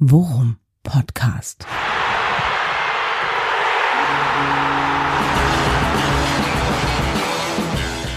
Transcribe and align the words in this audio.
Worum 0.00 0.56
Podcast. 0.82 1.64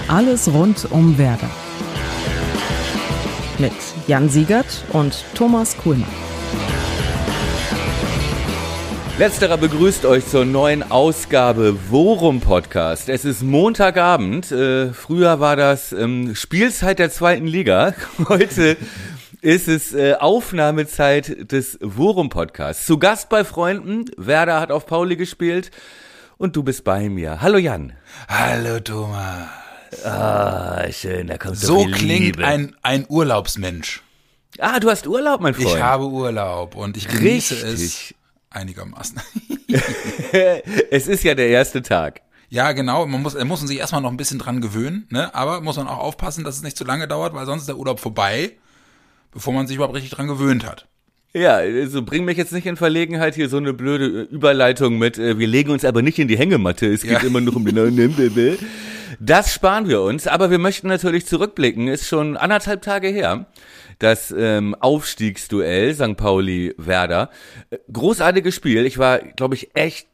Alles 0.08 0.52
rund 0.52 0.92
um 0.92 1.20
Werder. 1.20 1.52
Mit 3.60 3.74
Jan 4.08 4.28
Siegert 4.28 4.86
und 4.92 5.24
Thomas 5.36 5.78
Kuhlmann. 5.78 6.10
Letzterer 9.20 9.58
begrüßt 9.58 10.06
euch 10.06 10.26
zur 10.26 10.46
neuen 10.46 10.82
Ausgabe 10.82 11.78
Worum 11.90 12.40
Podcast. 12.42 13.08
Es 13.08 13.24
ist 13.24 13.44
Montagabend. 13.44 14.52
Äh, 14.52 14.94
früher 14.94 15.40
war 15.40 15.56
das 15.56 15.92
ähm, 15.92 16.34
Spielzeit 16.34 16.98
der 16.98 17.12
zweiten 17.12 17.46
Liga. 17.46 17.94
Heute 18.30 18.78
ist 19.42 19.68
es 19.68 19.94
äh, 19.94 20.16
Aufnahmezeit 20.16 21.52
des 21.52 21.78
Worum 21.82 22.30
Podcasts. 22.30 22.86
Zu 22.86 22.98
Gast 22.98 23.30
bei 23.30 23.44
Freunden. 23.44 24.06
Werder 24.18 24.60
hat 24.60 24.72
auf 24.72 24.86
Pauli 24.86 25.16
gespielt 25.16 25.72
und 26.38 26.56
du 26.56 26.64
bist 26.64 26.84
bei 26.84 27.10
mir. 27.10 27.42
Hallo 27.42 27.58
Jan. 27.58 27.94
Hallo 28.28 28.80
Thomas. 28.80 29.48
Ah, 30.04 30.86
schön, 30.92 31.28
da 31.28 31.38
kommt 31.38 31.58
So 31.58 31.84
viel 31.84 31.92
klingt 31.94 32.20
Liebe. 32.38 32.46
ein, 32.46 32.76
ein 32.82 33.06
Urlaubsmensch. 33.08 34.02
Ah, 34.60 34.80
du 34.80 34.90
hast 34.90 35.08
Urlaub, 35.08 35.40
mein 35.40 35.54
Freund. 35.54 35.68
Ich 35.70 35.82
habe 35.82 36.06
Urlaub 36.08 36.76
und 36.76 36.98
ich 36.98 37.08
genieße 37.08 37.56
es 37.56 37.80
Richtig. 37.80 38.16
einigermaßen. 38.50 39.22
es 40.92 41.08
ist 41.08 41.24
ja 41.24 41.36
der 41.36 41.50
erste 41.50 41.82
Tag. 41.84 42.22
ja, 42.50 42.72
genau, 42.72 43.06
man 43.06 43.22
muss, 43.22 43.36
man 43.36 43.48
muss 43.48 43.62
sich 43.62 43.78
erstmal 43.78 44.02
noch 44.02 44.10
ein 44.12 44.18
bisschen 44.18 44.40
dran 44.40 44.62
gewöhnen, 44.62 45.06
ne? 45.10 45.34
aber 45.36 45.62
muss 45.62 45.78
man 45.78 45.88
auch 45.88 46.00
aufpassen, 46.00 46.44
dass 46.44 46.56
es 46.56 46.64
nicht 46.64 46.78
zu 46.78 46.84
lange 46.86 47.08
dauert, 47.08 47.34
weil 47.34 47.46
sonst 47.46 47.64
ist 47.64 47.68
der 47.70 47.78
Urlaub 47.78 48.00
vorbei, 48.00 48.54
bevor 49.32 49.54
man 49.54 49.68
sich 49.68 49.76
überhaupt 49.76 49.96
richtig 49.96 50.12
dran 50.12 50.28
gewöhnt 50.28 50.66
hat. 50.66 50.88
Ja, 51.34 51.56
also 51.58 52.02
bring 52.02 52.26
mich 52.26 52.38
jetzt 52.38 52.54
nicht 52.54 52.66
in 52.66 52.78
Verlegenheit, 52.78 53.36
hier 53.36 53.50
so 53.50 53.58
eine 53.58 53.74
blöde 53.74 54.22
Überleitung 54.24 54.98
mit, 54.98 55.18
äh, 55.18 55.38
wir 55.38 55.48
legen 55.48 55.72
uns 55.72 55.86
aber 55.86 56.02
nicht 56.02 56.18
in 56.20 56.28
die 56.28 56.38
Hängematte, 56.38 56.88
es 56.88 57.02
geht 57.04 57.12
Ja. 57.12 57.20
immer 57.20 57.42
noch 57.42 57.56
um 57.56 57.66
den 57.66 58.58
Das 59.20 59.54
sparen 59.54 59.88
wir 59.88 60.02
uns, 60.02 60.28
aber 60.28 60.52
wir 60.52 60.58
möchten 60.58 60.88
natürlich 60.88 61.26
zurückblicken, 61.26 61.88
ist 61.88 62.08
schon 62.08 62.38
anderthalb 62.38 62.82
Tage 62.82 63.10
her, 63.10 63.46
das 64.00 64.34
ähm, 64.36 64.76
Aufstiegsduell 64.80 65.94
St. 65.94 66.18
Pauli-Werder. 66.18 67.30
Äh, 67.70 67.78
Großartiges 67.92 68.56
Spiel, 68.56 68.86
ich 68.86 68.98
war, 68.98 69.20
glaube 69.20 69.56
ich, 69.56 69.76
echt 69.76 70.08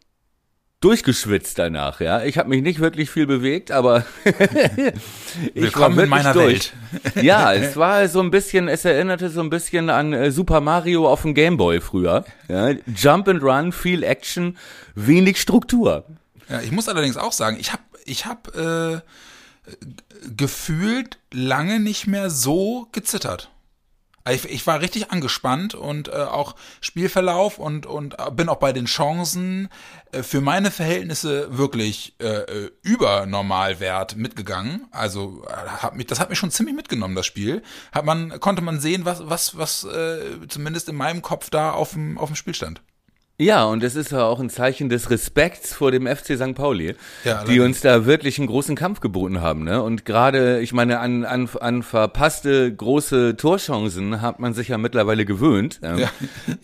durchgeschwitzt 0.83 1.57
danach, 1.59 2.01
ja. 2.01 2.23
Ich 2.23 2.37
habe 2.37 2.49
mich 2.49 2.61
nicht 2.61 2.79
wirklich 2.79 3.09
viel 3.09 3.25
bewegt, 3.25 3.71
aber 3.71 4.05
ich 4.25 5.63
Willkommen 5.63 5.97
in 5.99 6.09
meiner 6.09 6.33
durch. 6.33 6.73
Ja, 7.21 7.53
es 7.53 7.77
war 7.77 8.07
so 8.07 8.19
ein 8.19 8.31
bisschen, 8.31 8.67
es 8.67 8.85
erinnerte 8.85 9.29
so 9.29 9.41
ein 9.41 9.49
bisschen 9.49 9.89
an 9.89 10.13
äh, 10.13 10.31
Super 10.31 10.61
Mario 10.61 11.07
auf 11.07 11.21
dem 11.21 11.33
Gameboy 11.33 11.79
früher. 11.79 12.25
Ja, 12.49 12.71
Jump 12.95 13.27
and 13.27 13.41
Run, 13.41 13.71
viel 13.71 14.03
Action, 14.03 14.57
wenig 14.95 15.39
Struktur. 15.39 16.05
Ja, 16.49 16.61
ich 16.61 16.71
muss 16.71 16.89
allerdings 16.89 17.17
auch 17.17 17.31
sagen, 17.31 17.57
ich 17.59 17.71
habe 17.71 17.83
ich 18.05 18.25
hab, 18.25 18.55
äh, 18.55 18.99
gefühlt 20.35 21.17
lange 21.31 21.79
nicht 21.79 22.07
mehr 22.07 22.29
so 22.29 22.87
gezittert. 22.91 23.49
Ich, 24.29 24.45
ich 24.45 24.65
war 24.65 24.79
richtig 24.79 25.11
angespannt 25.11 25.75
und 25.75 26.07
äh, 26.07 26.11
auch 26.11 26.55
Spielverlauf 26.79 27.59
und, 27.59 27.85
und 27.85 28.19
äh, 28.19 28.31
bin 28.31 28.47
auch 28.47 28.57
bei 28.57 28.71
den 28.71 28.85
Chancen 28.85 29.67
äh, 30.13 30.23
für 30.23 30.39
meine 30.39 30.71
Verhältnisse 30.71 31.57
wirklich 31.57 32.15
äh, 32.19 32.27
äh, 32.27 32.71
über 32.83 33.25
Normalwert 33.25 34.15
mitgegangen. 34.15 34.87
Also 34.91 35.43
äh, 35.45 35.51
hat 35.51 35.95
mich, 35.95 36.07
das 36.07 36.21
hat 36.21 36.29
mich 36.29 36.39
schon 36.39 36.51
ziemlich 36.51 36.75
mitgenommen, 36.75 37.15
das 37.15 37.25
Spiel. 37.25 37.63
Hat 37.91 38.05
man, 38.05 38.39
konnte 38.39 38.61
man 38.61 38.79
sehen, 38.79 39.03
was, 39.03 39.29
was, 39.29 39.57
was 39.57 39.83
äh, 39.83 40.47
zumindest 40.47 40.87
in 40.87 40.95
meinem 40.95 41.21
Kopf 41.21 41.49
da 41.49 41.71
auf 41.71 41.91
dem, 41.91 42.17
auf 42.17 42.29
dem 42.29 42.35
Spiel 42.35 42.55
stand. 42.55 42.81
Ja, 43.39 43.65
und 43.65 43.83
es 43.83 43.95
ist 43.95 44.11
ja 44.11 44.23
auch 44.25 44.39
ein 44.39 44.51
Zeichen 44.51 44.89
des 44.89 45.09
Respekts 45.09 45.73
vor 45.73 45.91
dem 45.91 46.05
FC 46.05 46.37
St. 46.37 46.53
Pauli, 46.53 46.95
Ja, 47.23 47.43
die 47.43 47.59
uns 47.61 47.81
da 47.81 48.05
wirklich 48.05 48.37
einen 48.37 48.47
großen 48.47 48.75
Kampf 48.75 48.99
geboten 48.99 49.41
haben. 49.41 49.63
Ne? 49.63 49.81
Und 49.81 50.05
gerade, 50.05 50.59
ich 50.61 50.71
meine, 50.71 50.99
an, 50.99 51.25
an, 51.25 51.49
an 51.59 51.81
verpasste 51.81 52.73
große 52.73 53.35
Torchancen 53.35 54.21
hat 54.21 54.39
man 54.39 54.53
sich 54.53 54.67
ja 54.67 54.77
mittlerweile 54.77 55.25
gewöhnt. 55.25 55.79
Ja. 55.81 55.97
Ja, 55.97 56.09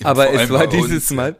Aber 0.03 0.31
es 0.31 0.49
war 0.49 0.67
dieses 0.67 1.09
uns, 1.09 1.11
Mal, 1.11 1.35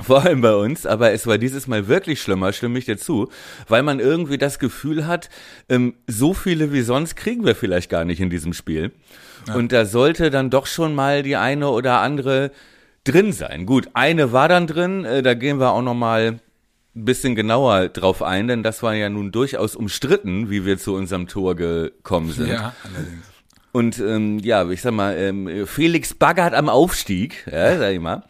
vor 0.00 0.22
allem 0.22 0.40
bei 0.40 0.54
uns, 0.54 0.86
aber 0.86 1.12
es 1.12 1.26
war 1.26 1.38
dieses 1.38 1.66
Mal 1.66 1.86
wirklich 1.86 2.20
schlimmer, 2.20 2.52
stimme 2.52 2.78
ich 2.78 2.86
dir 2.86 2.96
zu, 2.96 3.28
weil 3.68 3.82
man 3.82 4.00
irgendwie 4.00 4.38
das 4.38 4.58
Gefühl 4.58 5.06
hat, 5.06 5.28
ähm, 5.68 5.94
so 6.06 6.34
viele 6.34 6.72
wie 6.72 6.82
sonst 6.82 7.14
kriegen 7.14 7.44
wir 7.44 7.54
vielleicht 7.54 7.90
gar 7.90 8.04
nicht 8.04 8.20
in 8.20 8.30
diesem 8.30 8.52
Spiel. 8.52 8.92
Und 9.54 9.72
da 9.72 9.84
sollte 9.84 10.30
dann 10.30 10.50
doch 10.50 10.66
schon 10.66 10.94
mal 10.94 11.22
die 11.22 11.36
eine 11.36 11.68
oder 11.68 12.00
andere 12.00 12.52
drin 13.04 13.32
sein. 13.32 13.66
Gut, 13.66 13.88
eine 13.94 14.32
war 14.32 14.48
dann 14.48 14.66
drin, 14.66 15.04
äh, 15.04 15.22
da 15.22 15.34
gehen 15.34 15.58
wir 15.58 15.72
auch 15.72 15.82
noch 15.82 15.94
mal 15.94 16.40
ein 16.94 17.04
bisschen 17.04 17.34
genauer 17.34 17.88
drauf 17.88 18.22
ein, 18.22 18.48
denn 18.48 18.62
das 18.62 18.82
war 18.82 18.94
ja 18.94 19.08
nun 19.08 19.32
durchaus 19.32 19.76
umstritten, 19.76 20.50
wie 20.50 20.64
wir 20.64 20.78
zu 20.78 20.94
unserem 20.94 21.26
Tor 21.26 21.54
gekommen 21.56 22.30
sind. 22.30 22.48
Ja, 22.48 22.74
allerdings. 22.84 23.26
Und 23.72 23.98
ähm, 24.00 24.38
ja, 24.38 24.68
ich 24.68 24.82
sag 24.82 24.92
mal, 24.92 25.16
ähm, 25.16 25.66
Felix 25.66 26.12
baggert 26.12 26.52
am 26.52 26.68
Aufstieg, 26.68 27.46
ja, 27.50 27.78
sag 27.78 27.92
ich 27.92 28.00
mal. 28.00 28.22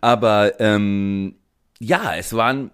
Aber 0.00 0.60
ähm, 0.60 1.34
ja, 1.80 2.14
es 2.14 2.32
waren, 2.32 2.70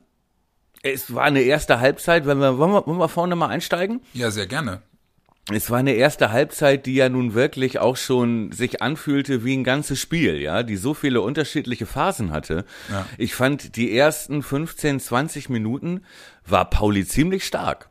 es 0.82 1.14
war 1.14 1.24
eine 1.24 1.40
erste 1.40 1.80
Halbzeit. 1.80 2.26
Wenn 2.26 2.38
wir, 2.38 2.58
wollen 2.58 2.72
wir, 2.72 2.86
wollen 2.86 2.98
wir 2.98 3.08
vorne 3.08 3.36
mal 3.36 3.48
einsteigen? 3.48 4.02
Ja, 4.12 4.30
sehr 4.30 4.46
gerne. 4.46 4.82
Es 5.52 5.70
war 5.70 5.78
eine 5.78 5.92
erste 5.92 6.30
Halbzeit, 6.30 6.86
die 6.86 6.94
ja 6.94 7.08
nun 7.08 7.34
wirklich 7.34 7.78
auch 7.78 7.96
schon 7.96 8.52
sich 8.52 8.82
anfühlte 8.82 9.44
wie 9.44 9.56
ein 9.56 9.64
ganzes 9.64 10.00
Spiel, 10.00 10.40
ja, 10.40 10.62
die 10.62 10.76
so 10.76 10.94
viele 10.94 11.20
unterschiedliche 11.20 11.86
Phasen 11.86 12.30
hatte. 12.30 12.64
Ja. 12.90 13.06
Ich 13.18 13.34
fand 13.34 13.76
die 13.76 13.96
ersten 13.96 14.42
15, 14.42 15.00
20 15.00 15.48
Minuten 15.48 16.04
war 16.46 16.68
Pauli 16.68 17.06
ziemlich 17.06 17.44
stark. 17.44 17.90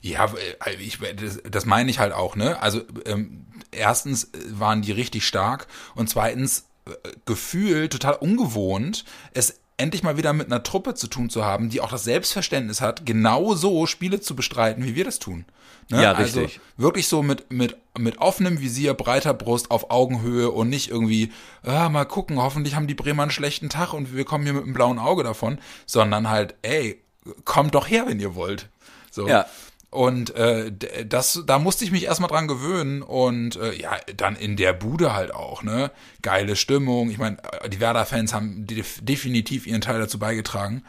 Ja, 0.00 0.26
äh, 0.64 0.74
ich, 0.80 0.98
das, 0.98 1.40
das 1.48 1.64
meine 1.64 1.90
ich 1.90 2.00
halt 2.00 2.12
auch, 2.12 2.34
ne? 2.34 2.60
Also 2.60 2.82
ähm, 3.06 3.46
erstens 3.70 4.24
äh, 4.24 4.28
waren 4.50 4.82
die 4.82 4.92
richtig 4.92 5.26
stark 5.26 5.68
und 5.94 6.10
zweitens 6.10 6.66
äh, 6.86 6.90
gefühlt 7.24 7.92
total 7.92 8.14
ungewohnt, 8.14 9.04
es 9.32 9.60
endlich 9.82 10.02
mal 10.02 10.16
wieder 10.16 10.32
mit 10.32 10.46
einer 10.46 10.62
Truppe 10.62 10.94
zu 10.94 11.08
tun 11.08 11.28
zu 11.28 11.44
haben, 11.44 11.68
die 11.68 11.80
auch 11.80 11.90
das 11.90 12.04
Selbstverständnis 12.04 12.80
hat, 12.80 13.04
genau 13.04 13.54
so 13.54 13.86
Spiele 13.86 14.20
zu 14.20 14.36
bestreiten, 14.36 14.84
wie 14.84 14.94
wir 14.94 15.04
das 15.04 15.18
tun. 15.18 15.44
Ne? 15.90 16.02
Ja, 16.02 16.12
Also 16.12 16.40
richtig. 16.40 16.60
wirklich 16.76 17.08
so 17.08 17.22
mit, 17.22 17.52
mit, 17.52 17.76
mit 17.98 18.18
offenem 18.18 18.60
Visier, 18.60 18.94
breiter 18.94 19.34
Brust, 19.34 19.70
auf 19.70 19.90
Augenhöhe 19.90 20.50
und 20.50 20.68
nicht 20.68 20.90
irgendwie, 20.90 21.32
ah, 21.64 21.88
mal 21.88 22.04
gucken, 22.04 22.40
hoffentlich 22.40 22.76
haben 22.76 22.86
die 22.86 22.94
Bremer 22.94 23.22
einen 23.22 23.32
schlechten 23.32 23.68
Tag 23.68 23.92
und 23.92 24.14
wir 24.16 24.24
kommen 24.24 24.44
hier 24.44 24.54
mit 24.54 24.62
einem 24.64 24.74
blauen 24.74 24.98
Auge 24.98 25.24
davon, 25.24 25.58
sondern 25.86 26.30
halt, 26.30 26.54
ey, 26.62 27.00
kommt 27.44 27.74
doch 27.74 27.88
her, 27.88 28.04
wenn 28.06 28.20
ihr 28.20 28.34
wollt. 28.34 28.68
So. 29.10 29.28
Ja. 29.28 29.46
Und 29.92 30.34
äh, 30.34 30.72
das, 31.06 31.42
da 31.46 31.58
musste 31.58 31.84
ich 31.84 31.92
mich 31.92 32.04
erstmal 32.04 32.30
dran 32.30 32.48
gewöhnen 32.48 33.02
und 33.02 33.56
äh, 33.56 33.74
ja, 33.74 33.98
dann 34.16 34.36
in 34.36 34.56
der 34.56 34.72
Bude 34.72 35.12
halt 35.12 35.34
auch, 35.34 35.62
ne? 35.62 35.90
Geile 36.22 36.56
Stimmung. 36.56 37.10
Ich 37.10 37.18
meine, 37.18 37.36
äh, 37.60 37.68
die 37.68 37.78
Werder-Fans 37.78 38.32
haben 38.32 38.66
def 38.66 39.00
definitiv 39.02 39.66
ihren 39.66 39.82
Teil 39.82 40.00
dazu 40.00 40.18
beigetragen. 40.18 40.82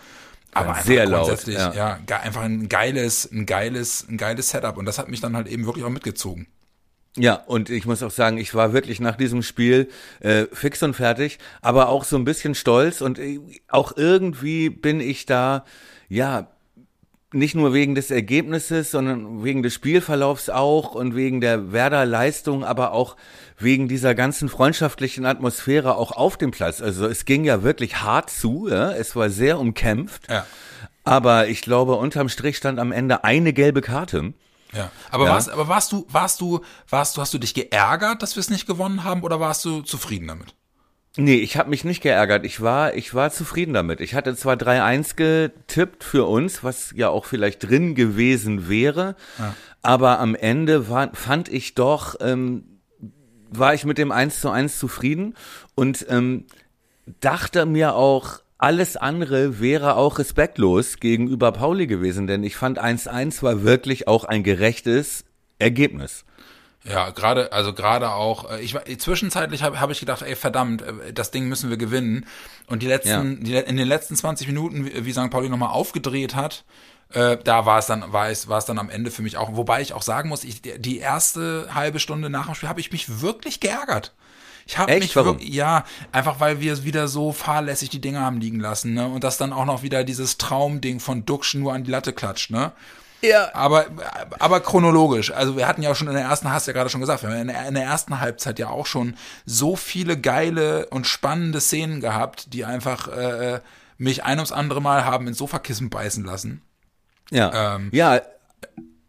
Aber 0.53 0.69
einfach 0.69 0.84
sehr 0.84 1.06
laut, 1.06 1.25
grundsätzlich, 1.25 1.58
ja. 1.58 1.74
ja, 1.74 2.00
ge- 2.06 2.16
einfach 2.16 2.44
ein 2.44 2.69
geiles, 2.69 3.30
ein 3.30 3.46
geiles, 3.46 4.08
ein 4.08 4.18
geiles 4.18 4.52
Setup. 4.52 4.78
Und 4.78 4.86
das 4.86 5.00
hat 5.00 5.09
mich 5.09 5.19
dann 5.19 5.36
halt 5.36 5.50
eben 5.50 5.66
wirklich 5.66 5.84
auch 5.84 5.90
mitgezogen. 5.90 6.47
Ja, 7.18 7.36
und 7.36 7.69
ich 7.69 7.86
muss 7.86 8.02
auch 8.03 8.12
sagen, 8.12 8.38
ich 8.38 8.56
war 8.56 8.72
wirklich 8.72 9.02
nach 9.02 9.18
diesem 9.18 9.44
Spiel 9.44 9.90
äh, 10.22 10.46
fix 10.53 10.81
und 10.81 10.96
fertig, 10.96 11.40
aber 11.62 11.90
auch 11.90 12.06
so 12.06 12.16
ein 12.16 12.24
bisschen 12.24 12.56
stolz 12.56 13.02
und 13.02 13.19
äh, 13.19 13.42
auch 13.68 13.97
irgendwie 13.97 14.69
bin 14.69 15.02
ich 15.02 15.25
da, 15.25 15.66
ja, 16.08 16.53
nicht 17.34 17.56
nur 17.56 17.74
wegen 17.74 17.96
des 17.96 18.12
Ergebnisses, 18.12 18.92
sondern 18.92 19.44
wegen 19.44 19.64
des 19.64 19.74
Spielverlaufs 19.74 20.50
auch 20.50 20.96
und 20.96 21.16
wegen 21.16 21.42
der 21.42 21.72
Werder-Leistung, 21.72 22.64
aber 22.64 22.92
auch 22.92 23.16
wegen 23.58 23.88
dieser 23.88 24.16
ganzen 24.16 24.50
freundschaftlichen 24.50 25.26
Atmosphäre 25.26 25.96
auch 25.96 26.12
auf 26.12 26.38
dem 26.38 26.52
Platz. 26.52 26.82
Also 26.82 27.08
es 27.08 27.26
ging 27.26 27.44
ja 27.44 27.64
wirklich 27.64 28.02
hart 28.02 28.30
zu, 28.30 28.68
ja? 28.69 28.92
es 28.92 29.16
war 29.16 29.30
sehr 29.30 29.60
umkämpft, 29.60 30.30
Ja. 30.30 30.46
aber 31.04 31.48
ich 31.48 31.62
glaube, 31.62 31.96
unterm 31.96 32.30
Strich 32.30 32.57
stand 32.57 32.80
am 32.80 32.92
Ende 32.92 33.24
eine 33.24 33.54
gelbe 33.54 33.81
Karte. 33.81 34.34
Ja. 34.74 34.92
Aber 35.12 35.25
Ja. 35.25 35.31
warst, 35.34 35.50
aber 35.50 35.68
warst 35.68 35.92
du, 35.92 36.06
warst 36.10 36.42
du, 36.42 36.62
warst 36.90 37.16
du, 37.18 37.22
hast 37.22 37.34
du 37.34 37.38
dich 37.38 37.54
geärgert, 37.54 38.22
dass 38.24 38.36
wir 38.36 38.42
es 38.42 38.50
nicht 38.50 38.66
gewonnen 38.66 39.04
haben, 39.04 39.22
oder 39.22 39.40
warst 39.40 39.63
du 39.66 39.81
zufrieden 39.81 40.28
damit? 40.28 40.56
Nee, 41.15 41.36
ich 41.36 41.57
habe 41.57 41.69
mich 41.69 41.83
nicht 41.83 42.01
geärgert. 42.01 42.44
Ich 42.44 42.60
war, 42.62 42.95
ich 42.95 43.13
war 43.13 43.30
zufrieden 43.30 43.74
damit. 43.74 44.01
Ich 44.01 44.15
hatte 44.15 44.36
zwar 44.36 44.56
3-1 44.56 45.15
getippt 45.15 46.04
für 46.04 46.25
uns, 46.25 46.63
was 46.63 46.92
ja 46.95 47.10
auch 47.10 47.25
vielleicht 47.25 47.69
drin 47.69 47.94
gewesen 47.94 48.68
wäre, 48.68 49.15
aber 49.83 50.19
am 50.19 50.33
Ende 50.33 50.89
war, 50.89 51.13
fand 51.13 51.50
ich 51.50 51.75
doch, 51.75 52.15
ähm, 52.19 52.80
war 53.51 53.75
ich 53.75 53.86
mit 53.86 54.00
dem 54.00 54.12
1 54.12 54.42
zu 54.42 54.50
1 54.50 54.80
zufrieden 54.80 55.36
und 55.75 56.07
ähm, 56.10 56.45
dachte 57.19 57.68
mir 57.68 57.94
auch, 57.94 58.39
alles 58.57 58.98
andere 58.98 59.59
wäre 59.59 59.98
auch 59.98 60.18
respektlos 60.18 61.00
gegenüber 61.00 61.51
Pauli 61.51 61.86
gewesen, 61.86 62.25
denn 62.25 62.44
ich 62.44 62.56
fand 62.56 62.81
1-1 62.81 63.44
war 63.44 63.63
wirklich 63.63 64.07
auch 64.07 64.24
ein 64.24 64.42
gerechtes 64.42 65.25
Ergebnis. 65.59 66.25
Ja, 66.85 67.12
gerade, 67.12 67.53
also 67.53 67.74
gerade 67.74 68.12
auch, 68.12 68.51
äh, 68.51 68.59
ich 68.62 68.75
zwischenzeitlich 69.00 69.63
habe 69.63 69.80
hab 69.80 69.89
ich 69.89 70.00
gedacht, 70.00 70.21
ey, 70.21 70.35
verdammt, 70.35 70.81
äh, 70.81 71.13
das 71.13 71.31
Ding 71.31 71.47
müssen 71.47 71.69
wir 71.69 71.77
gewinnen. 71.77 72.25
Und 72.68 72.83
die 72.83 72.88
letzten, 72.88 73.38
Ja. 73.45 73.62
die, 73.62 73.69
in 73.69 73.77
den 73.77 73.88
letzten 73.88 74.15
20 74.15 74.47
Minuten, 74.47 74.85
wie, 74.85 75.06
wie 75.06 75.13
St. 75.13 75.30
Pauli 75.30 75.47
nochmal 75.50 75.69
aufgedreht 75.69 76.35
hat, 76.35 76.65
äh, 77.12 77.38
da 77.41 77.65
war 77.65 77.80
es 77.80 77.85
dann, 77.85 78.12
war 78.12 78.30
es, 78.30 78.47
war 78.50 78.57
es 78.57 78.65
dann 78.65 78.80
am 78.80 78.89
Ende 78.89 79.12
für 79.12 79.21
mich 79.21 79.38
auch, 79.38 79.56
wobei 79.56 79.81
ich 79.81 79.94
auch 79.94 80.01
sagen 80.01 80.30
muss, 80.30 80.44
ich, 80.44 80.62
die 80.62 80.97
erste 80.97 81.69
halbe 81.74 82.00
Stunde 82.00 82.30
nach 82.30 82.47
dem 82.47 82.56
Spiel 82.56 82.69
habe 82.69 82.80
ich 82.81 82.91
mich 82.91 83.21
wirklich 83.21 83.59
geärgert. 83.59 84.13
Ich 84.65 84.77
habe 84.77 84.94
mich 84.97 85.15
Warum? 85.15 85.35
wirklich, 85.35 85.53
ja, 85.53 85.83
einfach 86.12 86.39
weil 86.39 86.62
wir 86.62 86.83
wieder 86.85 87.07
so 87.09 87.33
fahrlässig 87.33 87.89
die 87.89 88.00
Dinge 88.00 88.21
haben 88.21 88.39
liegen 88.39 88.62
lassen, 88.62 88.94
ne? 88.94 89.07
Und 89.07 89.24
das 89.25 89.38
dann 89.38 89.51
auch 89.51 89.65
noch 89.65 89.83
wieder 89.83 90.06
dieses 90.06 90.38
Traumding 90.38 91.01
von 91.01 91.25
Duxch 91.25 91.53
nur 91.56 91.74
an 91.74 91.83
die 91.83 91.91
Latte 91.91 92.13
klatscht, 92.13 92.50
ne? 92.50 92.71
Ja. 93.24 93.50
Aber, 93.54 93.86
aber 94.40 94.60
chronologisch. 94.60 95.31
Also 95.31 95.56
wir 95.56 95.68
hatten 95.68 95.81
ja 95.81 95.92
auch 95.92 95.96
schon 95.96 96.08
in 96.10 96.14
der 96.14 96.24
ersten, 96.24 96.52
hast 96.52 96.68
du 96.68 96.72
ja 96.72 96.78
gerade 96.78 96.90
schon 96.90 97.02
gesagt, 97.02 97.24
wir 97.24 97.30
haben 97.30 97.38
in 97.38 97.48
der, 97.48 97.68
in 97.68 97.74
der 97.74 97.86
ersten 97.86 98.20
Halbzeit 98.20 98.60
ja 98.60 98.70
auch 98.70 98.86
schon 98.86 99.16
so 99.46 99.75
viele 99.78 100.20
geile 100.20 100.88
und 100.88 101.08
spannende 101.08 101.62
Szenen 101.62 102.02
gehabt, 102.02 102.54
die 102.54 102.66
einfach 102.66 103.08
äh, 103.08 103.62
mich 103.98 104.25
ein 104.25 104.40
ums 104.40 104.52
andere 104.52 104.81
Mal 104.81 105.06
haben 105.06 105.28
ins 105.28 105.38
Sofakissen 105.38 105.90
beißen 105.90 106.25
lassen. 106.25 106.62
Ja. 107.31 107.75
Ähm, 107.75 107.90
ja, 107.94 108.22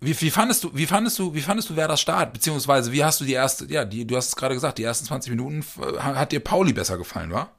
Wie, 0.01 0.19
wie 0.21 0.31
fandest 0.31 0.63
du, 0.63 0.71
wie 0.75 0.87
fandest 0.87 1.19
du, 1.19 1.35
wie 1.35 1.41
fandest 1.41 1.71
du 1.71 1.77
Werder 1.77 1.97
Start? 1.97 2.33
Beziehungsweise 2.33 2.93
wie 2.93 3.03
hast 3.03 3.21
du 3.21 3.25
die 3.25 3.33
erste, 3.33 3.65
ja, 3.67 3.85
die, 3.85 4.07
du 4.07 4.17
hast 4.17 4.29
es 4.29 4.37
gerade 4.37 4.55
gesagt, 4.55 4.79
die 4.79 4.85
ersten 4.85 5.07
20 5.07 5.31
Minuten 5.31 5.65
hat 5.99 6.31
dir 6.31 6.41
Pauli 6.41 6.73
besser 6.73 6.99
gefallen, 6.99 7.33
wa? 7.33 7.51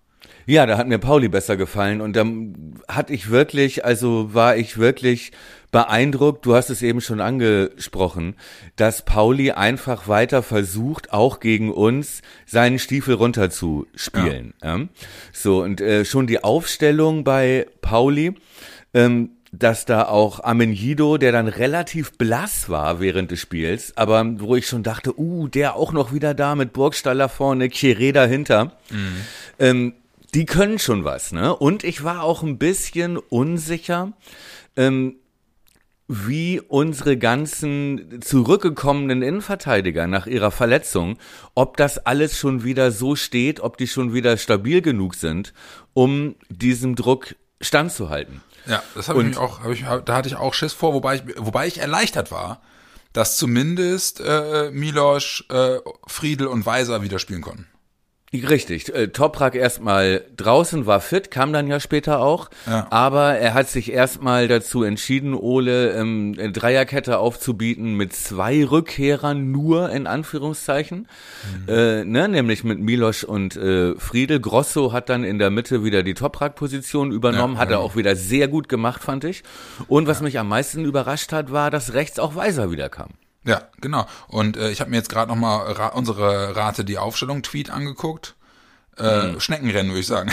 Ja, 0.48 0.66
da 0.68 0.78
hat 0.78 0.88
mir 0.88 1.00
Pauli 1.00 1.28
besser 1.28 1.58
gefallen 1.58 2.02
und 2.02 2.16
dann 2.16 2.80
hatte 2.88 3.14
ich 3.14 3.32
wirklich, 3.32 3.84
also 3.84 4.34
war 4.34 4.56
ich 4.56 4.78
wirklich 4.78 5.32
beeindruckt, 5.76 6.46
du 6.46 6.56
hast 6.56 6.70
es 6.70 6.82
eben 6.82 7.02
schon 7.02 7.20
angesprochen, 7.20 8.36
dass 8.78 9.02
Pauli 9.02 9.52
einfach 9.52 10.08
weiter 10.08 10.42
versucht, 10.42 11.12
auch 11.12 11.42
gegen 11.42 11.70
uns 11.70 12.22
seinen 12.46 12.80
Stiefel 12.80 13.16
runterzuspielen. 13.16 14.54
Ja. 14.64 14.80
So, 15.34 15.64
und 15.64 15.82
äh, 15.82 16.06
schon 16.06 16.28
die 16.28 16.42
Aufstellung 16.42 17.26
bei 17.26 17.68
Pauli, 17.82 18.36
ähm, 18.94 19.32
dass 19.52 19.84
da 19.84 20.04
auch 20.04 20.42
Amenjido, 20.42 21.18
der 21.18 21.34
dann 21.34 21.50
relativ 21.50 22.14
blass 22.14 22.70
war 22.70 23.02
während 23.02 23.32
des 23.32 23.42
Spiels, 23.42 23.98
aber 23.98 24.24
wo 24.40 24.56
ich 24.56 24.68
schon 24.68 24.82
dachte, 24.82 25.20
uh, 25.20 25.50
der 25.50 25.76
auch 25.76 25.92
noch 25.92 26.14
wieder 26.14 26.34
da 26.34 26.56
mit 26.56 26.72
Burgstaller 26.72 27.28
vorne, 27.28 27.66
Chiré 27.66 28.14
dahinter. 28.14 28.78
Ähm, 29.60 29.92
die 30.34 30.46
können 30.46 30.80
schon 30.80 31.04
was, 31.04 31.34
ne? 31.34 31.54
Und 31.54 31.84
ich 31.84 32.06
war 32.06 32.24
auch 32.24 32.44
ein 32.44 32.60
bisschen 32.60 33.18
unsicher, 33.18 34.14
ähm, 34.78 35.16
wie 36.08 36.62
unsere 36.62 37.18
ganzen 37.18 38.22
zurückgekommenen 38.22 39.24
Innenverteidiger 39.24 40.06
nach 40.06 40.28
ihrer 40.28 40.52
Verletzung, 40.52 41.18
ob 41.56 41.78
das 41.78 41.98
alles 41.98 42.38
schon 42.38 42.64
wieder 42.64 42.92
so 42.92 43.16
steht, 43.16 43.60
ob 43.60 43.78
die 43.78 43.88
schon 43.88 44.14
wieder 44.14 44.38
stabil 44.38 44.82
genug 44.82 45.16
sind, 45.16 45.54
um 45.94 46.36
diesem 46.50 46.96
Druck 46.96 47.36
standzuhalten. 47.60 48.42
Ja, 48.68 48.84
das 48.94 49.10
habe 49.10 49.22
ich 49.22 49.30
mich 49.30 49.38
auch, 49.38 49.64
hab 49.64 49.72
ich, 49.72 49.86
da 50.06 50.16
hatte 50.16 50.28
ich 50.28 50.36
auch 50.36 50.54
Schiss 50.54 50.74
vor, 50.74 50.94
wobei 50.94 51.16
ich, 51.16 51.24
wobei 51.38 51.68
ich 51.68 51.80
erleichtert 51.80 52.32
war, 52.32 52.62
dass 53.14 53.38
zumindest 53.38 54.20
äh, 54.20 54.70
Milosch, 54.72 55.46
äh, 55.50 55.78
Friedel 56.06 56.48
und 56.48 56.66
Weiser 56.66 57.02
wieder 57.02 57.18
spielen 57.18 57.42
konnten. 57.42 57.68
Richtig, 58.34 58.94
äh, 58.94 59.08
Toprak 59.10 59.56
erstmal 59.56 60.24
draußen 60.36 60.86
war 60.86 61.00
fit, 61.00 61.32
kam 61.32 61.54
dann 61.54 61.68
ja 61.68 61.80
später 61.80 62.20
auch, 62.20 62.50
Ja. 62.68 62.88
aber 62.90 63.36
er 63.38 63.54
hat 63.54 63.70
sich 63.70 63.94
erstmal 63.94 64.50
dazu 64.50 64.84
entschieden, 64.84 65.34
Ole 65.34 65.92
ähm, 65.92 66.36
eine 66.38 66.52
Dreierkette 66.52 67.18
aufzubieten 67.20 67.94
mit 67.96 68.12
zwei 68.14 68.66
Rückkehrern 68.66 69.52
nur 69.52 69.90
in 69.92 70.06
Anführungszeichen, 70.06 71.08
äh, 71.70 72.04
ne, 72.04 72.28
nämlich 72.28 72.66
mit 72.66 72.80
Milosch 72.80 73.24
und 73.24 73.56
äh, 73.56 73.96
Friedel. 73.96 74.42
Grosso 74.42 74.92
hat 74.92 75.08
dann 75.08 75.24
in 75.24 75.40
der 75.40 75.50
Mitte 75.52 75.86
wieder 75.86 76.04
die 76.04 76.14
Toprak-Position 76.16 77.12
übernommen, 77.12 77.54
Ja, 77.56 77.60
hat 77.62 77.72
er 77.72 77.80
auch 77.80 77.96
wieder 77.96 78.18
sehr 78.18 78.50
gut 78.50 78.68
gemacht, 78.68 79.02
fand 79.02 79.24
ich. 79.24 79.44
Und 79.88 80.08
was 80.08 80.22
mich 80.22 80.40
am 80.40 80.50
meisten 80.50 80.84
überrascht 80.84 81.32
hat, 81.32 81.54
war, 81.54 81.72
dass 81.72 81.94
rechts 81.94 82.20
auch 82.20 82.36
Weiser 82.36 82.70
wieder 82.70 82.90
kam. 82.90 83.12
Ja, 83.46 83.62
genau. 83.80 84.08
Und 84.28 84.58
äh, 84.58 84.72
ich 84.72 84.82
habe 84.82 84.90
mir 84.90 84.98
jetzt 84.98 85.10
gerade 85.10 85.32
nochmal 85.32 85.72
ra 85.72 85.88
unsere 85.90 86.56
Rate 86.56 86.84
die 86.84 86.98
Aufstellung 86.98 87.44
Tweet 87.44 87.70
angeguckt. 87.70 88.36
Äh, 88.98 89.40
Schneckenrennen, 89.40 89.92
würde 89.92 90.00
ich 90.00 90.08
sagen. 90.08 90.32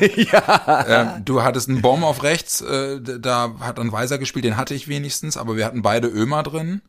ja. 0.16 0.84
Ähm, 0.86 1.24
du 1.24 1.42
hattest 1.42 1.68
einen 1.68 1.80
Baum 1.80 2.04
auf 2.04 2.22
rechts, 2.22 2.60
äh, 2.60 3.00
da 3.00 3.54
hat 3.60 3.78
dann 3.78 3.92
Weiser 3.92 4.18
gespielt, 4.18 4.44
den 4.44 4.56
hatte 4.56 4.74
ich 4.74 4.88
wenigstens, 4.88 5.36
aber 5.36 5.56
wir 5.56 5.64
hatten 5.64 5.82
beide 5.82 6.08
Ömer 6.08 6.42
drin. 6.42 6.82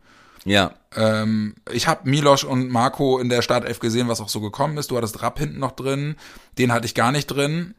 Ja, 0.46 0.74
Ähm, 0.96 1.56
ich 1.72 1.88
habe 1.88 2.10
Milosch 2.10 2.44
und 2.44 2.70
Marco 2.70 3.18
in 3.18 3.30
der 3.30 3.42
Startelf 3.42 3.80
gesehen, 3.80 4.10
was 4.10 4.20
auch 4.20 4.30
so 4.30 4.42
gekommen 4.42 4.78
ist. 4.78 4.92
Du 4.92 4.98
hattest 4.98 5.22
Rapp 5.22 5.40
hinten 5.40 5.60
noch 5.60 5.72
drin, 5.72 6.18
den 6.58 6.74
hatte 6.74 6.86
ich 6.86 6.96
gar 6.96 7.12
nicht 7.12 7.28
drin. 7.28 7.76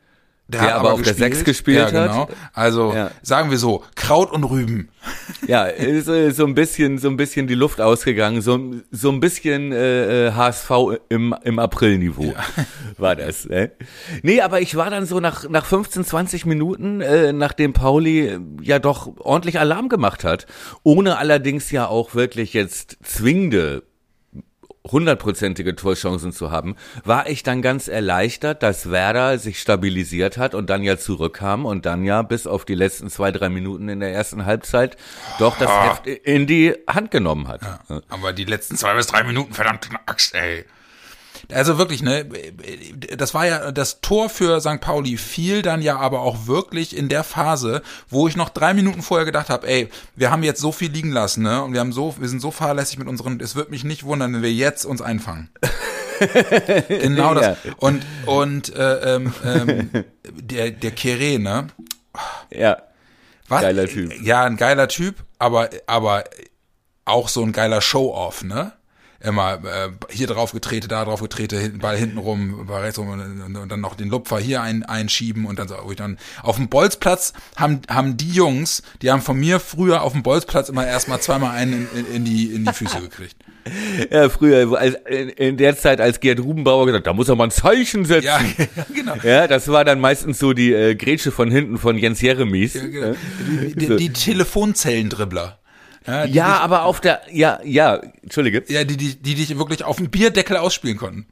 Der 0.46 0.76
aber 0.76 0.92
auf 0.92 1.02
der 1.02 1.14
Sechs 1.14 1.42
gespielt 1.42 1.90
ja, 1.92 2.00
hat. 2.00 2.10
Genau. 2.12 2.28
Also 2.52 2.92
Ja. 2.92 3.10
sagen 3.22 3.50
wir 3.50 3.56
so, 3.56 3.82
Kraut 3.94 4.30
und 4.30 4.44
Rüben. 4.44 4.90
Ja, 5.46 5.64
ist 5.64 6.08
äh, 6.08 6.30
so 6.32 6.44
ein 6.46 6.54
bisschen, 6.54 6.98
so 6.98 7.08
ein 7.08 7.16
bisschen 7.16 7.46
die 7.46 7.54
Luft 7.54 7.80
ausgegangen, 7.80 8.42
so, 8.42 8.58
so 8.90 9.10
ein 9.10 9.20
bisschen 9.20 9.72
äh, 9.72 10.28
äh, 10.28 10.32
HSV 10.32 10.70
im, 11.08 11.34
im 11.44 11.58
April-Niveau 11.58 12.34
war 12.98 13.16
das. 13.16 13.46
Ne? 13.46 13.72
Nee, 14.22 14.42
aber 14.42 14.60
ich 14.60 14.76
war 14.76 14.90
dann 14.90 15.06
so 15.06 15.18
nach, 15.20 15.48
nach 15.48 15.64
15, 15.64 16.04
20 16.04 16.46
Minuten, 16.46 17.00
äh, 17.00 17.32
nachdem 17.32 17.72
Pauli 17.72 18.28
äh, 18.28 18.38
ja 18.60 18.78
doch 18.78 19.12
ordentlich 19.18 19.58
Alarm 19.58 19.88
gemacht 19.88 20.24
hat, 20.24 20.46
ohne 20.82 21.16
allerdings 21.18 21.70
ja 21.70 21.86
auch 21.86 22.14
wirklich 22.14 22.52
jetzt 22.52 22.98
zwingende 23.02 23.82
hundertprozentige 24.90 25.76
Torchancen 25.76 26.32
zu 26.32 26.50
haben, 26.50 26.76
war 27.04 27.28
ich 27.28 27.42
dann 27.42 27.62
ganz 27.62 27.88
erleichtert, 27.88 28.62
dass 28.62 28.90
Werder 28.90 29.38
sich 29.38 29.58
stabilisiert 29.58 30.36
hat 30.36 30.54
und 30.54 30.68
dann 30.68 30.82
ja 30.82 30.98
zurückkam 30.98 31.64
und 31.64 31.86
dann 31.86 32.04
ja 32.04 32.22
bis 32.22 32.46
auf 32.46 32.64
die 32.64 32.74
letzten 32.74 33.08
zwei, 33.08 33.32
drei 33.32 33.48
Minuten 33.48 33.88
in 33.88 34.00
der 34.00 34.12
ersten 34.12 34.44
Halbzeit 34.44 34.96
doch 35.38 35.58
das 35.58 35.70
Heft 35.70 36.06
in 36.06 36.46
die 36.46 36.74
Hand 36.88 37.10
genommen 37.10 37.48
hat. 37.48 37.62
Aber 38.08 38.32
die 38.32 38.44
letzten 38.44 38.76
zwei 38.76 38.94
bis 38.94 39.06
drei 39.06 39.24
Minuten, 39.24 39.54
verdammt 39.54 39.88
Axt, 40.06 40.34
ey. 40.34 40.64
Also 41.52 41.78
wirklich, 41.78 42.02
ne, 42.02 42.26
das 43.16 43.34
war 43.34 43.46
ja, 43.46 43.72
das 43.72 44.00
Tor 44.00 44.28
für 44.28 44.60
St. 44.60 44.80
Pauli 44.80 45.16
fiel 45.16 45.62
dann 45.62 45.82
ja 45.82 45.98
aber 45.98 46.20
auch 46.20 46.46
wirklich 46.46 46.96
in 46.96 47.08
der 47.08 47.24
Phase, 47.24 47.82
wo 48.08 48.28
ich 48.28 48.36
noch 48.36 48.48
drei 48.48 48.74
Minuten 48.74 49.02
vorher 49.02 49.24
gedacht 49.24 49.50
habe, 49.50 49.66
ey, 49.66 49.88
wir 50.16 50.30
haben 50.30 50.42
jetzt 50.42 50.60
so 50.60 50.72
viel 50.72 50.90
liegen 50.90 51.10
lassen, 51.10 51.42
ne, 51.42 51.62
und 51.62 51.72
wir 51.72 51.80
haben 51.80 51.92
so, 51.92 52.14
wir 52.18 52.28
sind 52.28 52.40
so 52.40 52.50
fahrlässig 52.50 52.98
mit 52.98 53.08
unseren, 53.08 53.40
es 53.40 53.56
wird 53.56 53.70
mich 53.70 53.84
nicht 53.84 54.04
wundern, 54.04 54.34
wenn 54.34 54.42
wir 54.42 54.52
jetzt 54.52 54.84
uns 54.84 55.02
einfangen. 55.02 55.50
genau 56.88 57.34
das. 57.34 57.46
Ja. 57.64 57.72
Und, 57.78 58.04
und, 58.26 58.74
äh, 58.74 59.16
ähm, 59.16 59.34
ähm, 59.44 59.90
der, 60.24 60.70
der 60.70 60.90
Kere, 60.92 61.38
ne, 61.38 61.68
Ja, 62.50 62.78
was? 63.48 63.62
Geiler 63.62 63.86
Typ. 63.86 64.20
Ja, 64.22 64.44
ein 64.44 64.56
geiler 64.56 64.88
Typ, 64.88 65.16
aber, 65.38 65.70
aber 65.86 66.24
auch 67.04 67.28
so 67.28 67.42
ein 67.42 67.52
geiler 67.52 67.80
Show-Off, 67.80 68.44
ne? 68.44 68.72
Immer 69.24 69.54
äh, 69.64 69.90
hier 70.10 70.26
drauf 70.26 70.52
getrete, 70.52 70.86
da 70.86 71.04
drauf 71.04 71.20
getrete, 71.20 71.58
hinten, 71.58 71.78
Ball 71.78 71.96
hinten 71.96 72.18
rum, 72.18 72.66
Ball 72.66 72.82
rechts 72.82 72.98
rum 72.98 73.08
und, 73.08 73.56
und 73.56 73.68
dann 73.68 73.80
noch 73.80 73.94
den 73.94 74.08
Lupfer 74.08 74.38
hier 74.38 74.62
ein, 74.62 74.82
einschieben 74.82 75.46
und 75.46 75.58
dann 75.58 75.68
so, 75.68 75.76
ich 75.90 75.96
dann 75.96 76.18
auf 76.42 76.56
dem 76.56 76.68
Bolzplatz 76.68 77.32
haben, 77.56 77.80
haben 77.88 78.16
die 78.16 78.30
Jungs, 78.30 78.82
die 79.02 79.10
haben 79.10 79.22
von 79.22 79.38
mir 79.38 79.60
früher 79.60 80.02
auf 80.02 80.12
dem 80.12 80.22
Bolzplatz 80.22 80.68
immer 80.68 80.86
erstmal 80.86 81.20
zweimal 81.20 81.56
einen 81.56 81.88
in, 81.94 82.06
in, 82.06 82.14
in 82.16 82.24
die, 82.24 82.54
in 82.54 82.64
die 82.64 82.72
Füße 82.72 83.00
gekriegt. 83.00 83.36
ja 84.10 84.28
früher, 84.28 84.78
als, 84.78 84.96
in, 85.06 85.56
der 85.56 85.76
Zeit, 85.76 86.00
als 86.00 86.20
Gerd 86.20 86.40
Rubenbauer 86.40 86.86
gesagt, 86.86 87.06
da 87.06 87.12
muss 87.12 87.28
er 87.28 87.36
mal 87.36 87.44
ein 87.44 87.50
Zeichen 87.50 88.04
setzen. 88.04 88.24
Ja, 88.24 88.40
genau. 88.94 89.14
Ja, 89.22 89.46
das 89.46 89.68
war 89.68 89.84
dann 89.84 90.00
meistens 90.00 90.38
so 90.38 90.52
die 90.52 90.72
äh, 90.72 90.94
Grätsche 90.94 91.30
von 91.30 91.50
hinten 91.50 91.78
von 91.78 91.98
Jens 91.98 92.20
Jeremies. 92.20 92.74
Ja, 92.74 92.86
genau. 92.86 93.14
Die, 93.40 93.74
die, 93.74 93.96
die 93.96 94.12
Telefonzellendribbler. 94.12 95.58
Ja, 96.06 96.24
Ja, 96.24 96.58
aber 96.58 96.84
auf 96.84 97.00
der, 97.00 97.22
ja, 97.30 97.60
ja, 97.64 98.00
entschuldige. 98.22 98.62
ja 98.68 98.84
die, 98.84 98.96
die, 98.96 99.16
die 99.16 99.34
dich 99.34 99.58
wirklich 99.58 99.84
auf 99.84 99.96
dem 99.96 100.10
Bierdeckel 100.10 100.56
ausspielen 100.56 100.96
konnten. 100.96 101.26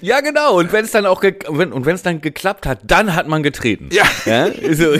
Ja, 0.00 0.20
genau. 0.20 0.58
Und 0.58 0.72
wenn 0.72 0.84
es 0.84 0.90
dann 0.90 1.06
auch 1.06 1.22
wenn, 1.22 1.72
und 1.72 1.86
wenn 1.86 1.94
es 1.94 2.02
dann 2.02 2.20
geklappt 2.20 2.66
hat, 2.66 2.80
dann 2.84 3.14
hat 3.14 3.26
man 3.26 3.42
getreten. 3.42 3.88
Ja. 3.92 4.04
ja? 4.26 4.48
So, 4.74 4.96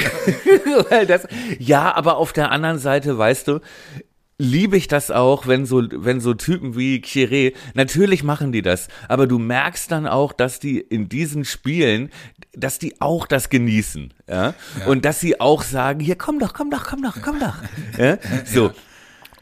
das, 1.06 1.26
ja, 1.59 1.94
aber 1.94 2.16
auf 2.16 2.33
der 2.33 2.50
anderen 2.50 2.78
Seite, 2.78 3.18
weißt 3.18 3.49
du, 3.49 3.61
liebe 4.38 4.76
ich 4.76 4.88
das 4.88 5.11
auch, 5.11 5.47
wenn 5.47 5.66
so, 5.66 5.83
wenn 5.90 6.21
so 6.21 6.35
Typen 6.35 6.76
wie 6.76 6.99
Chiré, 6.99 7.54
natürlich 7.75 8.25
machen 8.25 8.52
die 8.52 8.62
das, 8.62 8.88
aber 9.09 9.26
du 9.26 9.38
merkst 9.38 9.90
dann 9.90 10.06
auch, 10.06 10.33
dass 10.33 10.59
die 10.59 10.80
in 10.80 11.09
diesen 11.09 11.44
Spielen, 11.44 12.11
dass 12.52 12.78
die 12.78 13.00
auch 13.00 13.26
das 13.26 13.49
genießen, 13.49 14.12
ja, 14.28 14.54
und 14.87 15.04
dass 15.04 15.21
sie 15.21 15.40
auch 15.40 15.62
sagen, 15.62 16.00
hier 16.00 16.16
komm 16.16 16.38
doch, 16.38 16.52
komm 16.52 16.71
doch, 16.71 16.85
komm 16.85 17.02
doch, 17.02 17.16
komm 17.23 17.38
doch, 17.38 17.54
ja, 17.99 18.18
so. 18.44 18.73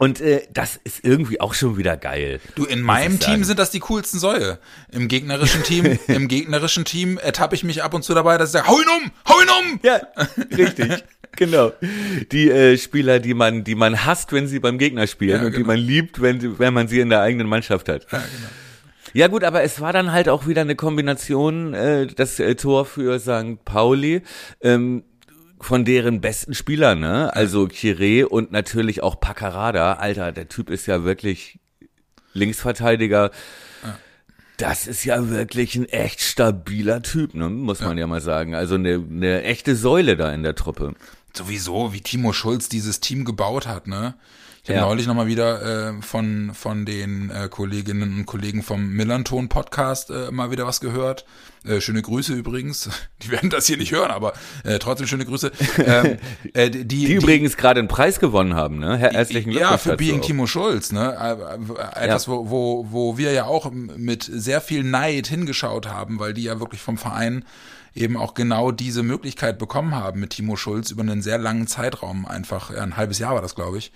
Und 0.03 0.19
äh, 0.19 0.41
das 0.51 0.77
ist 0.83 1.05
irgendwie 1.05 1.39
auch 1.39 1.53
schon 1.53 1.77
wieder 1.77 1.95
geil. 1.95 2.41
Du, 2.55 2.65
in 2.65 2.81
meinem. 2.81 3.21
Team 3.21 3.45
sind 3.45 3.57
das 3.57 3.71
die 3.71 3.79
coolsten 3.79 4.19
Säue. 4.19 4.59
Im 4.91 5.07
gegnerischen 5.07 5.63
Team, 5.63 5.97
im 6.07 6.27
gegnerischen 6.27 6.83
Team 6.83 7.17
ertappe 7.17 7.55
ich 7.55 7.63
mich 7.63 7.83
ab 7.83 7.93
und 7.93 8.03
zu 8.03 8.13
dabei, 8.13 8.37
dass 8.37 8.49
ich 8.49 8.53
sage, 8.53 8.67
hau 8.67 8.81
ihn 8.81 8.87
um, 8.89 9.11
hau 9.29 9.39
ihn 9.39 9.47
um! 9.47 9.79
Ja, 9.81 10.01
richtig. 10.57 11.05
genau. 11.37 11.71
Die 12.33 12.49
äh, 12.49 12.77
Spieler, 12.77 13.21
die 13.21 13.33
man, 13.33 13.63
die 13.63 13.75
man 13.75 14.05
hasst, 14.05 14.33
wenn 14.33 14.45
sie 14.45 14.59
beim 14.59 14.77
Gegner 14.77 15.07
spielen 15.07 15.39
Ja, 15.39 15.45
und 15.45 15.53
die 15.53 15.59
genau. 15.59 15.67
man 15.67 15.77
liebt, 15.77 16.21
wenn, 16.21 16.59
wenn 16.59 16.73
man 16.73 16.89
sie 16.89 16.99
in 16.99 17.09
der 17.09 17.21
eigenen 17.21 17.47
Mannschaft 17.47 17.87
hat. 17.87 18.05
Ja, 18.11 18.17
genau. 18.17 18.49
Ja 19.15 19.27
gut, 19.27 19.43
aber 19.43 19.61
es 19.61 19.79
war 19.79 19.93
dann 19.93 20.11
halt 20.11 20.27
auch 20.27 20.47
wieder 20.47 20.61
eine 20.61 20.75
Kombination, 20.75 21.75
äh, 21.75 22.07
das 22.07 22.39
äh, 22.39 22.55
Tor 22.55 22.85
für 22.85 23.19
St. 23.19 23.63
Pauli, 23.63 24.23
ähm, 24.59 25.03
von 25.63 25.85
deren 25.85 26.21
besten 26.21 26.53
Spielern, 26.53 26.99
ne? 26.99 27.33
Also 27.33 27.65
Chiré 27.65 28.25
und 28.25 28.51
natürlich 28.51 29.01
auch 29.01 29.19
Paccarada. 29.19 29.93
Alter, 29.93 30.31
der 30.31 30.49
Typ 30.49 30.69
ist 30.69 30.85
ja 30.85 31.03
wirklich 31.03 31.59
Linksverteidiger. 32.33 33.31
Das 34.57 34.87
ist 34.87 35.03
ja 35.03 35.29
wirklich 35.29 35.75
ein 35.75 35.85
echt 35.89 36.21
stabiler 36.21 37.01
Typ, 37.01 37.33
ne? 37.33 37.49
muss 37.49 37.81
man 37.81 37.97
ja 37.97 38.05
mal 38.05 38.21
sagen. 38.21 38.53
Also 38.53 38.75
eine, 38.75 39.03
eine 39.09 39.43
echte 39.43 39.75
Säule 39.75 40.15
da 40.15 40.31
in 40.31 40.43
der 40.43 40.55
Truppe. 40.55 40.93
Sowieso, 41.35 41.91
wie 41.93 42.01
Timo 42.01 42.33
Schulz 42.33 42.69
dieses 42.69 42.99
Team 42.99 43.25
gebaut 43.25 43.67
hat, 43.67 43.87
ne? 43.87 44.13
Ich 44.65 44.69
habe 44.69 44.79
Ja. 44.79 44.85
neulich 44.85 45.07
nochmal 45.07 45.27
wieder 45.27 45.89
äh, 45.89 46.01
von, 46.01 46.51
von 46.53 46.85
den 46.85 47.29
äh, 47.31 47.49
Kolleginnen 47.49 48.19
und 48.19 48.25
Kollegen 48.25 48.63
vom 48.63 48.91
Millanton 48.91 49.49
Podcast 49.49 50.09
äh, 50.09 50.31
mal 50.31 50.51
wieder 50.51 50.65
was 50.65 50.79
gehört. 50.79 51.25
Äh, 51.65 51.81
schöne 51.81 52.01
Grüße 52.01 52.33
übrigens. 52.33 52.89
Die 53.23 53.29
werden 53.29 53.49
das 53.49 53.67
hier 53.67 53.75
nicht 53.75 53.91
hören, 53.91 54.09
aber 54.09 54.31
äh, 54.63 54.79
trotzdem 54.79 55.05
schöne 55.05 55.25
Grüße. 55.25 55.51
Ähm, 55.85 56.17
äh, 56.53 56.69
die, 56.69 56.85
Die, 56.85 57.13
übrigens 57.13 57.57
gerade 57.57 57.79
einen 57.79 57.89
Preis 57.89 58.21
gewonnen 58.21 58.53
haben, 58.55 58.79
ne? 58.79 58.95
Herr 58.95 59.11
herzlichen 59.11 59.49
Glückwunsch. 59.51 59.69
Ja, 59.71 59.77
für 59.77 59.97
Being. 59.97 60.21
Timo 60.21 60.47
Schulz, 60.47 60.93
ne? 60.93 61.13
Äh, 61.13 62.01
äh, 62.01 62.05
Etwas, 62.05 62.29
wo, 62.29 62.49
wo, 62.49 62.87
wo 62.89 63.17
wir 63.17 63.33
ja 63.33 63.43
auch 63.43 63.69
mit 63.69 64.23
sehr 64.23 64.61
viel 64.61 64.85
Neid 64.85 65.27
hingeschaut 65.27 65.89
haben, 65.89 66.19
weil 66.19 66.33
die 66.33 66.43
ja 66.43 66.61
wirklich 66.61 66.79
vom 66.79 66.97
Verein 66.97 67.43
eben 67.95 68.15
auch 68.15 68.33
genau 68.33 68.71
diese 68.71 69.03
Möglichkeit 69.03 69.59
bekommen 69.59 69.93
haben 69.93 70.21
mit 70.21 70.29
Timo 70.29 70.55
Schulz 70.55 70.89
über 70.89 71.01
einen 71.01 71.21
sehr 71.21 71.37
langen 71.37 71.67
Zeitraum, 71.67 72.25
einfach 72.25 72.71
ja, 72.71 72.81
ein 72.81 72.95
halbes 72.95 73.19
Jahr 73.19 73.35
war 73.35 73.41
das, 73.41 73.55
glaube 73.55 73.77
ich, 73.77 73.91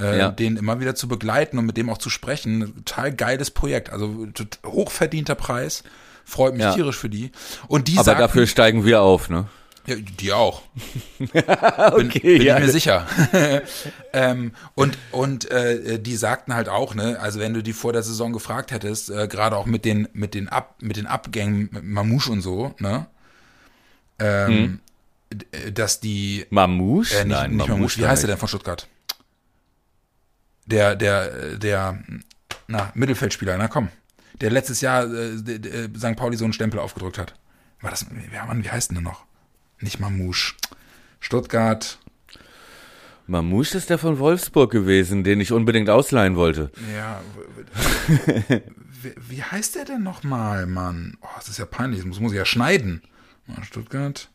äh, 0.00 0.18
Ja. 0.18 0.30
den 0.30 0.56
immer 0.56 0.80
wieder 0.80 0.94
zu 0.94 1.06
begleiten 1.08 1.58
und 1.58 1.66
mit 1.66 1.76
dem 1.76 1.90
auch 1.90 1.98
zu 1.98 2.10
sprechen. 2.10 2.74
Total 2.84 3.12
geiles 3.14 3.50
Projekt, 3.50 3.90
also 3.90 4.26
hochverdienter 4.64 5.34
Preis. 5.34 5.82
Freut 6.24 6.54
mich 6.54 6.62
Ja. 6.62 6.74
tierisch 6.74 6.96
für 6.96 7.10
die. 7.10 7.32
Und 7.68 7.88
die 7.88 7.94
Aber 7.96 8.04
sagten, 8.04 8.20
dafür 8.22 8.46
steigen 8.46 8.84
wir 8.84 9.02
auf, 9.02 9.28
ne? 9.30 9.46
ja, 9.86 9.96
die 9.96 10.32
auch. 10.32 10.62
Bin, 11.18 11.30
Okay, 11.36 12.38
bin 12.38 12.42
ja. 12.42 12.58
ich 12.58 12.66
mir 12.66 12.70
sicher. 12.70 13.06
ähm, 14.12 14.52
und 14.74 14.96
und 15.10 15.50
äh, 15.50 15.98
die 15.98 16.16
sagten 16.16 16.54
halt 16.54 16.68
auch, 16.68 16.94
ne, 16.94 17.18
also 17.18 17.40
wenn 17.40 17.54
du 17.54 17.62
die 17.62 17.72
vor 17.72 17.92
der 17.92 18.02
Saison 18.02 18.32
gefragt 18.32 18.70
hättest, 18.72 19.10
äh, 19.10 19.26
gerade 19.26 19.56
auch 19.56 19.66
mit 19.66 19.84
den 19.84 20.06
mit 20.12 20.34
den 20.34 20.48
Ab 20.48 20.74
mit 20.80 20.96
den 20.96 21.06
Abgängen 21.06 21.70
mit 21.72 21.82
Mamouche 21.82 22.30
und 22.30 22.42
so, 22.42 22.74
ne, 22.78 23.06
ähm, 24.18 24.80
d- 25.32 25.46
äh, 25.52 25.72
dass 25.72 26.00
die 26.00 26.46
Mamouche? 26.50 27.14
äh, 27.16 27.24
nicht, 27.24 27.32
Nein, 27.36 27.56
nicht 27.56 27.68
Mamouche, 27.68 27.98
wie 28.00 28.06
heißt 28.06 28.22
der 28.22 28.28
denn 28.28 28.38
von 28.38 28.48
Stuttgart? 28.48 28.86
Der 30.66 30.94
der 30.96 31.56
der 31.56 32.02
na 32.68 32.92
Mittelfeldspieler, 32.94 33.56
na 33.58 33.68
komm, 33.68 33.88
der 34.40 34.50
letztes 34.50 34.80
Jahr 34.80 35.04
äh, 35.12 35.34
äh, 35.34 35.88
St. 35.98 36.16
Pauli 36.16 36.36
so 36.36 36.44
einen 36.44 36.52
Stempel 36.52 36.78
aufgedrückt 36.80 37.18
hat. 37.18 37.34
War 37.80 37.90
das? 37.90 38.06
Ja, 38.32 38.44
Mann, 38.46 38.62
wie 38.64 38.70
heißt 38.70 38.90
denn 38.90 38.96
der 38.96 39.02
noch? 39.04 39.24
Nicht 39.80 39.98
Mamouche. 40.00 40.54
Stuttgart. 41.18 41.98
Mamouche 43.26 43.78
ist 43.78 43.90
der 43.90 43.98
von 43.98 44.18
Wolfsburg 44.18 44.70
gewesen, 44.70 45.24
den 45.24 45.40
ich 45.40 45.52
unbedingt 45.52 45.88
ausleihen 45.88 46.36
wollte. 46.36 46.70
Ja. 46.94 47.20
wie, 49.02 49.14
wie 49.28 49.42
heißt 49.42 49.76
der 49.76 49.84
denn 49.84 50.02
nochmal, 50.02 50.66
Mann? 50.66 51.16
Oh, 51.22 51.26
das 51.36 51.48
ist 51.48 51.58
ja 51.58 51.64
peinlich. 51.66 52.00
Das 52.00 52.06
muss, 52.06 52.20
muss 52.20 52.32
ich 52.32 52.38
ja 52.38 52.44
schneiden. 52.44 53.02
Stuttgart. 53.62 54.28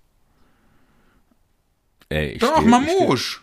Ey, 2.10 2.32
ich 2.34 2.40
Doch, 2.40 2.58
steh- 2.62 2.66
Mamouche. 2.70 3.40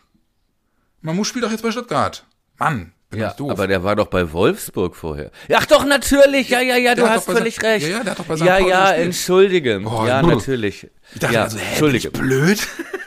Mamouche 1.00 1.28
spielt 1.28 1.44
doch 1.44 1.50
jetzt 1.50 1.62
bei 1.62 1.70
Stuttgart. 1.70 2.26
Mann, 2.58 2.92
Ja, 3.14 3.34
aber 3.38 3.66
der 3.66 3.82
war 3.84 3.96
doch 3.96 4.06
bei 4.08 4.32
Wolfsburg 4.32 4.96
vorher. 4.96 5.30
Ach 5.52 5.66
doch, 5.66 5.84
natürlich. 5.84 6.48
Ja, 6.48 6.60
ja, 6.60 6.76
ja, 6.76 6.94
du 6.94 7.08
hast 7.08 7.24
völlig 7.26 7.58
St- 7.58 7.62
recht. 7.64 7.86
Ja, 7.86 7.98
ja, 7.98 8.02
der 8.04 8.10
hat 8.12 8.18
doch 8.18 8.24
bei 8.24 8.36
St. 8.36 8.44
Ja, 8.44 8.56
Pauli 8.56 8.68
ja, 8.70 8.84
gespielt. 8.86 9.06
entschuldige. 9.06 9.80
Oh, 9.84 10.06
ja, 10.06 10.22
natürlich. 10.22 10.88
ich 11.12 11.20
dachte 11.20 11.34
ja, 11.34 11.42
also, 11.44 11.58
hä, 11.58 11.80
bin 11.80 11.94
ich 11.94 12.10
blöd? 12.12 12.66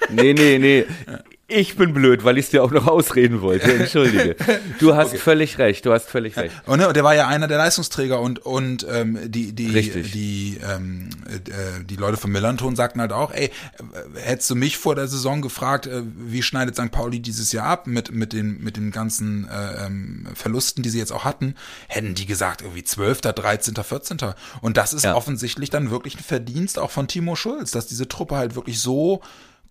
Nee, 0.10 0.34
nee, 0.34 0.58
nee. 0.60 0.86
Ich 1.48 1.76
bin 1.76 1.94
blöd, 1.94 2.24
weil 2.24 2.40
ich 2.40 2.46
es 2.46 2.52
dir 2.52 2.64
auch 2.64 2.72
noch 2.72 2.88
ausreden 2.88 3.42
wollte. 3.42 3.72
Entschuldige. 3.72 4.36
Du 4.80 4.96
hast 4.96 5.16
völlig 5.18 5.60
recht. 5.60 5.86
Du 5.86 5.94
hast 5.94 6.10
völlig 6.10 6.36
recht. 6.38 6.56
Und, 6.66 6.80
ne, 6.80 6.88
und 6.88 6.96
der 6.96 7.04
war 7.04 7.14
ja 7.14 7.28
einer 7.28 7.48
der 7.48 7.60
Leistungsträger 7.60 8.20
und 8.20 8.40
und 8.40 8.86
ähm, 8.90 9.20
die 9.26 9.54
die 9.54 9.68
Richtig. 9.70 10.12
die 10.12 10.60
ähm, 10.68 11.10
äh, 11.30 11.84
die 11.84 11.98
Leute 11.98 12.18
von 12.18 12.32
Millanton 12.32 12.76
sagten 12.76 13.00
halt 13.00 13.14
auch, 13.14 13.32
ey, 13.32 13.52
hättest 14.16 14.50
du 14.50 14.56
mich 14.56 14.78
vor 14.80 14.96
der 14.96 15.08
Saison 15.08 15.44
gefragt, 15.44 15.86
äh, 15.86 16.02
wie 16.18 16.42
schneidet 16.42 16.76
St. 16.78 16.90
Pauli 16.92 17.20
dieses 17.20 17.52
Jahr 17.52 17.68
ab 17.68 17.86
mit 17.86 18.12
mit 18.12 18.34
den 18.34 18.64
mit 18.64 18.76
den 18.76 18.90
ganzen 18.90 19.48
äh, 19.48 19.86
ähm, 19.86 20.28
Verlusten, 20.34 20.82
die 20.82 20.90
sie 20.90 20.98
jetzt 20.98 21.12
auch 21.12 21.26
hatten, 21.26 21.54
hätten 21.88 22.16
die 22.16 22.26
gesagt 22.26 22.64
irgendwie 22.64 22.84
12., 22.84 23.22
13., 23.22 23.76
14. 23.76 24.18
Und 24.62 24.78
das 24.78 24.94
ist 24.94 25.04
Ja. 25.04 25.14
offensichtlich 25.16 25.70
dann 25.70 25.92
wirklich 25.92 26.16
ein 26.18 26.24
Verdienst 26.24 26.80
auch 26.80 26.90
von 26.90 27.08
Timo 27.08 27.36
Schulz, 27.36 27.70
dass 27.70 27.86
diese 27.86 28.08
Truppe 28.08 28.36
halt 28.36 28.56
wirklich 28.56 28.80
so 28.80 29.22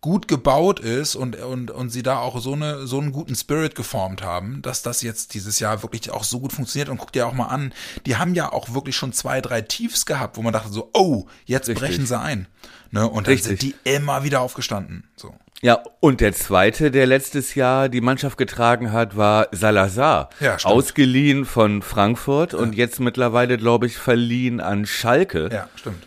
gut 0.05 0.29
gebaut 0.29 0.81
ist 0.81 1.17
und, 1.17 1.37
und, 1.37 1.71
und 1.71 1.89
sie 1.89 2.03
da 2.03 2.19
auch 2.19 2.39
so, 2.39 2.53
eine, 2.53 2.87
so 2.87 3.01
einen 3.01 3.11
guten 3.11 3.35
Spirit 3.35 3.75
geformt 3.75 4.23
haben, 4.23 4.61
dass 4.61 4.83
das 4.83 5.01
jetzt 5.01 5.33
dieses 5.33 5.61
Jahr 5.61 5.83
wirklich 5.83 6.11
auch 6.11 6.25
so 6.25 6.41
gut 6.41 6.53
funktioniert. 6.53 6.91
Und 6.91 6.99
guck 6.99 7.11
dir 7.11 7.27
auch 7.27 7.33
mal 7.33 7.47
an, 7.47 7.73
die 8.05 8.17
haben 8.17 8.35
ja 8.35 8.53
auch 8.53 8.75
wirklich 8.75 8.97
schon 8.97 9.15
zwei, 9.15 9.41
drei 9.41 9.63
Tiefs 9.63 10.05
gehabt, 10.05 10.37
wo 10.37 10.43
man 10.43 10.53
dachte 10.53 10.71
so, 10.71 10.91
oh, 10.93 11.25
jetzt 11.47 11.71
Richtig. 11.71 11.89
brechen 11.89 12.05
sie 12.05 12.21
ein. 12.21 12.49
Ne? 12.91 13.09
Und 13.09 13.27
dann 13.27 13.33
Richtig. 13.33 13.61
sind 13.61 13.63
die 13.63 13.75
immer 13.85 14.25
wieder 14.25 14.43
aufgestanden. 14.43 15.09
So. 15.17 15.35
Ja, 15.63 15.83
und 16.01 16.21
der 16.21 16.35
zweite, 16.35 16.91
der 16.91 17.07
letztes 17.07 17.55
Jahr 17.55 17.89
die 17.89 18.03
Mannschaft 18.03 18.37
getragen 18.37 18.93
hat, 18.93 19.17
war 19.17 19.49
Salazar. 19.53 20.29
Ja, 20.39 20.59
stimmt. 20.59 20.75
Ausgeliehen 20.75 21.47
von 21.47 21.81
Frankfurt 21.81 22.53
und 22.53 22.75
jetzt 22.75 23.01
mittlerweile, 23.01 23.57
glaube 23.57 23.87
ich, 23.87 23.97
verliehen 23.97 24.61
an 24.61 24.85
Schalke. 24.85 25.49
Ja, 25.51 25.71
stimmt. 25.77 26.07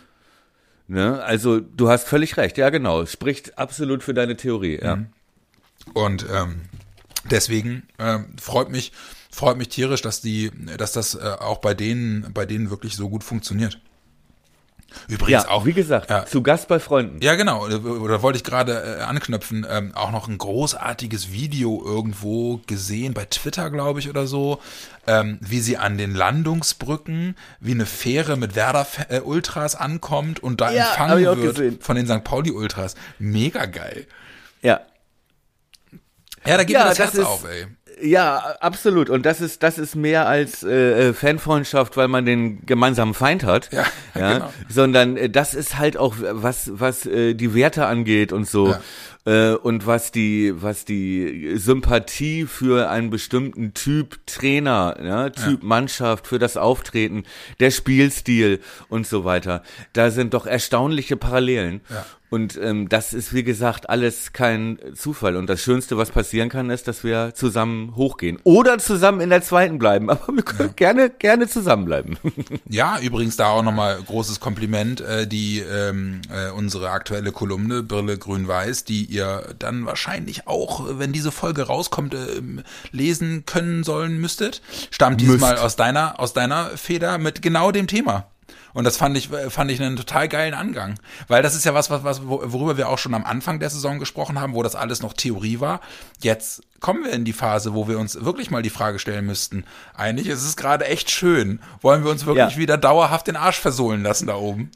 Ne? 0.88 1.22
Also 1.22 1.60
du 1.60 1.90
hast 1.90 2.08
völlig 2.08 2.36
recht. 2.38 2.58
Ja, 2.58 2.70
genau. 2.70 3.04
Spricht 3.06 3.58
absolut 3.58 4.02
für 4.02 4.14
deine 4.14 4.36
Theorie. 4.36 4.80
Ja. 4.82 4.96
Mhm. 4.96 5.06
Und 5.92 6.26
ähm, 6.32 6.62
deswegen 7.30 7.86
ähm, 7.98 8.34
freut 8.40 8.70
mich, 8.70 8.92
freut 9.30 9.58
mich 9.58 9.68
tierisch, 9.68 10.02
dass 10.02 10.20
die, 10.20 10.50
dass 10.76 10.92
das 10.92 11.14
äh, 11.14 11.36
auch 11.38 11.58
bei 11.58 11.74
denen, 11.74 12.32
bei 12.32 12.46
denen 12.46 12.70
wirklich 12.70 12.96
so 12.96 13.08
gut 13.08 13.22
funktioniert. 13.22 13.80
Übrigens 15.06 15.44
Ja, 15.44 15.50
auch 15.50 15.66
wie 15.66 15.74
gesagt, 15.74 16.08
Ja. 16.10 16.24
zu 16.24 16.42
Gast 16.42 16.66
bei 16.68 16.80
Freunden. 16.80 17.20
Ja, 17.22 17.34
genau. 17.34 17.66
Oder 17.66 18.22
wollte 18.22 18.38
ich 18.38 18.44
gerade 18.44 18.98
äh, 18.98 19.02
anknüpfen. 19.02 19.66
Ähm, 19.68 19.92
auch 19.94 20.10
noch 20.10 20.28
ein 20.28 20.38
großartiges 20.38 21.30
Video 21.30 21.82
irgendwo 21.84 22.60
gesehen, 22.66 23.12
bei 23.14 23.24
Twitter, 23.26 23.70
glaube 23.70 24.00
ich, 24.00 24.08
oder 24.08 24.26
so, 24.26 24.60
ähm, 25.06 25.38
wie 25.42 25.60
sie 25.60 25.76
an 25.76 25.98
den 25.98 26.14
Landungsbrücken, 26.14 27.36
wie 27.60 27.72
eine 27.72 27.86
Fähre 27.86 28.36
mit 28.36 28.54
Werder-Ultras 28.56 29.74
ankommt 29.76 30.42
und 30.42 30.60
da 30.60 30.70
Ja, 30.72 30.88
empfangen 30.90 31.18
wird 31.24 31.40
gesehen. 31.42 31.78
von 31.80 31.96
den 31.96 32.06
St. 32.06 32.24
Pauli-Ultras. 32.24 32.94
Mega 33.18 33.66
geil. 33.66 34.06
Ja. 34.62 34.80
Ja, 36.46 36.56
da 36.56 36.64
geht 36.64 36.70
Ja, 36.74 36.84
mir 36.84 36.88
das, 36.90 36.96
das 36.98 37.06
Herz 37.08 37.14
ist- 37.18 37.26
auf, 37.26 37.44
ey. 37.44 37.66
Ja, 38.02 38.56
absolut. 38.60 39.10
Und 39.10 39.26
das 39.26 39.40
ist, 39.40 39.62
das 39.62 39.78
ist 39.78 39.94
mehr 39.94 40.26
als 40.26 40.62
äh, 40.62 41.08
äh, 41.08 41.12
Fanfreundschaft, 41.12 41.96
weil 41.96 42.08
man 42.08 42.24
den 42.24 42.64
gemeinsamen 42.66 43.14
Feind 43.14 43.44
hat. 43.44 43.70
Ja, 43.72 43.84
genau. 44.14 44.52
Sondern 44.68 45.16
äh, 45.16 45.30
das 45.30 45.54
ist 45.54 45.78
halt 45.78 45.96
auch 45.96 46.16
was, 46.18 46.70
was 46.74 47.06
äh, 47.06 47.34
die 47.34 47.54
Werte 47.54 47.86
angeht 47.86 48.32
und 48.32 48.46
so. 48.46 48.74
Äh, 49.28 49.52
und 49.52 49.86
was 49.86 50.10
die, 50.10 50.54
was 50.56 50.84
die 50.84 51.52
Sympathie 51.56 52.46
für 52.46 52.88
einen 52.88 53.10
bestimmten 53.10 53.74
Typ 53.74 54.18
Trainer, 54.26 54.96
ja, 55.02 55.30
Typ 55.30 55.62
Mannschaft, 55.62 56.26
für 56.26 56.38
das 56.38 56.56
Auftreten, 56.56 57.24
der 57.60 57.70
Spielstil 57.70 58.60
und 58.88 59.06
so 59.06 59.24
weiter. 59.24 59.62
Da 59.92 60.10
sind 60.10 60.32
doch 60.34 60.46
erstaunliche 60.46 61.16
Parallelen. 61.16 61.82
Ja. 61.90 62.06
Und 62.30 62.58
ähm, 62.62 62.88
das 62.88 63.14
ist, 63.14 63.32
wie 63.32 63.42
gesagt, 63.42 63.88
alles 63.88 64.32
kein 64.32 64.78
Zufall. 64.94 65.36
Und 65.36 65.48
das 65.48 65.62
Schönste, 65.62 65.96
was 65.96 66.10
passieren 66.10 66.50
kann, 66.50 66.68
ist, 66.68 66.86
dass 66.86 67.02
wir 67.02 67.32
zusammen 67.34 67.96
hochgehen. 67.96 68.38
Oder 68.44 68.78
zusammen 68.78 69.20
in 69.20 69.30
der 69.30 69.42
zweiten 69.42 69.78
bleiben. 69.78 70.10
Aber 70.10 70.34
wir 70.34 70.42
können 70.42 70.74
gerne, 70.76 71.10
gerne 71.10 71.48
zusammenbleiben. 71.48 72.18
Ja, 72.70 72.98
übrigens 73.00 73.36
da 73.36 73.48
auch 73.48 73.62
nochmal 73.62 73.98
großes 74.02 74.40
Kompliment, 74.40 75.00
äh, 75.00 75.26
die 75.26 75.60
ähm, 75.60 76.20
äh, 76.30 76.50
unsere 76.50 76.90
aktuelle 76.90 77.32
Kolumne 77.32 77.82
Brille 77.82 78.18
Grün-Weiß, 78.18 78.84
die 78.84 79.04
ihr 79.04 79.54
dann 79.58 79.86
wahrscheinlich 79.86 80.46
auch, 80.46 80.88
äh, 80.88 80.98
wenn 80.98 81.12
diese 81.12 81.32
Folge 81.32 81.62
rauskommt, 81.62 82.14
ähm, 82.14 82.62
lesen 82.90 83.44
können 83.46 83.84
sollen 83.84 84.18
müsstet, 84.18 84.60
stammt 84.90 85.20
diesmal 85.20 85.52
Müsst. 85.52 85.64
aus 85.64 85.76
deiner 85.76 86.20
aus 86.20 86.32
deiner 86.32 86.76
Feder 86.76 87.18
mit 87.18 87.42
genau 87.42 87.72
dem 87.72 87.86
Thema. 87.86 88.26
Und 88.74 88.84
das 88.84 88.96
fand 88.96 89.16
ich, 89.16 89.28
fand 89.48 89.70
ich 89.70 89.80
einen 89.80 89.96
total 89.96 90.28
geilen 90.28 90.54
Angang. 90.54 90.98
Weil 91.26 91.42
das 91.42 91.54
ist 91.54 91.64
ja 91.64 91.74
was, 91.74 91.90
was, 91.90 92.04
was, 92.04 92.22
worüber 92.24 92.76
wir 92.76 92.88
auch 92.88 92.98
schon 92.98 93.14
am 93.14 93.24
Anfang 93.24 93.60
der 93.60 93.70
Saison 93.70 93.98
gesprochen 93.98 94.40
haben, 94.40 94.54
wo 94.54 94.62
das 94.62 94.76
alles 94.76 95.02
noch 95.02 95.12
Theorie 95.12 95.60
war. 95.60 95.80
Jetzt 96.20 96.62
kommen 96.80 97.04
wir 97.04 97.12
in 97.12 97.24
die 97.24 97.32
Phase, 97.32 97.74
wo 97.74 97.88
wir 97.88 97.98
uns 97.98 98.24
wirklich 98.24 98.50
mal 98.50 98.62
die 98.62 98.70
Frage 98.70 98.98
stellen 98.98 99.26
müssten. 99.26 99.64
Eigentlich 99.94 100.28
ist 100.28 100.44
es 100.44 100.56
gerade 100.56 100.86
echt 100.86 101.10
schön. 101.10 101.60
Wollen 101.80 102.04
wir 102.04 102.10
uns 102.10 102.26
wirklich 102.26 102.54
ja. 102.54 102.58
wieder 102.58 102.76
dauerhaft 102.76 103.26
den 103.26 103.36
Arsch 103.36 103.58
versohlen 103.58 104.02
lassen 104.02 104.26
da 104.26 104.36
oben? 104.36 104.70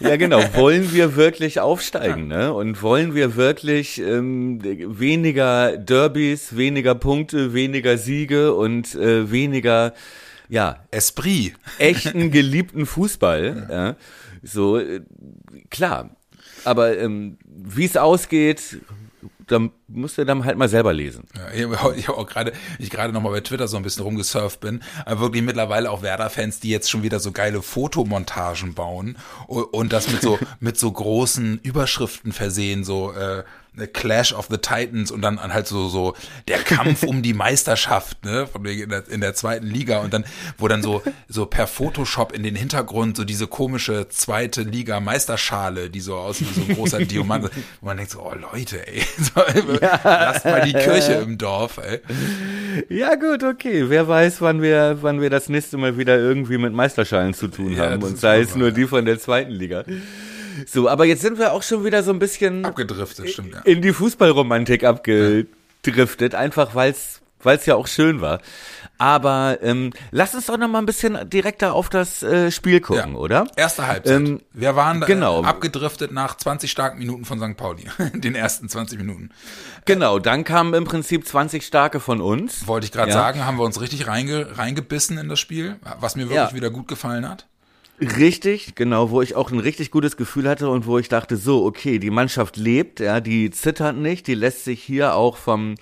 Ja, 0.00 0.16
genau. 0.16 0.42
Wollen 0.54 0.92
wir 0.92 1.16
wirklich 1.16 1.60
aufsteigen, 1.60 2.30
ja. 2.30 2.36
ne? 2.36 2.52
Und 2.52 2.82
wollen 2.82 3.14
wir 3.14 3.36
wirklich 3.36 4.00
ähm, 4.00 4.60
weniger 4.62 5.76
Derbys, 5.76 6.56
weniger 6.56 6.94
Punkte, 6.94 7.52
weniger 7.52 7.98
Siege 7.98 8.54
und 8.54 8.94
äh, 8.94 9.30
weniger 9.30 9.92
ja, 10.48 10.84
Esprit. 10.90 11.54
Echten, 11.78 12.30
geliebten 12.30 12.86
Fußball. 12.86 13.66
ja. 13.68 13.86
ja. 13.86 13.96
So, 14.42 14.78
äh, 14.78 15.02
klar. 15.70 16.10
Aber 16.64 16.96
ähm, 16.98 17.38
wie 17.44 17.84
es 17.84 17.96
ausgeht, 17.96 18.80
da 19.46 19.60
musst 19.86 20.18
du 20.18 20.24
dann 20.24 20.44
halt 20.44 20.58
mal 20.58 20.68
selber 20.68 20.92
lesen. 20.92 21.24
Ja, 21.36 21.52
ich 21.52 21.64
habe 21.64 21.76
hab 21.78 22.18
auch 22.18 22.26
gerade, 22.26 22.52
ich 22.78 22.90
gerade 22.90 23.12
noch 23.12 23.22
mal 23.22 23.30
bei 23.30 23.40
Twitter 23.40 23.68
so 23.68 23.76
ein 23.76 23.82
bisschen 23.82 24.02
rumgesurft 24.02 24.60
bin, 24.60 24.82
aber 25.04 25.20
wirklich 25.20 25.42
mittlerweile 25.42 25.90
auch 25.90 26.02
Werder-Fans, 26.02 26.60
die 26.60 26.70
jetzt 26.70 26.90
schon 26.90 27.02
wieder 27.02 27.20
so 27.20 27.32
geile 27.32 27.62
Fotomontagen 27.62 28.74
bauen 28.74 29.16
und, 29.46 29.64
und 29.64 29.92
das 29.92 30.10
mit 30.10 30.22
so 30.22 30.38
mit 30.60 30.78
so 30.78 30.90
großen 30.90 31.60
Überschriften 31.62 32.32
versehen, 32.32 32.82
so 32.82 33.12
äh, 33.12 33.44
Clash 33.92 34.32
of 34.32 34.48
the 34.50 34.58
Titans 34.58 35.10
und 35.10 35.20
dann 35.22 35.40
halt 35.40 35.66
so 35.66 35.88
so 35.88 36.14
der 36.48 36.58
Kampf 36.58 37.02
um 37.02 37.22
die 37.22 37.34
Meisterschaft, 37.34 38.24
ne, 38.24 38.46
von 38.46 38.64
wegen 38.64 38.84
in 38.84 38.90
der, 38.90 39.08
in 39.08 39.20
der 39.20 39.34
zweiten 39.34 39.66
Liga 39.66 39.98
und 39.98 40.14
dann 40.14 40.24
wo 40.58 40.68
dann 40.68 40.82
so 40.82 41.02
so 41.28 41.46
per 41.46 41.66
Photoshop 41.66 42.32
in 42.32 42.42
den 42.42 42.56
Hintergrund 42.56 43.16
so 43.16 43.24
diese 43.24 43.46
komische 43.46 44.08
zweite 44.08 44.62
Liga 44.62 45.00
Meisterschale, 45.00 45.90
die 45.90 46.00
so 46.00 46.16
aussieht 46.16 46.48
wie 46.50 46.60
so 46.60 46.66
ein 46.68 46.76
großer 46.76 46.98
Diamant, 47.04 47.50
wo 47.80 47.86
man 47.86 47.96
denkt 47.96 48.12
so, 48.12 48.20
oh 48.22 48.34
Leute, 48.52 48.86
ey, 48.86 49.02
so, 49.18 49.40
ja. 49.80 50.00
lasst 50.04 50.44
mal 50.44 50.62
die 50.62 50.72
Kirche 50.72 51.14
im 51.14 51.36
Dorf, 51.38 51.78
ey. 51.78 52.00
Ja 52.88 53.14
gut, 53.14 53.42
okay, 53.42 53.88
wer 53.88 54.08
weiß, 54.08 54.40
wann 54.40 54.62
wir 54.62 54.98
wann 55.02 55.20
wir 55.20 55.30
das 55.30 55.48
nächste 55.48 55.76
Mal 55.76 55.98
wieder 55.98 56.16
irgendwie 56.16 56.58
mit 56.58 56.72
Meisterschalen 56.72 57.34
zu 57.34 57.48
tun 57.48 57.72
ja, 57.72 57.90
haben 57.90 58.02
und 58.02 58.18
sei 58.18 58.40
es 58.40 58.54
nur 58.54 58.70
die 58.70 58.86
von 58.86 59.04
der 59.04 59.18
zweiten 59.18 59.52
Liga. 59.52 59.84
So, 60.66 60.88
aber 60.88 61.04
jetzt 61.04 61.22
sind 61.22 61.38
wir 61.38 61.52
auch 61.52 61.62
schon 61.62 61.84
wieder 61.84 62.02
so 62.02 62.12
ein 62.12 62.18
bisschen 62.18 62.64
abgedriftet, 62.64 63.30
stimmt, 63.30 63.54
ja. 63.54 63.60
in 63.60 63.82
die 63.82 63.92
Fußballromantik 63.92 64.84
abgedriftet, 64.84 66.32
ja. 66.32 66.38
einfach 66.38 66.74
weil 66.74 66.92
es 66.92 67.66
ja 67.66 67.74
auch 67.74 67.86
schön 67.86 68.20
war. 68.20 68.40
Aber 68.98 69.58
ähm, 69.62 69.92
lass 70.10 70.34
uns 70.34 70.46
doch 70.46 70.56
noch 70.56 70.68
mal 70.68 70.78
ein 70.78 70.86
bisschen 70.86 71.28
direkter 71.28 71.74
auf 71.74 71.88
das 71.88 72.22
äh, 72.22 72.50
Spiel 72.50 72.80
gucken, 72.80 73.12
ja. 73.12 73.18
oder? 73.18 73.46
Erste 73.56 73.86
Halbzeit. 73.86 74.16
Ähm, 74.16 74.40
wir 74.52 74.74
waren 74.74 75.00
da 75.00 75.06
genau. 75.06 75.42
abgedriftet 75.42 76.12
nach 76.12 76.36
20 76.36 76.70
starken 76.70 76.98
Minuten 76.98 77.24
von 77.24 77.38
St. 77.38 77.56
Pauli, 77.56 77.84
den 78.14 78.34
ersten 78.34 78.68
20 78.68 78.98
Minuten. 78.98 79.30
Genau, 79.84 80.18
dann 80.18 80.44
kamen 80.44 80.72
im 80.74 80.84
Prinzip 80.84 81.26
20 81.26 81.64
starke 81.64 82.00
von 82.00 82.20
uns. 82.20 82.66
Wollte 82.66 82.86
ich 82.86 82.92
gerade 82.92 83.10
ja. 83.10 83.16
sagen, 83.16 83.44
haben 83.44 83.58
wir 83.58 83.64
uns 83.64 83.80
richtig 83.80 84.06
reinge 84.06 84.56
reingebissen 84.56 85.18
in 85.18 85.28
das 85.28 85.38
Spiel, 85.38 85.76
was 86.00 86.16
mir 86.16 86.22
wirklich 86.22 86.50
ja. 86.50 86.54
wieder 86.54 86.70
gut 86.70 86.88
gefallen 86.88 87.28
hat. 87.28 87.46
Richtig, 87.98 88.74
genau, 88.74 89.10
wo 89.10 89.22
ich 89.22 89.36
auch 89.36 89.50
ein 89.50 89.58
richtig 89.58 89.90
gutes 89.90 90.18
Gefühl 90.18 90.48
hatte 90.48 90.68
und 90.68 90.84
wo 90.86 90.98
ich 90.98 91.08
dachte, 91.08 91.38
so, 91.38 91.64
okay, 91.64 91.98
die 91.98 92.10
Mannschaft 92.10 92.58
lebt, 92.58 93.00
ja, 93.00 93.20
die 93.20 93.50
zittert 93.50 93.96
nicht, 93.96 94.26
die 94.26 94.34
lässt 94.34 94.64
sich 94.64 94.82
hier 94.82 95.14
auch 95.14 95.38
vom 95.38 95.76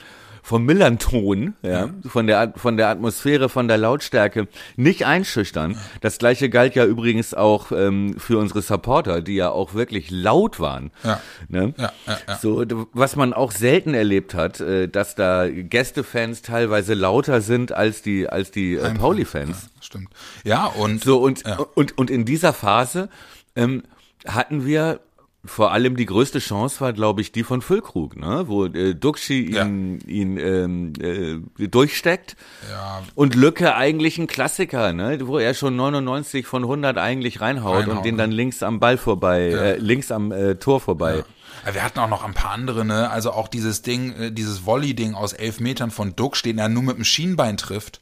vom 0.45 0.67
Millanton, 0.67 1.55
ja, 1.63 1.89
von 2.07 2.27
der 2.27 2.53
von 2.55 2.77
der 2.77 2.89
Atmosphäre, 2.89 3.49
von 3.49 3.67
der 3.67 3.79
Lautstärke 3.79 4.47
nicht 4.77 5.07
einschüchtern. 5.07 5.79
Das 6.03 6.19
gleiche 6.19 6.51
galt 6.51 6.75
ja 6.75 6.85
übrigens 6.85 7.33
auch 7.33 7.73
ähm, 7.73 8.17
für 8.19 8.39
unsere 8.39 8.61
Supporter, 8.61 9.23
die 9.23 9.37
ja 9.37 9.49
auch 9.49 9.73
wirklich 9.73 10.11
laut 10.11 10.61
waren. 10.61 10.91
Ja. 11.03 11.19
Ne? 11.49 11.73
Ja, 11.79 11.93
ja, 12.07 12.19
ja. 12.29 12.37
So, 12.37 12.63
was 12.93 13.17
man 13.17 13.33
auch 13.33 13.53
selten 13.53 13.95
erlebt 13.95 14.35
hat, 14.35 14.61
äh, 14.61 14.87
dass 14.87 15.15
da 15.15 15.49
Gästefans 15.49 16.43
teilweise 16.43 16.93
lauter 16.93 17.41
sind 17.41 17.73
als 17.73 18.03
die 18.03 18.29
als 18.29 18.51
die 18.51 18.75
äh, 18.75 18.93
Pauli-Fans. 18.93 19.71
Ja, 19.77 19.83
stimmt. 19.83 20.11
Ja 20.45 20.67
und 20.67 21.03
so 21.03 21.23
und 21.23 21.43
und 21.75 21.97
und 21.97 22.11
in 22.11 22.27
dieser 22.27 22.53
Phase 22.53 23.09
ähm, 23.57 23.83
hatten 24.27 24.67
wir 24.67 25.01
vor 25.47 25.73
allem 25.73 25.97
die 25.97 26.07
größte 26.07 26.39
Chance 26.39 26.81
war, 26.81 26.93
glaube 26.93 27.21
ich, 27.21 27.33
die 27.33 27.45
von 27.45 27.61
Füllkrug, 27.61 28.17
ne? 28.17 28.45
wo 28.47 28.65
äh, 28.67 28.95
Duxi 28.95 29.41
ihn, 29.41 30.01
ja. 30.01 30.11
ihn 30.11 30.37
ähm, 30.39 30.93
äh, 31.01 31.69
durchsteckt. 31.69 32.37
Ja. 32.71 33.03
Und 33.15 33.35
Lücke 33.35 33.75
eigentlich 33.75 34.19
ein 34.19 34.27
Klassiker, 34.27 34.93
ne? 34.93 35.19
wo 35.25 35.39
er 35.39 35.55
schon 35.55 35.77
99 35.77 36.47
von 36.47 36.63
100 36.63 36.97
eigentlich 36.99 37.41
reinhaut 37.41 37.81
Reinhauen. 37.81 37.99
und 37.99 38.05
den 38.05 38.17
dann 38.17 38.31
links 38.31 38.63
am 38.63 38.81
Ball 38.81 38.97
vorbei, 38.97 39.51
ja. 39.51 39.59
äh, 39.59 39.77
links 39.77 40.11
am 40.11 40.33
äh, 40.33 40.55
Tor 40.57 40.81
vorbei. 40.81 41.25
Ja. 41.65 41.75
Wir 41.75 41.83
hatten 41.83 41.99
auch 41.99 42.09
noch 42.09 42.25
ein 42.25 42.35
paar 42.35 42.51
andere, 42.51 42.85
ne? 42.85 43.11
Also 43.11 43.31
auch 43.33 43.49
dieses 43.49 43.83
Ding, 43.83 44.13
äh, 44.17 44.33
dieses 44.33 44.67
Volley-Ding 44.67 45.15
aus 45.15 45.33
elf 45.33 45.61
Metern 45.61 45.91
von 45.91 46.17
Dux, 46.17 46.43
den 46.43 46.59
er 46.59 46.69
nur 46.69 46.83
mit 46.83 46.97
dem 46.97 47.05
Schienbein 47.05 47.57
trifft 47.57 48.01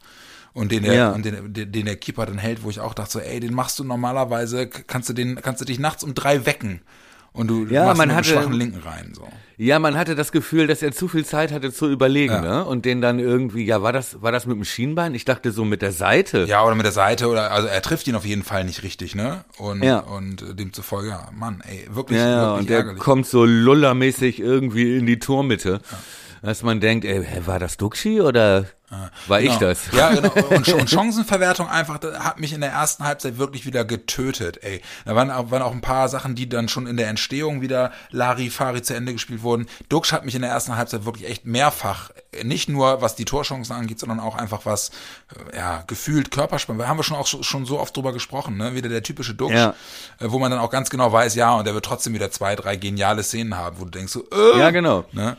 und 0.52 0.72
den 0.72 0.82
der, 0.84 0.94
ja. 0.94 1.10
und 1.10 1.24
den, 1.24 1.52
den, 1.52 1.72
den 1.72 1.86
der 1.86 1.96
Keeper 1.96 2.26
dann 2.26 2.38
hält, 2.38 2.62
wo 2.62 2.70
ich 2.70 2.80
auch 2.80 2.94
dachte 2.94 3.12
so, 3.12 3.18
ey, 3.20 3.40
den 3.40 3.54
machst 3.54 3.78
du 3.78 3.84
normalerweise, 3.84 4.68
kannst 4.68 5.08
du 5.08 5.12
den, 5.12 5.36
kannst 5.36 5.60
du 5.60 5.64
dich 5.64 5.78
nachts 5.78 6.04
um 6.04 6.14
drei 6.14 6.46
wecken 6.46 6.82
und 7.32 7.48
du 7.48 7.66
ja, 7.66 7.86
machst 7.86 7.98
man 7.98 8.14
hatte, 8.14 8.28
schwachen 8.28 8.52
Linken 8.52 8.80
rein. 8.80 9.12
So. 9.14 9.26
Ja, 9.56 9.78
man 9.78 9.96
hatte 9.96 10.14
das 10.14 10.32
Gefühl, 10.32 10.66
dass 10.66 10.82
er 10.82 10.92
zu 10.92 11.08
viel 11.08 11.24
Zeit 11.24 11.52
hatte 11.52 11.72
zu 11.72 11.88
überlegen, 11.88 12.34
ja. 12.34 12.40
ne? 12.40 12.64
Und 12.64 12.84
den 12.84 13.00
dann 13.00 13.18
irgendwie, 13.18 13.64
ja, 13.64 13.82
war 13.82 13.92
das, 13.92 14.20
war 14.20 14.32
das 14.32 14.46
mit 14.46 14.56
dem 14.56 14.64
Schienbein? 14.64 15.14
Ich 15.14 15.24
dachte 15.24 15.52
so 15.52 15.64
mit 15.64 15.82
der 15.82 15.92
Seite. 15.92 16.44
Ja, 16.44 16.64
oder 16.64 16.74
mit 16.74 16.84
der 16.84 16.92
Seite 16.92 17.28
oder 17.28 17.52
also 17.52 17.68
er 17.68 17.80
trifft 17.80 18.06
ihn 18.08 18.14
auf 18.16 18.26
jeden 18.26 18.42
Fall 18.42 18.64
nicht 18.64 18.82
richtig, 18.82 19.14
ne? 19.14 19.44
Und, 19.58 19.82
ja. 19.82 20.00
und 20.00 20.58
demzufolge, 20.58 21.10
ja, 21.10 21.28
Mann, 21.32 21.62
ey, 21.66 21.86
wirklich, 21.90 22.18
ja, 22.18 22.28
ja, 22.28 22.52
und 22.54 22.68
der 22.68 22.96
kommt 22.96 23.26
so 23.26 23.44
lullermäßig 23.44 24.40
irgendwie 24.40 24.98
in 24.98 25.06
die 25.06 25.18
Tormitte. 25.18 25.80
Dass 26.42 26.64
man 26.64 26.80
denkt, 26.80 27.04
ey, 27.04 27.24
war 27.46 27.60
das 27.60 27.76
Duxi 27.76 28.20
oder 28.20 28.66
war 29.26 29.40
genau. 29.40 29.52
ich 29.52 29.58
das? 29.58 29.92
Ja, 29.92 30.10
genau. 30.10 30.32
Und, 30.32 30.68
und 30.68 30.90
Chancenverwertung 30.90 31.68
einfach 31.68 32.00
hat 32.18 32.38
mich 32.38 32.52
in 32.52 32.60
der 32.60 32.70
ersten 32.70 33.04
Halbzeit 33.04 33.38
wirklich 33.38 33.64
wieder 33.64 33.84
getötet, 33.84 34.58
ey. 34.62 34.82
Da 35.04 35.16
waren 35.16 35.30
auch, 35.30 35.50
waren 35.50 35.62
auch 35.62 35.72
ein 35.72 35.80
paar 35.80 36.08
Sachen, 36.08 36.34
die 36.34 36.48
dann 36.48 36.68
schon 36.68 36.86
in 36.86 36.96
der 36.96 37.08
Entstehung 37.08 37.62
wieder 37.62 37.92
Larifari 38.10 38.82
zu 38.82 38.94
Ende 38.94 39.12
gespielt 39.12 39.42
wurden. 39.42 39.66
Dux 39.88 40.12
hat 40.12 40.24
mich 40.24 40.34
in 40.34 40.42
der 40.42 40.50
ersten 40.50 40.76
Halbzeit 40.76 41.04
wirklich 41.04 41.28
echt 41.28 41.46
mehrfach, 41.46 42.10
nicht 42.42 42.68
nur 42.68 43.00
was 43.00 43.14
die 43.14 43.24
Torchancen 43.24 43.74
angeht, 43.74 43.98
sondern 43.98 44.20
auch 44.20 44.36
einfach 44.36 44.64
was, 44.64 44.90
äh, 45.52 45.56
ja, 45.56 45.84
gefühlt 45.86 46.30
Körperspannung. 46.30 46.80
Da 46.80 46.88
haben 46.88 46.98
wir 46.98 47.04
schon 47.04 47.16
auch 47.16 47.26
schon 47.26 47.64
so 47.64 47.78
oft 47.80 47.96
drüber 47.96 48.12
gesprochen, 48.12 48.56
ne? 48.56 48.74
Wieder 48.74 48.88
der 48.88 49.02
typische 49.02 49.34
Dux, 49.34 49.54
ja. 49.54 49.74
Äh, 50.18 50.30
wo 50.30 50.38
man 50.38 50.50
dann 50.50 50.60
auch 50.60 50.70
ganz 50.70 50.90
genau 50.90 51.12
weiß, 51.12 51.34
ja, 51.34 51.54
und 51.54 51.66
der 51.66 51.74
wird 51.74 51.84
trotzdem 51.84 52.12
wieder 52.14 52.30
zwei, 52.30 52.56
drei 52.56 52.76
geniale 52.76 53.22
Szenen 53.22 53.56
haben, 53.56 53.78
wo 53.78 53.84
du 53.84 53.90
denkst 53.90 54.12
so, 54.12 54.24
äh, 54.30 54.58
Ja, 54.58 54.70
genau. 54.70 55.04
Ne? 55.12 55.36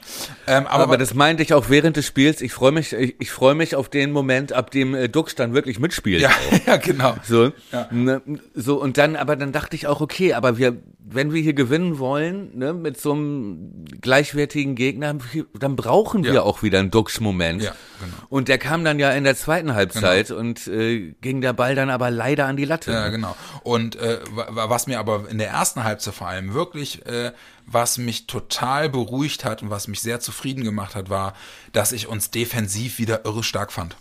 Ähm, 0.47 0.65
aber, 0.67 0.83
aber 0.83 0.97
das 0.97 1.13
meinte 1.13 1.43
ich 1.43 1.53
auch 1.53 1.69
während 1.69 1.97
des 1.97 2.07
Spiels. 2.07 2.41
Ich 2.41 2.53
freue 2.53 2.71
mich, 2.71 2.93
ich, 2.93 3.15
ich 3.19 3.31
freue 3.31 3.42
mich 3.55 3.75
auf 3.75 3.89
den 3.89 4.11
Moment, 4.11 4.53
ab 4.53 4.71
dem 4.71 4.95
äh, 4.95 5.09
Dux 5.09 5.35
dann 5.35 5.53
wirklich 5.53 5.79
mitspielt. 5.79 6.21
Ja, 6.21 6.31
ja 6.65 6.77
genau. 6.77 7.15
So, 7.23 7.51
ja. 7.71 7.87
Ne, 7.91 8.21
so 8.53 8.81
und 8.81 8.97
dann, 8.97 9.15
aber 9.15 9.35
dann 9.35 9.51
dachte 9.51 9.75
ich 9.75 9.87
auch, 9.87 10.01
okay, 10.01 10.33
aber 10.33 10.57
wir, 10.57 10.77
wenn 10.99 11.33
wir 11.33 11.41
hier 11.41 11.53
gewinnen 11.53 11.99
wollen, 11.99 12.57
ne, 12.57 12.73
mit 12.73 12.99
so 12.99 13.13
einem 13.13 13.85
gleichwertigen 14.01 14.75
Gegner, 14.75 15.15
dann 15.59 15.75
brauchen 15.75 16.23
wir 16.23 16.33
ja. 16.33 16.41
auch 16.41 16.63
wieder 16.63 16.79
einen 16.79 16.91
Dux-Moment. 16.91 17.63
Ja, 17.63 17.71
genau. 17.99 18.15
Und 18.29 18.47
der 18.47 18.57
kam 18.57 18.83
dann 18.83 18.99
ja 18.99 19.11
in 19.11 19.23
der 19.23 19.35
zweiten 19.35 19.75
Halbzeit 19.75 20.29
genau. 20.29 20.39
und 20.39 20.67
äh, 20.67 21.13
ging 21.21 21.41
der 21.41 21.53
Ball 21.53 21.75
dann 21.75 21.89
aber 21.89 22.09
leider 22.09 22.45
an 22.45 22.57
die 22.57 22.65
Latte. 22.65 22.91
Ja, 22.91 23.09
genau. 23.09 23.35
Und 23.63 23.95
äh, 23.97 24.19
was 24.31 24.87
mir 24.87 24.99
aber 24.99 25.25
in 25.29 25.37
der 25.37 25.49
ersten 25.49 25.83
Halbzeit 25.83 26.13
vor 26.13 26.27
allem 26.27 26.53
wirklich 26.53 27.05
äh, 27.05 27.31
was 27.65 27.97
mich 27.97 28.27
total 28.27 28.89
beruhigt 28.89 29.45
hat 29.45 29.63
und 29.63 29.69
was 29.69 29.87
mich 29.87 30.01
sehr 30.01 30.19
zufrieden 30.19 30.63
gemacht 30.63 30.95
hat, 30.95 31.09
war, 31.09 31.33
dass 31.71 31.91
ich 31.91 32.07
uns 32.07 32.31
defensiv 32.31 32.99
wieder 32.99 33.25
irre 33.25 33.43
stark 33.43 33.71
fand. 33.71 33.95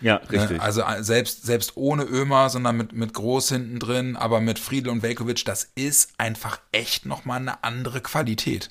Ja, 0.00 0.20
ne, 0.30 0.30
richtig. 0.30 0.60
Also 0.60 0.82
äh, 0.82 1.02
selbst, 1.02 1.44
selbst 1.44 1.76
ohne 1.76 2.04
Ömer, 2.04 2.50
sondern 2.50 2.76
mit, 2.76 2.92
mit 2.92 3.14
Groß 3.14 3.48
hinten 3.50 3.78
drin, 3.78 4.16
aber 4.16 4.40
mit 4.40 4.58
Friedel 4.58 4.90
und 4.90 5.02
Velkovic, 5.02 5.44
das 5.44 5.70
ist 5.74 6.12
einfach 6.18 6.60
echt 6.72 7.06
nochmal 7.06 7.40
eine 7.40 7.64
andere 7.64 8.00
Qualität. 8.00 8.70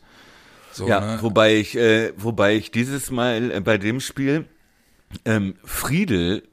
So, 0.71 0.87
ja, 0.87 0.99
ne? 0.99 1.17
wobei 1.21 1.55
ich, 1.55 1.75
äh, 1.75 2.13
wobei 2.17 2.55
ich 2.55 2.71
dieses 2.71 3.11
Mal 3.11 3.51
äh, 3.51 3.59
bei 3.59 3.77
dem 3.77 3.99
Spiel 3.99 4.45
ähm, 5.25 5.55
Friedel 5.63 6.47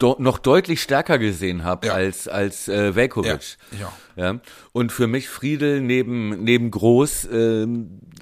noch 0.00 0.38
deutlich 0.38 0.82
stärker 0.82 1.18
gesehen 1.18 1.64
habe 1.64 1.88
ja. 1.88 1.94
als 1.94 2.28
als 2.28 2.68
äh, 2.68 2.94
Velkovic. 2.94 3.56
Ja. 3.72 3.92
ja. 4.16 4.32
ja. 4.32 4.40
Und 4.72 4.92
für 4.92 5.06
mich 5.06 5.28
Friedel 5.28 5.80
neben 5.80 6.42
neben 6.42 6.70
Groß 6.70 7.26
äh, 7.26 7.66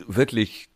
wirklich 0.06 0.68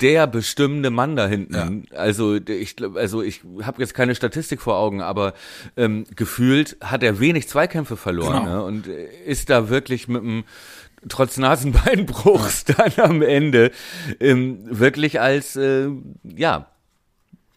der 0.00 0.26
bestimmende 0.26 0.90
Mann 0.90 1.14
da 1.14 1.28
hinten. 1.28 1.86
Ja. 1.92 1.98
Also 1.98 2.34
ich 2.34 2.76
also 2.94 3.22
ich 3.22 3.42
habe 3.62 3.80
jetzt 3.80 3.94
keine 3.94 4.14
Statistik 4.14 4.60
vor 4.60 4.76
Augen, 4.76 5.00
aber 5.00 5.34
ähm, 5.76 6.04
gefühlt 6.16 6.76
hat 6.82 7.02
er 7.02 7.20
wenig 7.20 7.48
Zweikämpfe 7.48 7.96
verloren 7.96 8.44
genau. 8.44 8.56
ne? 8.56 8.64
und 8.64 8.86
ist 8.86 9.50
da 9.50 9.68
wirklich 9.68 10.08
mit 10.08 10.22
einem 10.22 10.44
trotz 11.08 11.36
Nasenbeinbruchs 11.36 12.64
dann 12.76 12.92
am 12.96 13.22
Ende 13.22 13.70
ähm, 14.20 14.58
wirklich 14.64 15.20
als 15.20 15.54
äh, 15.54 15.88
ja 16.24 16.56
äh, 16.56 16.73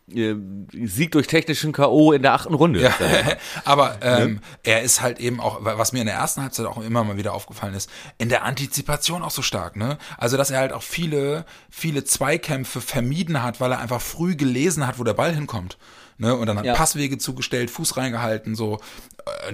Sieg 0.10 1.12
durch 1.12 1.28
technischen 1.28 1.74
K.O. 1.74 2.14
in 2.14 2.22
der 2.22 2.34
achten 2.34 2.54
Runde. 2.54 2.82
Ja, 2.82 2.94
aber 3.66 3.98
ähm, 4.02 4.40
er 4.64 4.82
ist 4.82 5.02
halt 5.02 5.20
eben 5.20 5.42
auch, 5.42 5.60
was 5.62 5.92
mir 5.92 6.00
in 6.00 6.06
der 6.08 6.16
ersten 6.16 6.42
Halbzeit 6.42 6.66
auch 6.66 6.82
immer 6.82 7.04
mal 7.04 7.18
wieder 7.18 7.34
aufgefallen 7.34 7.74
ist, 7.74 7.90
in 8.18 8.30
der 8.30 8.44
Antizipation 8.46 9.22
auch 9.22 9.32
so 9.32 9.42
stark, 9.42 9.76
ne? 9.76 9.98
Also, 10.18 10.38
dass 10.38 10.50
er 10.50 10.60
halt 10.60 10.72
auch 10.72 10.84
viele, 10.84 11.46
viele 11.70 12.06
Zweikämpfe 12.06 12.80
vermieden 12.80 13.44
hat, 13.44 13.60
weil 13.60 13.72
er 13.72 13.80
einfach 13.80 14.02
früh 14.02 14.36
gelesen 14.38 14.88
hat, 14.88 14.98
wo 14.98 15.04
der 15.04 15.14
Ball 15.14 15.34
hinkommt. 15.34 15.78
Ne? 16.20 16.36
Und 16.36 16.48
dann 16.48 16.58
hat 16.58 16.66
Ja. 16.66 16.74
Passwege 16.74 17.18
zugestellt, 17.18 17.70
Fuß 17.70 17.98
reingehalten, 17.98 18.56
so. 18.56 18.80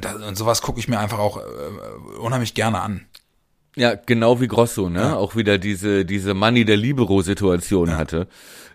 Äh, 0.02 0.08
Und 0.28 0.38
sowas 0.38 0.62
gucke 0.62 0.80
ich 0.80 0.88
mir 0.88 1.00
einfach 1.00 1.20
auch 1.20 1.38
äh, 1.38 2.18
unheimlich 2.20 2.54
gerne 2.54 2.80
an. 2.82 3.06
Ja, 3.76 3.96
genau 3.96 4.40
wie 4.40 4.48
Grosso, 4.48 4.90
ne? 4.90 5.18
Auch 5.18 5.36
wieder 5.36 5.58
diese, 5.58 6.06
diese 6.06 6.34
Money 6.34 6.64
der 6.64 6.78
Libero-Situation 6.78 7.98
hatte, 7.98 8.28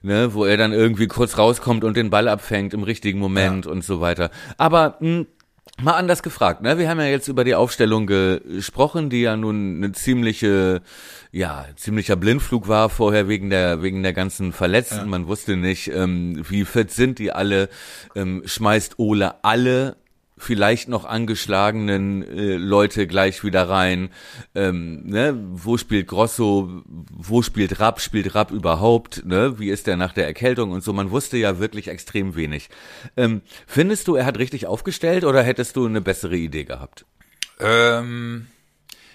ne? 0.02 0.34
Wo 0.34 0.44
er 0.44 0.56
dann 0.56 0.72
irgendwie 0.72 1.06
kurz 1.06 1.38
rauskommt 1.38 1.84
und 1.84 1.96
den 1.96 2.10
Ball 2.10 2.28
abfängt 2.28 2.74
im 2.74 2.82
richtigen 2.82 3.18
Moment 3.18 3.66
und 3.66 3.84
so 3.84 4.00
weiter. 4.00 4.30
Aber, 4.56 4.96
mh, 5.00 5.26
Mal 5.80 5.92
anders 5.92 6.24
gefragt, 6.24 6.60
ne? 6.60 6.76
Wir 6.76 6.88
haben 6.88 6.98
ja 6.98 7.06
jetzt 7.06 7.28
über 7.28 7.44
die 7.44 7.54
Aufstellung 7.54 8.08
gesprochen, 8.08 9.10
die 9.10 9.20
ja 9.20 9.36
nun 9.36 9.76
eine 9.76 9.92
ziemliche, 9.92 10.82
ja, 11.30 11.66
ziemlicher 11.76 12.16
Blindflug 12.16 12.66
war 12.66 12.88
vorher 12.88 13.28
wegen 13.28 13.48
der 13.48 13.80
wegen 13.80 14.02
der 14.02 14.12
ganzen 14.12 14.52
Verletzten. 14.52 15.08
Man 15.08 15.28
wusste 15.28 15.56
nicht, 15.56 15.92
ähm, 15.94 16.42
wie 16.48 16.64
fit 16.64 16.90
sind 16.90 17.20
die 17.20 17.30
alle. 17.30 17.68
Ähm, 18.16 18.42
schmeißt 18.44 18.98
Ole 18.98 19.44
alle 19.44 19.96
vielleicht 20.38 20.88
noch 20.88 21.04
angeschlagenen 21.04 22.22
äh, 22.22 22.56
Leute 22.56 23.06
gleich 23.06 23.44
wieder 23.44 23.68
rein. 23.68 24.10
Ähm, 24.54 25.02
ne? 25.04 25.38
Wo 25.52 25.76
spielt 25.76 26.08
Grosso? 26.08 26.82
Wo 26.86 27.42
spielt 27.42 27.80
Rapp? 27.80 28.00
Spielt 28.00 28.34
Rapp 28.34 28.50
überhaupt? 28.50 29.24
Ne? 29.24 29.58
Wie 29.58 29.70
ist 29.70 29.86
der 29.86 29.96
nach 29.96 30.12
der 30.12 30.26
Erkältung 30.26 30.70
und 30.70 30.82
so? 30.82 30.92
Man 30.92 31.10
wusste 31.10 31.36
ja 31.36 31.58
wirklich 31.58 31.88
extrem 31.88 32.34
wenig. 32.36 32.70
Ähm, 33.16 33.42
findest 33.66 34.08
du, 34.08 34.14
er 34.14 34.26
hat 34.26 34.38
richtig 34.38 34.66
aufgestellt 34.66 35.24
oder 35.24 35.42
hättest 35.42 35.76
du 35.76 35.86
eine 35.86 36.00
bessere 36.00 36.36
Idee 36.36 36.64
gehabt? 36.64 37.04
Ähm, 37.60 38.46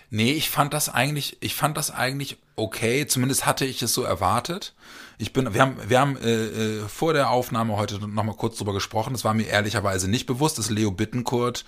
nee, 0.10 0.34
ich 0.34 0.50
fand 0.50 0.74
das 0.74 0.90
eigentlich, 0.90 1.38
ich 1.40 1.56
fand 1.56 1.78
das 1.78 1.92
eigentlich 1.92 2.38
okay. 2.56 3.08
Zumindest 3.08 3.46
hatte 3.46 3.66
ich 3.66 3.82
es 3.82 3.94
so 3.94 4.04
erwartet. 4.04 4.74
Ich 5.18 5.34
bin, 5.34 5.54
wir 5.54 5.62
haben, 5.62 5.78
wir 5.88 6.00
haben 6.00 6.18
äh, 6.18 6.46
äh, 6.46 6.88
vor 6.88 7.14
der 7.14 7.30
Aufnahme 7.30 7.78
heute 7.78 8.00
noch 8.00 8.24
mal 8.24 8.36
kurz 8.36 8.58
drüber 8.58 8.74
gesprochen. 8.74 9.14
Das 9.14 9.24
war 9.24 9.34
mir 9.34 9.48
ehrlicherweise 9.48 10.10
nicht 10.10 10.26
bewusst, 10.26 10.58
dass 10.58 10.70
Leo 10.70 10.92
Bittenkurt 10.92 11.66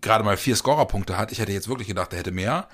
gerade 0.00 0.24
mal 0.24 0.36
vier 0.36 0.56
Scorerpunkte 0.56 1.16
hat. 1.16 1.32
Ich 1.32 1.38
hätte 1.38 1.52
jetzt 1.52 1.68
wirklich 1.68 1.88
gedacht, 1.88 2.12
er 2.12 2.20
hätte 2.20 2.30
mehr. 2.30 2.68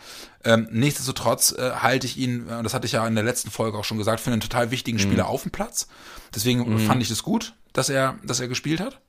Ähm, 0.45 0.69
nichtsdestotrotz 0.71 1.53
äh, 1.53 1.73
halte 1.77 2.07
ich 2.07 2.17
ihn, 2.17 2.49
äh, 2.49 2.63
das 2.63 2.75
hatte 2.75 2.87
ich 2.87 2.93
ja 2.93 3.07
in 3.07 3.15
der 3.15 3.25
letzten 3.25 3.51
Folge 3.51 3.79
auch 3.79 3.85
schon 3.85 3.99
gesagt, 3.99 4.21
für 4.21 4.31
einen 4.31 4.41
total 4.41 4.71
wichtigen 4.71 4.99
Spieler 4.99 5.29
auf 5.29 5.43
dem 5.43 5.53
Platz. 5.53 5.89
Deswegen 6.35 6.79
fand 6.81 7.03
ich 7.03 7.11
es 7.11 7.23
gut, 7.23 7.55
dass 7.73 7.89
er, 7.89 8.19
dass 8.25 8.41
er 8.41 8.49
gespielt 8.49 8.81
hat. 8.81 9.01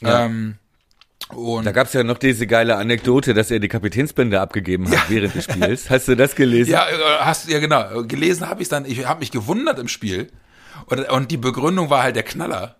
Ja. 0.00 0.24
Ähm, 0.24 0.58
und 1.34 1.64
Da 1.64 1.72
gab's 1.72 1.92
ja 1.92 2.04
noch 2.04 2.18
diese 2.18 2.46
geile 2.46 2.76
Anekdote, 2.76 3.34
dass 3.34 3.50
er 3.50 3.58
die 3.58 3.68
Kapitänsbinde 3.68 4.40
abgegeben 4.40 4.88
hat 4.90 5.10
während 5.10 5.34
des 5.34 5.44
Spiels. 5.44 5.90
Hast 5.90 6.08
du 6.08 6.14
das 6.14 6.34
gelesen? 6.36 6.70
Ja, 6.70 6.86
äh, 6.88 7.18
hast 7.20 7.48
ja 7.48 7.58
genau. 7.58 8.04
Gelesen 8.04 8.48
habe 8.48 8.62
ich 8.62 8.68
dann. 8.68 8.84
Ich 8.84 9.06
habe 9.06 9.20
mich 9.20 9.32
gewundert 9.32 9.78
im 9.78 9.88
Spiel 9.88 10.30
und, 10.86 11.08
und 11.08 11.30
die 11.30 11.36
Begründung 11.36 11.90
war 11.90 12.02
halt 12.02 12.16
der 12.16 12.22
Knaller. 12.22 12.76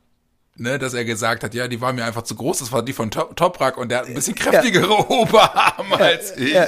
Ne, 0.58 0.78
dass 0.78 0.94
er 0.94 1.04
gesagt 1.04 1.44
hat, 1.44 1.52
ja, 1.52 1.68
die 1.68 1.82
war 1.82 1.92
mir 1.92 2.06
einfach 2.06 2.22
zu 2.22 2.34
groß, 2.34 2.60
das 2.60 2.72
war 2.72 2.82
die 2.82 2.94
von 2.94 3.10
Top, 3.10 3.36
Toprak 3.36 3.76
und 3.76 3.90
der 3.90 3.98
hat 3.98 4.06
ein 4.06 4.14
bisschen 4.14 4.34
kräftigere 4.34 4.90
Oberarme 5.10 5.96
als 5.98 6.34
ich. 6.38 6.54
Ja, 6.54 6.66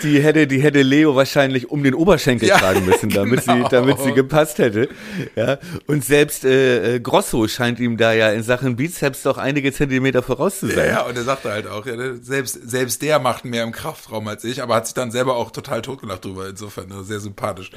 die 0.00 0.20
hätte, 0.22 0.46
die 0.46 0.60
hätte 0.62 0.82
Leo 0.82 1.16
wahrscheinlich 1.16 1.68
um 1.68 1.82
den 1.82 1.94
Oberschenkel 1.94 2.48
Ja, 2.48 2.56
tragen 2.58 2.84
müssen, 2.84 3.08
damit 3.10 3.44
genau. 3.44 3.64
sie, 3.64 3.68
damit 3.70 3.98
sie 3.98 4.12
gepasst 4.12 4.58
hätte. 4.58 4.88
Ja, 5.34 5.58
und 5.88 6.04
selbst 6.04 6.44
äh, 6.44 6.94
äh, 6.94 7.00
Grosso 7.00 7.48
scheint 7.48 7.80
ihm 7.80 7.96
da 7.96 8.12
ja 8.12 8.30
in 8.30 8.44
Sachen 8.44 8.76
Bizeps 8.76 9.22
doch 9.24 9.38
einige 9.38 9.72
Zentimeter 9.72 10.22
voraus 10.22 10.60
zu 10.60 10.68
Ja, 10.68 10.74
sein. 10.76 10.88
ja, 10.90 11.02
und 11.02 11.16
er 11.16 11.24
sagte 11.24 11.50
halt 11.50 11.66
auch, 11.66 11.84
ja, 11.84 11.96
ne, 11.96 12.18
selbst, 12.22 12.70
selbst 12.70 13.02
der 13.02 13.18
macht 13.18 13.44
mehr 13.44 13.64
im 13.64 13.72
Kraftraum 13.72 14.28
als 14.28 14.44
ich, 14.44 14.62
aber 14.62 14.76
hat 14.76 14.86
sich 14.86 14.94
dann 14.94 15.10
selber 15.10 15.34
auch 15.34 15.50
total 15.50 15.82
totgelacht 15.82 16.24
drüber, 16.24 16.48
insofern 16.48 16.88
ne, 16.90 17.02
sehr 17.02 17.18
sympathisch. 17.18 17.72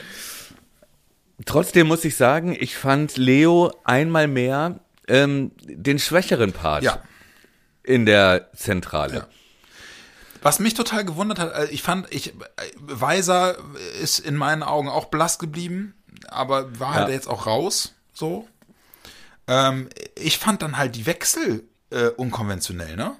Trotzdem 1.45 1.87
muss 1.87 2.05
ich 2.05 2.15
sagen, 2.17 2.55
ich 2.59 2.75
fand 2.75 3.17
Leo 3.17 3.71
einmal 3.85 4.27
mehr 4.27 4.81
ähm, 5.09 5.51
den 5.63 5.99
schwächeren 5.99 6.53
Part 6.53 6.83
Ja. 6.83 7.01
in 7.83 8.05
der 8.05 8.49
Zentrale. 8.55 9.13
Ja. 9.15 9.27
Was 10.41 10.59
mich 10.59 10.73
total 10.73 11.03
gewundert 11.03 11.39
hat, 11.39 11.53
äh, 11.53 11.65
ich 11.65 11.81
fand, 11.83 12.13
ich, 12.13 12.29
äh, 12.29 12.35
Weiser 12.77 13.57
ist 14.01 14.19
in 14.19 14.35
meinen 14.35 14.63
Augen 14.63 14.87
auch 14.87 15.05
blass 15.05 15.37
geblieben, 15.39 15.93
aber 16.29 16.79
war 16.79 16.93
halt 16.93 17.07
Ja. 17.09 17.13
jetzt 17.13 17.27
auch 17.27 17.45
raus, 17.45 17.93
so. 18.13 18.47
Ähm, 19.47 19.89
ich 20.15 20.37
fand 20.37 20.61
dann 20.61 20.77
halt 20.77 20.95
die 20.95 21.05
Wechsel 21.05 21.63
äh, 21.91 22.09
unkonventionell, 22.09 22.95
ne? 22.95 23.15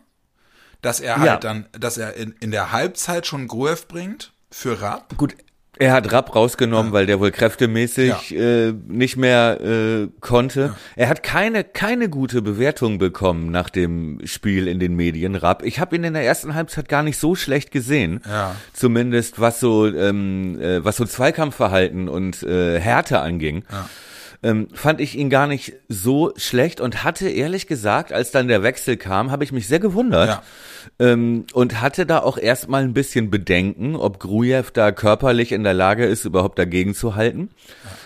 Dass 0.82 1.00
er 1.00 1.18
halt 1.18 1.26
Ja. 1.28 1.38
dann, 1.38 1.68
dass 1.72 1.98
er 1.98 2.14
in, 2.14 2.34
in 2.40 2.52
der 2.52 2.72
Halbzeit 2.72 3.26
schon 3.26 3.48
Gruev 3.48 3.88
bringt 3.88 4.32
für 4.52 4.80
Rapp. 4.80 5.18
Gut, 5.18 5.36
er 5.80 5.94
hat 5.94 6.12
Rapp 6.12 6.36
rausgenommen, 6.36 6.92
weil 6.92 7.06
der 7.06 7.20
wohl 7.20 7.32
kräftemäßig 7.32 8.36
äh, 8.36 8.74
nicht 8.88 9.16
mehr 9.16 9.60
äh, 9.62 10.08
konnte. 10.20 10.76
Er 10.96 11.08
hat 11.08 11.24
keine 11.24 11.64
keine 11.64 12.10
gute 12.10 12.42
Bewertung 12.42 12.98
bekommen 12.98 13.50
nach 13.50 13.70
dem 13.70 14.20
Spiel 14.26 14.68
in 14.68 14.80
den 14.80 14.96
Medien. 14.96 15.36
Rapp, 15.36 15.64
ich 15.64 15.80
habe 15.80 15.96
ihn 15.96 16.04
in 16.04 16.14
der 16.14 16.26
ersten 16.26 16.54
Halbzeit 16.54 16.90
gar 16.90 17.02
nicht 17.02 17.18
so 17.18 17.34
schlecht 17.34 17.72
gesehen. 17.72 18.22
Ja. 18.28 18.56
Zumindest 18.74 19.40
was 19.40 19.62
so 19.62 19.88
ähm, 19.88 20.60
äh, 20.62 20.84
was 20.84 20.98
so 20.98 21.06
Zweikampfverhalten 21.06 22.10
und 22.10 22.44
äh, 22.44 22.80
Härte 22.80 23.20
anging. 23.22 23.64
Ähm, 24.42 24.70
fand 24.74 25.02
ich 25.02 25.18
ihn 25.18 25.30
gar 25.30 25.48
nicht 25.48 25.74
so 25.90 26.32
schlecht 26.38 26.80
und 26.80 27.04
hatte 27.04 27.28
ehrlich 27.28 27.68
gesagt, 27.68 28.14
als 28.14 28.32
dann 28.32 28.48
der 28.48 28.64
Wechsel 28.64 28.96
kam, 28.96 29.32
habe 29.32 29.44
ich 29.44 29.52
mich 29.52 29.68
sehr 29.68 29.80
gewundert 29.80 30.30
Ja. 30.30 30.44
ähm, 30.98 31.46
und 31.52 31.82
hatte 31.82 32.06
da 32.06 32.20
auch 32.20 32.38
erstmal 32.38 32.84
ein 32.84 32.94
bisschen 32.94 33.30
Bedenken, 33.30 33.98
ob 33.98 34.18
Grujew 34.20 34.64
da 34.72 34.94
körperlich 34.94 35.52
in 35.52 35.64
der 35.66 35.74
Lage 35.74 36.06
ist, 36.06 36.24
überhaupt 36.24 36.58
dagegen 36.58 36.96
zu 36.96 37.16
halten. 37.16 37.50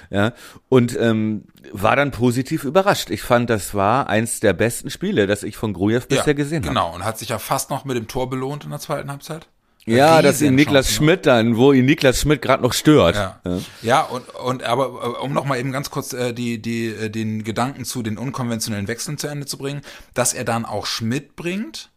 Ja, 0.10 0.34
und 0.70 0.98
ähm, 1.00 1.44
war 1.72 1.96
dann 1.96 2.10
positiv 2.12 2.64
überrascht. 2.64 3.12
Ich 3.12 3.22
fand, 3.22 3.50
das 3.52 3.76
war 3.76 4.08
eins 4.10 4.40
der 4.40 4.54
besten 4.54 4.90
Spiele, 4.90 5.28
das 5.28 5.44
ich 5.44 5.56
von 5.56 5.74
Grujew 5.74 6.02
bisher 6.08 6.34
gesehen 6.34 6.64
habe. 6.64 6.70
Genau, 6.70 6.94
und 6.96 7.04
hat 7.04 7.20
sich 7.20 7.30
ja 7.30 7.38
fast 7.38 7.70
noch 7.70 7.86
mit 7.86 7.96
dem 7.96 8.08
Tor 8.08 8.30
belohnt 8.30 8.64
in 8.64 8.72
der 8.72 8.80
zweiten 8.80 9.10
Halbzeit. 9.12 9.48
Ja, 9.86 10.22
dass 10.22 10.42
ihn 10.42 10.56
Niklas 10.56 10.88
ne? 10.88 10.96
Schmidt 10.96 11.26
dann, 11.26 11.58
wo 11.58 11.74
ihn 11.74 11.86
Niklas 11.86 12.22
Schmidt 12.22 12.42
gerade 12.42 12.64
noch 12.64 12.74
stört. 12.74 13.16
Ja, 13.16 13.42
ja 13.82 14.02
und, 14.02 14.30
und 14.36 14.64
aber 14.64 14.86
äh, 14.86 15.22
um 15.24 15.34
noch 15.34 15.46
mal 15.46 15.60
eben 15.60 15.72
ganz 15.72 15.90
kurz 15.90 16.14
äh, 16.14 16.34
die, 16.34 16.62
die, 16.62 16.88
äh, 16.88 17.10
den 17.10 17.44
Gedanken 17.44 17.84
zu 17.84 18.02
den 18.02 18.18
unkonventionellen 18.18 18.88
Wechseln 18.88 19.18
zu 19.18 19.28
Ende 19.28 19.46
zu 19.46 19.58
bringen, 19.58 19.82
dass 20.14 20.34
er 20.34 20.46
dann 20.46 20.66
auch 20.66 20.86
Schmidt 20.86 21.36
bringt 21.36 21.90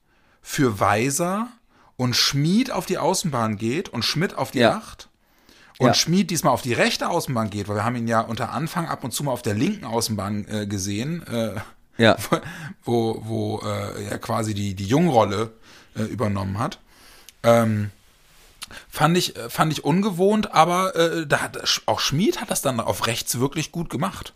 für 0.43 0.81
Weiser 0.81 1.49
und 1.97 2.17
Schmied 2.17 2.71
auf 2.71 2.87
die 2.87 2.99
Außenbahn 2.99 3.57
geht 3.57 3.89
und 3.89 4.05
Schmidt 4.05 4.37
auf 4.37 4.51
die 4.51 4.61
Ja. 4.61 4.77
Acht. 4.77 5.09
Und 5.79 5.89
Ja. 5.89 5.95
Schmied 5.95 6.31
diesmal 6.31 6.55
auf 6.55 6.63
die 6.63 6.73
rechte 6.73 7.09
Außenbahn 7.09 7.51
geht, 7.51 7.69
weil 7.69 7.77
wir 7.77 7.85
haben 7.85 7.97
ihn 7.97 8.09
ja 8.09 8.21
unter 8.21 8.51
Anfang 8.51 8.89
ab 8.89 9.05
und 9.05 9.13
zu 9.13 9.25
mal 9.25 9.33
auf 9.33 9.43
der 9.43 9.55
linken 9.55 9.85
Außenbahn 9.85 10.47
äh, 10.49 10.67
gesehen, 10.67 11.23
äh, 11.27 11.61
Ja. 11.99 12.17
wo, 12.85 13.21
wo 13.25 13.61
äh, 13.61 14.07
er 14.11 14.19
quasi 14.19 14.55
die, 14.55 14.75
die 14.75 14.87
Jungrolle 14.87 15.53
äh, 15.95 16.03
übernommen 16.03 16.59
hat. 16.59 16.81
Ähm, 17.47 17.91
fand 18.91 19.17
ich, 19.17 19.37
äh, 19.37 19.49
fand 19.49 19.73
ich 19.73 19.85
ungewohnt, 19.85 20.53
aber 20.53 20.95
äh, 20.97 21.27
da 21.27 21.41
hat 21.41 21.83
auch 21.87 22.01
Schmied 22.01 22.41
hat 22.41 22.51
das 22.51 22.61
dann 22.61 22.81
auf 22.81 23.07
rechts 23.07 23.39
wirklich 23.39 23.73
gut 23.73 23.89
gemacht. 23.89 24.35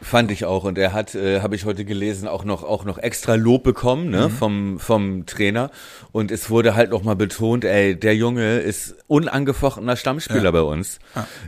Fand 0.00 0.30
ich 0.30 0.44
auch. 0.44 0.64
Und 0.64 0.78
er 0.78 0.92
hat, 0.92 1.14
äh, 1.14 1.40
habe 1.40 1.56
ich 1.56 1.64
heute 1.64 1.84
gelesen, 1.84 2.28
auch 2.28 2.44
noch, 2.44 2.62
auch 2.62 2.84
noch 2.84 2.98
extra 2.98 3.34
Lob 3.34 3.64
bekommen, 3.64 4.10
ne, 4.10 4.30
vom, 4.30 4.78
vom 4.78 5.26
Trainer. 5.26 5.70
Und 6.12 6.30
es 6.30 6.50
wurde 6.50 6.74
halt 6.76 6.90
noch 6.90 7.02
mal 7.02 7.16
betont, 7.16 7.64
ey, 7.64 7.98
der 7.98 8.14
Junge 8.14 8.58
ist 8.58 8.94
unangefochtener 9.08 9.96
Stammspieler 9.96 10.44
Ja. 10.44 10.50
bei 10.52 10.60
uns. 10.62 10.98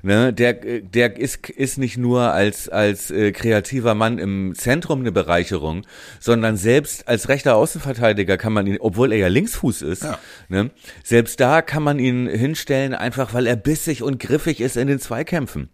Ne, 0.03 0.33
der, 0.33 0.55
der 0.55 1.17
ist, 1.17 1.49
ist 1.51 1.79
nicht 1.79 1.97
nur 1.97 2.23
als, 2.33 2.69
als 2.69 3.11
äh, 3.11 3.33
kreativer 3.33 3.95
Mann 3.95 4.19
im 4.19 4.55
Zentrum 4.57 5.01
eine 5.01 5.13
Bereicherung, 5.13 5.87
sondern 6.19 6.57
selbst 6.57 7.07
als 7.09 7.29
rechter 7.29 7.55
Außenverteidiger 7.57 8.37
kann 8.37 8.53
man 8.53 8.67
ihn, 8.67 8.79
obwohl 8.81 9.13
er 9.13 9.19
ja 9.19 9.29
Linksfuß 9.29 9.83
ist, 9.83 10.03
Ja. 10.03 10.19
ne, 10.49 10.71
selbst 11.05 11.39
da 11.41 11.63
kann 11.63 11.83
man 11.83 11.99
ihn 11.99 12.27
hinstellen, 12.29 12.95
einfach 12.95 13.33
weil 13.33 13.47
er 13.47 13.57
bissig 13.57 14.03
und 14.03 14.19
griffig 14.19 14.61
ist 14.61 14.77
in 14.77 14.89
den 14.89 14.99
Zweikämpfen. 14.99 15.69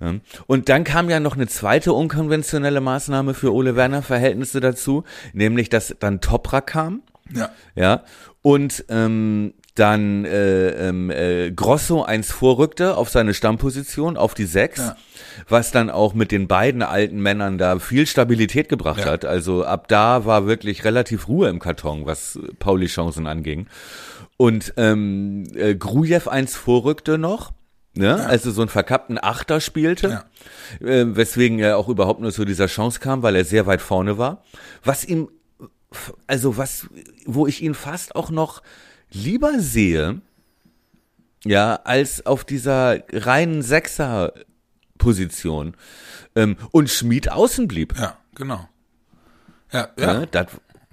Ja. 0.00 0.14
Und 0.46 0.68
dann 0.68 0.82
kam 0.84 1.08
ja 1.10 1.20
noch 1.20 1.36
eine 1.36 1.46
zweite 1.46 1.92
unkonventionelle 1.98 2.80
Maßnahme 2.80 3.34
für 3.34 3.52
Ole 3.52 3.76
Werner 3.76 4.02
Verhältnisse 4.02 4.60
dazu, 4.60 5.04
nämlich 5.32 5.68
dass 5.68 5.94
dann 6.00 6.20
Toprak 6.20 6.68
kam, 6.68 7.02
Ja. 7.34 7.50
ja, 7.74 8.04
und 8.42 8.84
ähm, 8.88 9.52
dann 9.74 10.24
äh, 10.24 10.70
ähm, 10.88 11.10
äh, 11.10 11.52
Grosso 11.52 12.02
eins 12.02 12.32
vorrückte 12.32 12.96
auf 12.96 13.10
seine 13.10 13.32
Stammposition, 13.32 14.16
auf 14.16 14.34
die 14.34 14.44
Sechs, 14.46 14.78
Ja. 14.80 14.96
was 15.48 15.70
dann 15.70 15.88
auch 15.88 16.14
mit 16.14 16.32
den 16.32 16.48
beiden 16.48 16.82
alten 16.82 17.20
Männern 17.20 17.58
da 17.58 17.78
viel 17.78 18.06
Stabilität 18.06 18.68
gebracht 18.68 19.00
Ja. 19.04 19.10
hat. 19.12 19.24
Also 19.24 19.64
ab 19.64 19.86
da 19.86 20.24
war 20.24 20.46
wirklich 20.46 20.84
relativ 20.84 21.28
Ruhe 21.28 21.48
im 21.48 21.60
Karton, 21.60 22.06
was 22.06 22.40
Pauli 22.58 22.86
Chancen 22.86 23.26
anging. 23.28 23.68
Und 24.36 24.72
ähm, 24.76 25.44
äh, 25.54 25.74
Grujew 25.76 26.28
eins 26.28 26.56
vorrückte 26.56 27.16
noch, 27.18 27.52
ne? 27.98 28.26
also 28.26 28.50
so 28.50 28.62
einen 28.62 28.68
verkappten 28.68 29.18
Achter 29.22 29.60
spielte, 29.60 30.24
Ja. 30.80 30.86
äh, 30.86 31.16
weswegen 31.16 31.58
er 31.58 31.76
auch 31.78 31.88
überhaupt 31.88 32.20
nur 32.20 32.32
zu 32.32 32.44
dieser 32.44 32.66
Chance 32.66 33.00
kam, 33.00 33.22
weil 33.22 33.36
er 33.36 33.44
sehr 33.44 33.66
weit 33.66 33.80
vorne 33.82 34.18
war. 34.18 34.42
Was 34.84 35.04
ihm, 35.04 35.28
also 36.26 36.56
was, 36.56 36.86
wo 37.26 37.46
ich 37.46 37.62
ihn 37.62 37.74
fast 37.74 38.16
auch 38.16 38.30
noch 38.30 38.62
lieber 39.10 39.58
sehe, 39.58 40.20
ja, 41.44 41.76
als 41.84 42.26
auf 42.26 42.44
dieser 42.44 42.98
reinen 43.12 43.62
Sechser-Position. 43.62 45.74
Ähm, 46.34 46.56
und 46.72 46.90
Schmied 46.90 47.30
außen 47.30 47.68
blieb. 47.68 47.94
Ja, 47.98 48.16
genau. 48.34 48.68
Ja, 49.72 49.88
ja. 49.98 50.20
Ne? 50.20 50.26
Das 50.30 50.46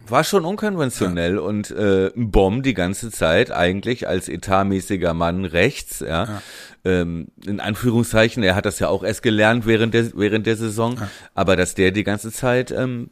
war 0.09 0.23
schon 0.23 0.45
unkonventionell 0.45 1.37
und 1.37 1.71
äh, 1.71 2.11
ein 2.15 2.31
Bomb 2.31 2.63
die 2.63 2.73
ganze 2.73 3.11
Zeit 3.11 3.51
eigentlich 3.51 4.07
als 4.07 4.29
etatmäßiger 4.29 5.13
Mann 5.13 5.45
rechts, 5.45 5.99
ja. 5.99 6.41
Ähm, 6.83 7.29
in 7.45 7.59
Anführungszeichen, 7.59 8.43
er 8.43 8.55
hat 8.55 8.65
das 8.65 8.79
ja 8.79 8.89
auch 8.89 9.03
erst 9.03 9.23
gelernt 9.23 9.65
während 9.65 9.93
der, 9.93 10.15
während 10.15 10.45
der 10.45 10.55
Saison, 10.55 10.99
aber 11.33 11.55
dass 11.55 11.73
der 11.73 11.91
die 11.91 12.03
ganze 12.03 12.31
Zeit, 12.31 12.69
ähm, 12.71 13.09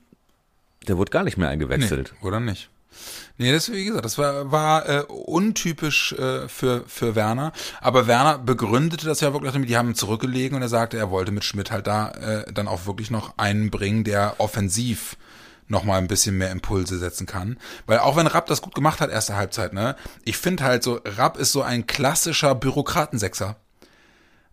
der 0.88 0.98
wurde 0.98 1.10
gar 1.10 1.24
nicht 1.24 1.38
mehr 1.38 1.50
eingewechselt. 1.50 2.14
Nee, 2.22 2.28
oder 2.28 2.40
nicht? 2.40 2.70
Nee, 3.38 3.52
das, 3.52 3.72
wie 3.72 3.86
gesagt, 3.86 4.06
das 4.06 4.18
war, 4.18 4.52
war 4.52 4.88
äh, 4.88 5.02
untypisch 5.08 6.14
äh, 6.14 6.48
für, 6.48 6.84
für 6.88 7.16
Werner. 7.16 7.52
Aber 7.82 8.06
Werner 8.06 8.38
begründete 8.38 9.08
das 9.08 9.22
ja 9.22 9.34
wirklich 9.34 9.52
damit, 9.52 9.70
die 9.70 9.78
haben 9.78 9.90
ihn 9.90 9.96
zurückgelegen 9.96 10.56
und 10.56 10.62
er 10.62 10.70
sagte, 10.70 10.98
er 10.98 11.10
wollte 11.10 11.32
mit 11.32 11.44
Schmidt 11.44 11.72
halt 11.72 11.88
da 11.88 12.12
äh, 12.12 12.54
dann 12.54 12.68
auch 12.68 12.86
wirklich 12.86 13.10
noch 13.10 13.38
einen 13.38 13.72
bringen, 13.72 14.04
der 14.04 14.36
offensiv 14.38 15.18
noch 15.68 15.84
mal 15.84 15.98
ein 15.98 16.08
bisschen 16.08 16.38
mehr 16.38 16.52
Impulse 16.52 16.98
setzen 17.00 17.26
kann. 17.26 17.58
Weil 17.86 18.00
auch 18.00 18.16
wenn 18.16 18.28
Rapp 18.28 18.48
das 18.48 18.62
gut 18.62 18.76
gemacht 18.76 19.02
hat, 19.02 19.10
erste 19.10 19.36
Halbzeit, 19.36 19.74
ne, 19.74 19.96
ich 20.26 20.38
finde 20.38 20.64
halt 20.64 20.84
so, 20.84 21.00
Rapp 21.06 21.38
ist 21.38 21.52
so 21.52 21.62
ein 21.62 21.88
klassischer 21.88 22.56
Bürokratensechser. 22.56 23.58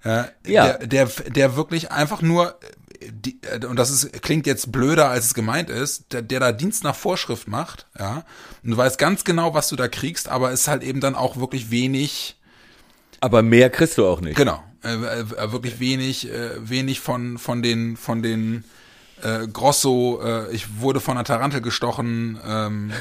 Ja, 0.04 0.28
Ja. 0.46 0.78
Der, 0.78 0.86
der, 0.86 1.06
der 1.06 1.56
wirklich 1.56 1.90
einfach 1.90 2.22
nur, 2.22 2.58
äh, 3.00 3.10
die, 3.12 3.38
äh, 3.42 3.64
und 3.66 3.76
das 3.76 3.90
ist, 3.90 4.22
klingt 4.22 4.46
jetzt 4.46 4.72
blöder, 4.72 5.10
als 5.10 5.26
es 5.26 5.34
gemeint 5.34 5.68
ist, 5.68 6.12
der, 6.12 6.22
der 6.22 6.40
da 6.40 6.52
Dienst 6.52 6.84
nach 6.84 6.94
Vorschrift 6.94 7.48
macht, 7.48 7.86
ja, 7.98 8.24
und 8.62 8.70
du 8.70 8.76
weißt 8.76 8.98
ganz 8.98 9.24
genau, 9.24 9.52
was 9.52 9.68
du 9.68 9.76
da 9.76 9.88
kriegst, 9.88 10.28
aber 10.28 10.52
ist 10.52 10.68
halt 10.68 10.82
eben 10.82 11.00
dann 11.00 11.14
auch 11.14 11.36
wirklich 11.36 11.70
wenig, 11.70 12.36
Aber 13.20 13.42
mehr 13.42 13.68
kriegst 13.68 13.98
du 13.98 14.06
auch 14.06 14.22
nicht. 14.22 14.36
genau, 14.36 14.62
äh, 14.82 14.94
äh, 14.94 15.52
wirklich 15.52 15.80
wenig, 15.80 16.30
äh, 16.30 16.52
wenig 16.66 17.00
von, 17.00 17.36
von 17.36 17.62
den, 17.62 17.98
von 17.98 18.22
den, 18.22 18.64
äh, 19.22 19.46
Grosso, 19.48 20.20
äh, 20.24 20.50
ich 20.52 20.80
wurde 20.80 21.00
von 21.00 21.16
einer 21.16 21.24
Tarantel 21.24 21.60
gestochen, 21.60 22.38
ähm, 22.46 22.92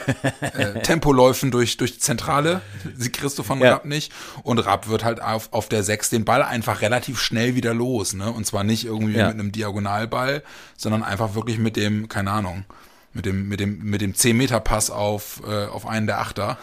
äh, 0.40 0.80
Tempoläufen 0.82 1.50
durch, 1.50 1.76
durch 1.76 1.92
die 1.94 1.98
Zentrale, 1.98 2.60
sie 2.96 3.10
kriegst 3.10 3.38
du 3.38 3.42
von 3.42 3.60
Ja. 3.60 3.72
Rapp 3.72 3.84
nicht. 3.84 4.12
Und 4.42 4.58
Rapp 4.60 4.88
wird 4.88 5.04
halt 5.04 5.22
auf, 5.22 5.52
auf 5.52 5.68
der 5.68 5.82
6 5.82 6.10
den 6.10 6.24
Ball 6.24 6.42
einfach 6.42 6.80
relativ 6.80 7.18
schnell 7.20 7.54
wieder 7.54 7.74
los, 7.74 8.14
ne? 8.14 8.30
Und 8.30 8.46
zwar 8.46 8.64
nicht 8.64 8.84
irgendwie 8.84 9.14
Ja. 9.16 9.28
mit 9.28 9.34
einem 9.38 9.52
Diagonalball, 9.52 10.42
sondern 10.76 11.02
einfach 11.02 11.34
wirklich 11.34 11.58
mit 11.58 11.76
dem, 11.76 12.08
keine 12.08 12.30
Ahnung, 12.30 12.64
mit 13.12 13.26
dem, 13.26 13.48
mit 13.48 13.60
dem, 13.60 13.78
mit 13.82 14.00
dem 14.00 14.14
10-Meter-Pass 14.14 14.90
auf, 14.90 15.42
äh, 15.48 15.66
auf 15.66 15.86
einen 15.86 16.06
der 16.06 16.20
Achter. 16.20 16.58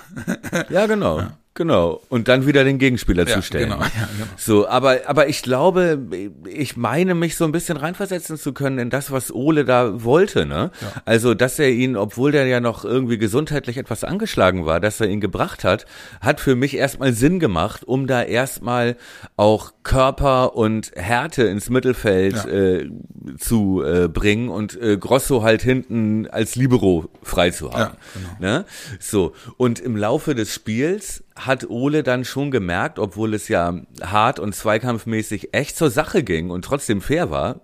Ja, 0.69 0.85
genau. 0.87 1.23
Genau. 1.59 1.99
Und 2.07 2.29
dann 2.29 2.47
wieder 2.47 2.63
den 2.63 2.77
Gegenspieler 2.77 3.27
Ja, 3.27 3.35
zu 3.35 3.41
stellen. 3.41 3.69
genau, 3.71 3.81
ja, 3.81 3.87
genau. 4.15 4.31
So, 4.37 4.65
aber, 4.69 4.99
aber 5.07 5.27
ich 5.27 5.41
glaube, 5.41 5.99
ich 6.47 6.77
meine, 6.77 7.15
mich 7.15 7.35
so 7.35 7.43
ein 7.43 7.51
bisschen 7.51 7.75
reinversetzen 7.75 8.37
zu 8.37 8.53
können 8.53 8.79
in 8.79 8.89
das, 8.89 9.11
was 9.11 9.29
Ole 9.33 9.65
da 9.65 10.05
wollte, 10.05 10.45
ne? 10.45 10.71
Also, 11.03 11.33
dass 11.33 11.59
er 11.59 11.69
ihn, 11.69 11.97
obwohl 11.97 12.31
der 12.31 12.45
ja 12.45 12.61
noch 12.61 12.85
irgendwie 12.85 13.17
gesundheitlich 13.17 13.75
etwas 13.75 14.05
angeschlagen 14.05 14.65
war, 14.65 14.79
dass 14.79 15.01
er 15.01 15.07
ihn 15.09 15.19
gebracht 15.19 15.65
hat, 15.65 15.85
hat 16.21 16.39
für 16.39 16.55
mich 16.55 16.77
erstmal 16.77 17.11
Sinn 17.11 17.39
gemacht, 17.39 17.83
um 17.83 18.07
da 18.07 18.23
erstmal 18.23 18.95
auch 19.35 19.73
Körper 19.83 20.55
und 20.55 20.91
Härte 20.95 21.43
ins 21.43 21.69
Mittelfeld 21.69 22.35
Ja. 22.35 22.47
äh, 22.47 22.89
zu 23.37 23.83
äh, 23.83 24.07
bringen 24.07 24.47
und 24.47 24.79
äh, 24.81 24.95
Grosso 24.97 25.43
halt 25.43 25.61
hinten 25.61 26.25
als 26.27 26.55
Libero 26.55 27.09
frei 27.21 27.49
zu 27.49 27.73
haben. 27.73 27.97
Ja, 28.39 28.59
Ne? 28.59 28.65
So, 29.01 29.33
und 29.57 29.81
im 29.81 29.97
Laufe 29.97 30.35
des 30.35 30.53
Spiels 30.53 31.23
hat 31.45 31.69
Ole 31.69 32.03
dann 32.03 32.25
schon 32.25 32.51
gemerkt, 32.51 32.99
obwohl 32.99 33.33
es 33.33 33.47
ja 33.47 33.81
hart 34.01 34.39
und 34.39 34.53
zweikampfmäßig 34.53 35.53
echt 35.53 35.77
zur 35.77 35.89
Sache 35.89 36.23
ging 36.23 36.49
und 36.49 36.65
trotzdem 36.65 37.01
fair 37.01 37.31
war, 37.31 37.61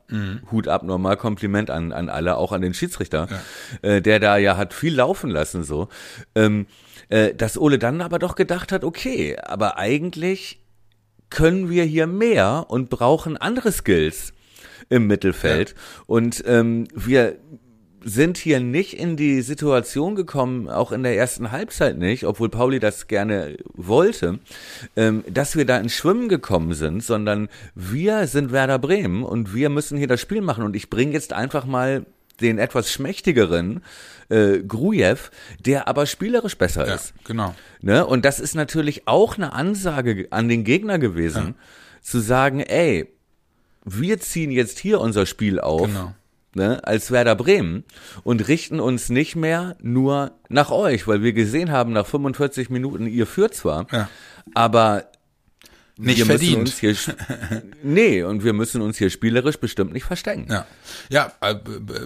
Hut 0.52 0.68
ab, 0.68 0.84
nochmal 0.84 1.18
Kompliment 1.18 1.70
an, 1.70 1.92
an 1.92 2.10
alle, 2.10 2.38
auch 2.38 2.52
an 2.52 2.62
den 2.62 2.74
Schiedsrichter, 2.74 3.28
äh, 3.82 4.02
der 4.02 4.20
da 4.20 4.38
ja 4.38 4.56
hat 4.58 4.74
viel 4.74 4.96
laufen 4.96 5.30
lassen, 5.30 5.64
so, 5.64 5.90
ähm, 6.36 6.68
äh, 7.10 7.34
dass 7.34 7.58
Ole 7.58 7.78
dann 7.78 8.02
aber 8.02 8.18
doch 8.20 8.36
gedacht 8.36 8.72
hat, 8.72 8.84
okay, 8.84 9.38
aber 9.44 9.78
eigentlich 9.78 10.62
können 11.30 11.70
wir 11.70 11.84
hier 11.84 12.08
mehr 12.08 12.66
und 12.70 12.90
brauchen 12.90 13.36
andere 13.36 13.72
Skills 13.72 14.34
im 14.90 15.08
Mittelfeld. 15.08 15.76
Und 16.06 16.44
ähm, 16.46 16.88
wir 16.94 17.38
sind 18.08 18.38
hier 18.38 18.60
nicht 18.60 18.94
in 18.94 19.18
die 19.18 19.42
Situation 19.42 20.14
gekommen, 20.14 20.70
auch 20.70 20.92
in 20.92 21.02
der 21.02 21.18
ersten 21.18 21.52
Halbzeit 21.52 21.98
nicht, 21.98 22.24
obwohl 22.26 22.50
Pauli 22.50 22.80
das 22.80 23.08
gerne 23.08 23.58
wollte, 23.74 24.38
ähm, 24.96 25.24
dass 25.28 25.56
wir 25.56 25.66
da 25.66 25.78
ins 25.78 25.94
Schwimmen 25.94 26.30
gekommen 26.30 26.74
sind, 26.76 27.04
sondern 27.04 27.50
wir 27.74 28.28
sind 28.28 28.52
Werder 28.52 28.78
Bremen 28.78 29.24
und 29.24 29.56
wir 29.56 29.70
müssen 29.70 29.98
hier 29.98 30.08
das 30.08 30.22
Spiel 30.22 30.42
machen. 30.42 30.64
Und 30.64 30.76
ich 30.76 30.92
bringe 30.92 31.14
jetzt 31.14 31.34
einfach 31.34 31.66
mal 31.66 32.06
den 32.42 32.60
etwas 32.60 32.92
schmächtigeren 32.92 33.82
äh, 34.30 34.60
Grujew, 34.60 35.18
der 35.60 35.88
aber 35.88 36.06
spielerisch 36.06 36.58
besser 36.60 36.88
Ja, 36.88 36.94
ist. 36.94 37.14
genau. 37.24 37.56
Ne? 37.82 38.06
Und 38.06 38.24
das 38.24 38.40
ist 38.40 38.54
natürlich 38.54 39.08
auch 39.08 39.38
eine 39.38 39.52
Ansage 39.54 40.28
an 40.30 40.48
den 40.48 40.64
Gegner 40.64 41.00
gewesen, 41.00 41.56
zu 42.04 42.20
sagen, 42.20 42.60
ey, 42.60 43.08
wir 43.84 44.20
ziehen 44.20 44.52
jetzt 44.52 44.78
hier 44.78 45.02
unser 45.02 45.26
Spiel 45.26 45.60
auf, 45.60 45.88
Genau. 45.88 46.14
Ne, 46.56 46.80
als 46.86 47.12
Werder 47.12 47.36
Bremen 47.36 47.84
und 48.24 48.48
richten 48.48 48.80
uns 48.80 49.10
nicht 49.10 49.36
mehr 49.36 49.76
nur 49.82 50.32
nach 50.50 50.72
euch, 50.72 51.08
weil 51.08 51.22
wir 51.22 51.34
gesehen 51.34 51.72
haben, 51.72 51.94
nach 51.94 52.06
45 52.06 52.70
Minuten, 52.70 53.06
ihr 53.08 53.28
führt 53.28 53.54
zwar, 53.54 53.88
Ja. 53.92 54.10
aber 54.54 55.06
Nicht 55.98 56.18
wir 56.18 56.26
verdient. 56.26 56.70
Hier, 56.70 56.96
nee, 57.84 58.22
und 58.24 58.44
wir 58.44 58.52
müssen 58.52 58.82
uns 58.82 58.98
hier 58.98 59.10
spielerisch 59.10 59.58
bestimmt 59.58 59.94
nicht 59.94 60.04
verstecken. 60.04 60.48
Ja, 60.50 60.66
ja, 61.10 61.32
äh, 61.40 61.56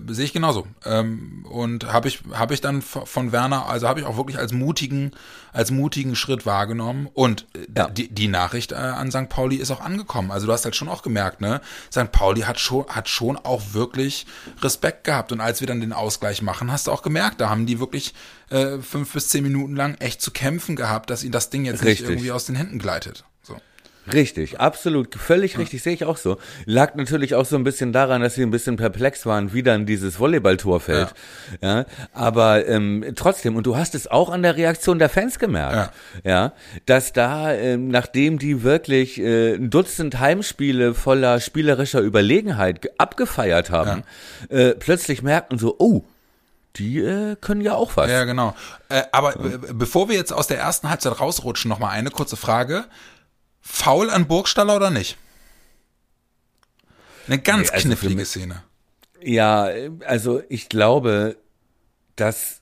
sehe 0.09 0.25
ich 0.25 0.33
genauso. 0.33 0.67
Ähm, 0.85 1.43
und 1.49 1.91
habe 1.91 2.07
ich 2.07 2.19
habe 2.33 2.53
ich 2.53 2.61
dann 2.61 2.83
von 2.83 3.31
Werner, 3.31 3.65
also 3.65 3.87
habe 3.87 3.99
ich 4.01 4.05
auch 4.05 4.15
wirklich 4.15 4.37
als 4.37 4.51
mutigen 4.53 5.11
als 5.53 5.71
mutigen 5.71 6.15
Schritt 6.15 6.45
wahrgenommen. 6.45 7.09
Und 7.13 7.47
äh, 7.55 7.65
Ja. 7.75 7.89
die, 7.89 8.09
die 8.09 8.27
Nachricht 8.27 8.73
äh, 8.73 8.75
an 8.75 9.09
St. 9.09 9.29
Pauli 9.29 9.55
ist 9.55 9.71
auch 9.71 9.81
angekommen. 9.81 10.29
Also 10.29 10.45
du 10.45 10.53
hast 10.53 10.65
halt 10.65 10.75
schon 10.75 10.87
auch 10.87 11.01
gemerkt, 11.01 11.41
ne? 11.41 11.59
St. 11.91 12.11
Pauli 12.11 12.41
hat 12.41 12.59
schon 12.59 12.85
hat 12.89 13.09
schon 13.09 13.37
auch 13.37 13.73
wirklich 13.73 14.27
Respekt 14.61 15.03
gehabt. 15.05 15.31
Und 15.31 15.41
als 15.41 15.61
wir 15.61 15.67
dann 15.67 15.81
den 15.81 15.93
Ausgleich 15.93 16.43
machen, 16.43 16.71
hast 16.71 16.85
du 16.85 16.91
auch 16.91 17.01
gemerkt, 17.01 17.41
da 17.41 17.49
haben 17.49 17.65
die 17.65 17.79
wirklich 17.79 18.13
äh, 18.51 18.77
fünf 18.77 19.13
bis 19.13 19.29
zehn 19.29 19.41
Minuten 19.43 19.75
lang 19.75 19.95
echt 19.95 20.21
zu 20.21 20.29
kämpfen 20.29 20.75
gehabt, 20.75 21.09
dass 21.09 21.23
ihnen 21.23 21.31
das 21.31 21.49
Ding 21.49 21.65
jetzt 21.65 21.83
Richtig. 21.83 22.01
nicht 22.01 22.09
irgendwie 22.09 22.31
aus 22.31 22.45
den 22.45 22.55
Händen 22.55 22.77
gleitet. 22.77 23.23
So. 23.41 23.57
Richtig, 24.13 24.59
absolut, 24.59 25.15
völlig 25.15 25.57
richtig, 25.57 25.81
sehe 25.83 25.93
ich 25.93 26.05
auch 26.05 26.17
so. 26.17 26.37
Lag 26.65 26.95
natürlich 26.95 27.35
auch 27.35 27.45
so 27.45 27.55
ein 27.55 27.63
bisschen 27.63 27.93
daran, 27.93 28.21
dass 28.21 28.35
sie 28.35 28.43
ein 28.43 28.51
bisschen 28.51 28.77
perplex 28.77 29.25
waren, 29.25 29.53
wie 29.53 29.63
dann 29.63 29.85
dieses 29.85 30.19
Volleyballtor 30.19 30.79
fällt. 30.79 31.13
Ja. 31.61 31.85
aber 32.13 32.67
ähm, 32.67 33.05
trotzdem, 33.15 33.55
und 33.55 33.65
du 33.65 33.75
hast 33.77 33.95
es 33.95 34.07
auch 34.07 34.29
an 34.29 34.43
der 34.43 34.55
Reaktion 34.57 34.99
der 34.99 35.09
Fans 35.09 35.39
gemerkt, 35.39 35.91
ja, 36.23 36.53
dass 36.85 37.13
da, 37.13 37.53
ähm, 37.53 37.89
nachdem 37.89 38.39
die 38.39 38.63
wirklich 38.63 39.19
äh, 39.19 39.55
ein 39.55 39.69
Dutzend 39.69 40.19
Heimspiele 40.19 40.93
voller 40.93 41.39
spielerischer 41.39 42.01
Überlegenheit 42.01 42.81
ge- 42.81 42.91
abgefeiert 42.97 43.69
haben, 43.69 44.03
äh, 44.49 44.71
plötzlich 44.71 45.21
merkten 45.21 45.57
so, 45.59 45.75
oh, 45.79 46.03
die 46.75 46.99
äh, 46.99 47.35
können 47.41 47.61
ja 47.61 47.73
auch 47.73 47.97
was. 47.97 48.09
Ja, 48.11 48.23
genau. 48.25 48.55
Äh, 48.89 49.01
aber 49.11 49.35
äh, 49.37 49.57
bevor 49.73 50.07
wir 50.07 50.15
jetzt 50.15 50.31
aus 50.31 50.47
der 50.47 50.59
ersten 50.59 50.89
Halbzeit 50.89 51.19
rausrutschen, 51.19 51.67
noch 51.67 51.79
mal 51.79 51.89
eine 51.89 52.11
kurze 52.11 52.37
Frage. 52.37 52.85
Foul 53.61 54.09
an 54.09 54.27
Burgstaller 54.27 54.75
oder 54.75 54.89
nicht? 54.89 55.17
Eine 57.27 57.39
ganz 57.39 57.67
Nee, 57.69 57.73
also 57.75 57.87
knifflige 57.89 58.25
Szene. 58.25 58.63
Ja, 59.21 59.69
also 60.05 60.41
ich 60.49 60.69
glaube, 60.69 61.35
dass 62.15 62.61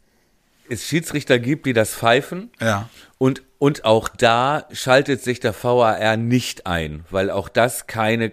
es 0.69 0.85
Schiedsrichter 0.85 1.39
gibt, 1.39 1.65
die 1.65 1.73
das 1.73 1.93
pfeifen. 1.95 2.51
Ja. 2.59 2.89
Und, 3.17 3.43
und 3.59 3.85
auch 3.85 4.09
da 4.09 4.67
schaltet 4.71 5.23
sich 5.23 5.39
der 5.39 5.53
VAR 5.63 6.17
nicht 6.17 6.65
ein, 6.67 7.05
weil 7.09 7.31
auch 7.31 7.47
das 7.47 7.87
keine 7.87 8.31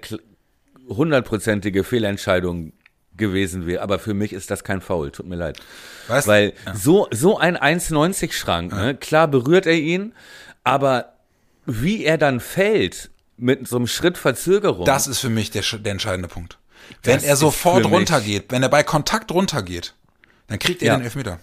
hundertprozentige 0.89 1.85
Fehlentscheidung 1.85 2.73
gewesen 3.17 3.67
wäre. 3.67 3.83
Aber 3.83 3.99
für 4.01 4.15
mich 4.15 4.33
ist 4.33 4.51
das 4.51 4.65
kein 4.65 4.81
Foul, 4.81 5.13
tut 5.13 5.27
mir 5.27 5.37
leid. 5.37 5.61
Weißt- 6.09 6.27
Weil 6.27 6.53
so, 6.75 7.07
so 7.13 7.39
ein 7.39 7.57
1,90 7.57 8.33
Schrank, 8.33 8.73
ne? 8.73 8.97
klar 8.97 9.29
berührt 9.29 9.67
er 9.67 9.75
ihn, 9.79 10.15
aber 10.65 11.14
wie 11.67 12.05
er 12.05 12.19
dann 12.19 12.41
fällt, 12.41 13.11
mit 13.37 13.67
so 13.67 13.77
einem 13.77 13.87
Schritt 13.87 14.17
Verzögerung. 14.19 14.85
Das 14.85 15.07
ist 15.07 15.19
für 15.19 15.31
mich 15.31 15.51
der, 15.51 15.63
der 15.63 15.93
entscheidende 15.93 16.29
Punkt. 16.29 16.59
Wenn 17.03 17.15
Das 17.17 17.25
er 17.25 17.37
sofort 17.37 17.85
runtergeht, 17.87 18.47
wenn 18.51 18.63
er 18.63 18.69
bei 18.69 18.83
Kontakt 18.83 19.33
runtergeht, 19.33 19.95
dann 20.49 20.59
kriegt 20.59 20.83
er 20.83 20.89
Ja. 20.89 20.97
den 20.97 21.05
Elfmeter. 21.05 21.41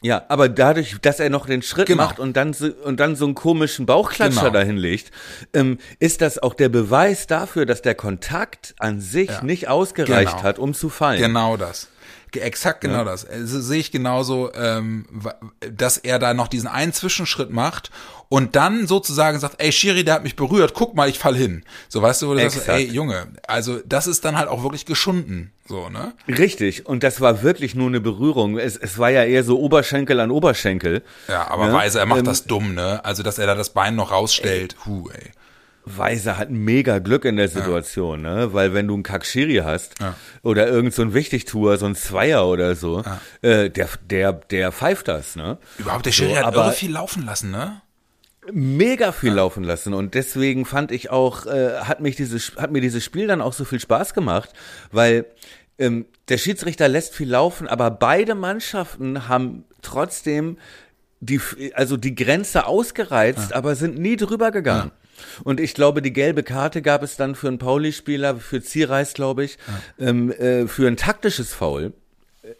Ja, 0.00 0.24
aber 0.28 0.48
dadurch, 0.48 0.96
dass 1.02 1.18
er 1.18 1.28
noch 1.28 1.46
den 1.46 1.60
Schritt 1.62 1.86
Genau. 1.88 2.04
macht 2.04 2.20
und 2.20 2.36
dann 2.36 2.52
so, 2.52 2.68
und 2.68 3.00
dann 3.00 3.16
so 3.16 3.24
einen 3.24 3.34
komischen 3.34 3.84
Bauchklatscher 3.84 4.42
Genau. 4.42 4.52
dahin 4.52 4.76
legt, 4.76 5.10
ähm, 5.54 5.78
ist 5.98 6.20
das 6.20 6.38
auch 6.38 6.54
der 6.54 6.68
Beweis 6.68 7.26
dafür, 7.26 7.66
dass 7.66 7.82
der 7.82 7.96
Kontakt 7.96 8.76
an 8.78 9.00
sich 9.00 9.28
Ja. 9.28 9.42
nicht 9.42 9.66
ausgereicht 9.66 10.30
Genau. 10.36 10.42
hat, 10.44 10.60
um 10.60 10.72
zu 10.72 10.88
fallen. 10.88 11.20
Genau 11.20 11.56
das. 11.56 11.88
Exakt 12.32 12.82
genau 12.82 13.04
das. 13.04 13.24
Also 13.24 13.60
sehe 13.60 13.80
ich 13.80 13.90
genauso, 13.90 14.52
ähm, 14.54 15.06
dass 15.72 15.96
er 15.96 16.18
da 16.20 16.34
noch 16.34 16.46
diesen 16.46 16.68
einen 16.68 16.92
Zwischenschritt 16.92 17.50
macht 17.50 17.90
und 18.30 18.56
dann 18.56 18.86
sozusagen 18.86 19.38
sagt, 19.40 19.54
ey 19.62 19.72
Shiri, 19.72 20.04
der 20.04 20.14
hat 20.14 20.22
mich 20.22 20.36
berührt, 20.36 20.74
guck 20.74 20.94
mal, 20.94 21.08
ich 21.08 21.18
fall 21.18 21.34
hin. 21.34 21.64
So 21.88 22.02
weißt 22.02 22.22
du, 22.22 22.28
wo 22.28 22.34
du 22.34 22.40
sagst, 22.40 22.58
Exakt. 22.58 22.78
ey 22.78 22.86
Junge, 22.86 23.28
also 23.46 23.80
das 23.86 24.06
ist 24.06 24.24
dann 24.24 24.36
halt 24.36 24.48
auch 24.48 24.62
wirklich 24.62 24.84
geschunden, 24.86 25.52
so 25.66 25.88
ne? 25.88 26.12
Richtig, 26.28 26.84
und 26.86 27.02
das 27.02 27.20
war 27.20 27.42
wirklich 27.42 27.74
nur 27.74 27.86
eine 27.88 28.00
Berührung. 28.00 28.58
Es, 28.58 28.76
es 28.76 28.98
war 28.98 29.10
ja 29.10 29.24
eher 29.24 29.44
so 29.44 29.58
Oberschenkel 29.58 30.20
an 30.20 30.30
Oberschenkel. 30.30 31.02
Ja, 31.28 31.48
aber 31.50 31.68
Ne? 31.68 31.72
Weise, 31.72 31.98
er 32.00 32.06
macht 32.06 32.18
Ähm, 32.20 32.24
das 32.26 32.44
dumm, 32.44 32.74
ne? 32.74 33.04
Also 33.04 33.22
dass 33.22 33.38
er 33.38 33.46
da 33.46 33.54
das 33.54 33.70
Bein 33.70 33.94
noch 33.96 34.10
rausstellt, 34.12 34.76
hu, 34.84 35.08
ey. 35.10 35.30
Weiser 35.90 36.36
hat 36.36 36.50
mega 36.50 36.98
Glück 36.98 37.24
in 37.24 37.36
der 37.36 37.48
Situation, 37.48 38.20
ne? 38.20 38.52
Weil 38.52 38.74
wenn 38.74 38.86
du 38.86 38.92
einen 38.92 39.02
Kakshiri 39.04 39.62
hast 39.64 39.94
Ja. 40.02 40.16
oder 40.42 40.68
irgend 40.68 40.92
so 40.92 41.00
ein 41.00 41.14
Wichtigtuer, 41.14 41.78
so 41.78 41.86
ein 41.86 41.94
Zweier 41.94 42.46
oder 42.46 42.76
so, 42.76 43.02
äh, 43.40 43.70
der, 43.70 43.88
der, 44.10 44.34
der 44.34 44.70
pfeift 44.70 45.08
das, 45.08 45.34
ne? 45.34 45.56
Überhaupt 45.78 46.04
der 46.04 46.12
Schiri 46.12 46.32
So, 46.32 46.36
hat 46.36 46.44
aber- 46.44 46.64
irre 46.66 46.72
viel 46.72 46.92
laufen 46.92 47.24
lassen, 47.24 47.50
ne? 47.52 47.80
Mega 48.52 49.12
viel 49.12 49.32
laufen 49.32 49.64
lassen 49.64 49.94
und 49.94 50.14
deswegen 50.14 50.64
fand 50.64 50.92
ich 50.92 51.10
auch 51.10 51.46
äh, 51.46 51.78
hat 51.80 52.00
mich 52.00 52.16
dieses 52.16 52.56
hat 52.56 52.70
mir 52.70 52.80
dieses 52.80 53.04
Spiel 53.04 53.26
dann 53.26 53.40
auch 53.40 53.52
so 53.52 53.64
viel 53.64 53.80
Spaß 53.80 54.14
gemacht, 54.14 54.50
weil 54.90 55.26
ähm, 55.78 56.06
der 56.28 56.38
Schiedsrichter 56.38 56.88
lässt 56.88 57.14
viel 57.14 57.30
laufen, 57.30 57.68
aber 57.68 57.90
beide 57.90 58.34
Mannschaften 58.34 59.28
haben 59.28 59.64
trotzdem 59.82 60.58
die 61.20 61.40
also 61.74 61.96
die 61.96 62.14
Grenze 62.14 62.66
ausgereizt, 62.66 63.52
aber 63.52 63.74
sind 63.74 63.98
nie 63.98 64.16
drüber 64.16 64.50
gegangen. 64.50 64.92
Und 65.42 65.58
ich 65.58 65.74
glaube, 65.74 66.00
die 66.00 66.12
gelbe 66.12 66.44
Karte 66.44 66.80
gab 66.80 67.02
es 67.02 67.16
dann 67.16 67.34
für 67.34 67.48
einen 67.48 67.58
Pauli-Spieler, 67.58 68.36
für 68.36 68.62
Zierreis, 68.62 69.14
glaube 69.14 69.44
ich, 69.44 69.58
ähm, 69.98 70.30
äh, 70.30 70.68
für 70.68 70.86
ein 70.86 70.96
taktisches 70.96 71.52
Foul. 71.52 71.92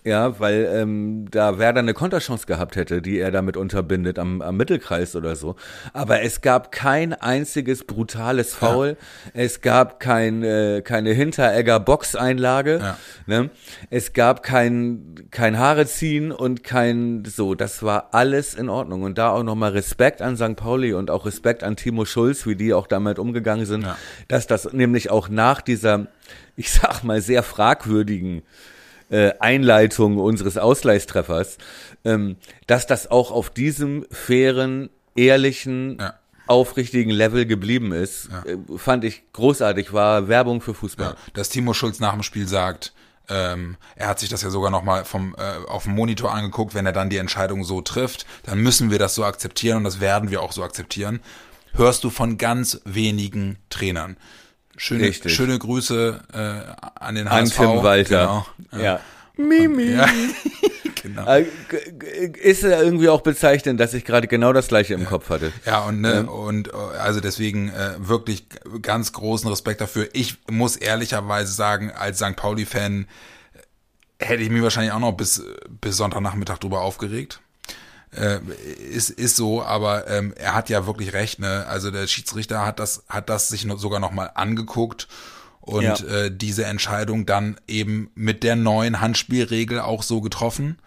Ja, 0.05 0.41
weil 0.41 0.69
ähm, 0.75 1.27
da 1.31 1.59
Werder 1.59 1.79
eine 1.79 1.95
Konterchance 1.95 2.47
gehabt 2.47 2.75
hätte, 2.75 3.01
die 3.01 3.19
er 3.21 3.31
damit 3.31 3.57
unterbindet 3.57 4.19
am, 4.19 4.43
am 4.43 4.57
Mittelkreis 4.57 5.15
oder 5.15 5.37
so. 5.37 5.55
Aber 5.93 6.21
es 6.23 6.41
gab 6.41 6.73
kein 6.73 7.13
einziges 7.13 7.85
brutales 7.85 8.55
Foul. 8.55 8.97
Es 9.35 9.61
gab 9.61 10.01
kein, 10.01 10.43
äh, 10.43 10.83
keine 10.83 11.13
Hinteregger 11.13 11.79
Boxeinlage. 11.79 12.81
Ja. 12.83 12.99
Ne? 13.27 13.51
Es 13.89 14.13
gab 14.15 14.43
kein, 14.43 15.15
kein 15.31 15.59
Haare 15.59 15.87
ziehen 15.87 16.33
und 16.33 16.65
kein 16.65 17.25
so. 17.25 17.55
Das 17.55 17.85
war 17.85 18.09
alles 18.13 18.55
in 18.55 18.69
Ordnung. 18.69 19.03
Und 19.05 19.17
da 19.17 19.31
auch 19.31 19.45
nochmal 19.45 19.71
Respekt 19.71 20.23
an 20.23 20.37
St. 20.37 20.57
Pauli 20.57 20.93
und 20.93 21.09
auch 21.09 21.25
Respekt 21.25 21.63
an 21.63 21.77
Timo 21.77 22.05
Schulz, 22.05 22.47
wie 22.47 22.57
die 22.57 22.75
auch 22.75 22.89
damit 22.89 23.21
umgegangen 23.21 23.65
sind, 23.65 23.83
Ja. 23.85 23.97
dass 24.27 24.49
das 24.49 24.73
nämlich 24.73 25.11
auch 25.11 25.29
nach 25.29 25.61
dieser, 25.61 26.09
ich 26.57 26.73
sag 26.73 27.05
mal, 27.05 27.21
sehr 27.21 27.45
fragwürdigen 27.45 28.43
äh, 29.11 29.33
Einleitung 29.41 30.19
unseres 30.19 30.59
Ausgleichstreffers, 30.59 31.59
ähm, 32.05 32.37
dass 32.67 32.87
das 32.87 33.11
auch 33.11 33.31
auf 33.31 33.51
diesem 33.51 34.05
fairen, 34.11 34.91
ehrlichen, 35.17 35.99
Ja. 35.99 36.15
aufrichtigen 36.47 37.11
Level 37.11 37.45
geblieben 37.47 37.93
ist, 37.93 38.29
äh, 38.47 38.57
fand 38.79 39.05
ich 39.05 39.23
großartig, 39.33 39.93
war 39.93 40.29
Werbung 40.29 40.61
für 40.61 40.75
Fußball. 40.75 41.11
Ja, 41.11 41.17
dass 41.35 41.49
Timo 41.51 41.75
Schulz 41.75 42.01
nach 42.01 42.13
dem 42.13 42.23
Spiel 42.23 42.49
sagt, 42.49 42.93
ähm, 43.29 43.77
er 43.97 44.09
hat 44.09 44.19
sich 44.21 44.31
das 44.31 44.41
ja 44.43 44.49
sogar 44.49 44.71
nochmal 44.71 45.05
vom 45.05 45.35
äh, 45.37 45.67
auf 45.69 45.83
dem 45.85 45.95
Monitor 45.95 46.33
angeguckt, 46.33 46.75
wenn 46.75 46.87
er 46.87 46.93
dann 46.93 47.11
die 47.11 47.19
Entscheidung 47.19 47.65
so 47.65 47.83
trifft, 47.83 48.25
dann 48.45 48.61
müssen 48.61 48.91
wir 48.91 48.99
das 48.99 49.15
so 49.15 49.25
akzeptieren 49.25 49.79
und 49.79 49.85
das 49.85 50.01
werden 50.01 50.31
wir 50.31 50.41
auch 50.41 50.53
so 50.53 50.63
akzeptieren. 50.63 51.21
Hörst 51.75 52.03
du 52.05 52.09
von 52.11 52.39
ganz 52.39 52.81
wenigen 52.87 53.59
Trainern. 53.69 54.17
Schöne, 54.79 55.05
Richtig. 55.05 55.35
schöne 55.35 55.59
Grüße 55.59 56.21
äh, 56.33 56.99
an 57.01 57.17
den 57.17 57.27
An 57.27 57.43
HSV. 57.43 57.57
Tim 57.57 57.83
Walter. 57.83 58.47
Genau. 58.71 58.83
Ja. 58.83 59.01
Mimi. 59.37 59.93
Ja. 59.93 60.07
genau. 61.03 61.27
Äh, 61.27 61.47
Ist 62.41 62.63
ja 62.63 62.81
irgendwie 62.81 63.09
auch 63.09 63.21
bezeichnend, 63.21 63.81
dass 63.81 63.93
ich 63.93 64.05
gerade 64.05 64.29
genau 64.29 64.53
das 64.53 64.69
gleiche 64.69 64.95
im 64.95 65.05
Kopf 65.05 65.31
hatte. 65.31 65.53
Ja, 65.67 65.81
und, 65.81 66.01
ne, 66.01 66.27
und 66.27 66.69
äh, 66.69 66.71
also 66.99 67.21
deswegen 67.21 67.69
äh, 67.71 67.95
wirklich 67.99 68.47
ganz 68.81 69.13
großen 69.13 69.49
Respekt 69.51 69.81
dafür. 69.81 70.09
Ich 70.13 70.37
muss 70.49 70.77
ehrlicherweise 70.77 71.53
sagen, 71.53 71.91
als 71.93 72.19
St. 72.19 72.37
Pauli-Fan 72.37 73.07
äh, 74.21 74.25
hätte 74.25 74.43
ich 74.43 74.51
mich 74.51 74.63
wahrscheinlich 74.63 74.93
auch 74.93 75.01
noch 75.01 75.13
bis, 75.13 75.43
bis 75.81 75.97
Sonntagnachmittag 75.97 76.59
drüber 76.59 76.83
aufgeregt. 76.83 77.41
Äh, 78.17 78.39
ist, 78.91 79.11
ist 79.11 79.37
so, 79.37 79.63
aber 79.63 80.09
ähm, 80.09 80.33
er 80.37 80.55
hat 80.55 80.71
ja 80.71 80.87
wirklich 80.87 81.13
recht, 81.13 81.39
ne? 81.41 81.67
Also 81.67 81.91
der 81.91 82.07
Schiedsrichter 82.07 82.65
hat 82.65 82.79
das, 82.79 83.05
hat 83.09 83.29
das 83.29 83.49
sich 83.49 83.65
noch, 83.67 83.79
sogar 83.79 84.01
nochmal 84.01 84.31
angeguckt 84.35 85.09
und 85.61 85.83
Ja. 85.83 85.95
äh, 86.07 86.31
diese 86.35 86.65
Entscheidung 86.65 87.27
dann 87.27 87.61
eben 87.69 88.11
mit 88.15 88.43
der 88.45 88.57
neuen 88.57 89.01
Handspielregel 89.03 89.81
auch 89.81 90.03
so 90.03 90.23
getroffen 90.23 90.79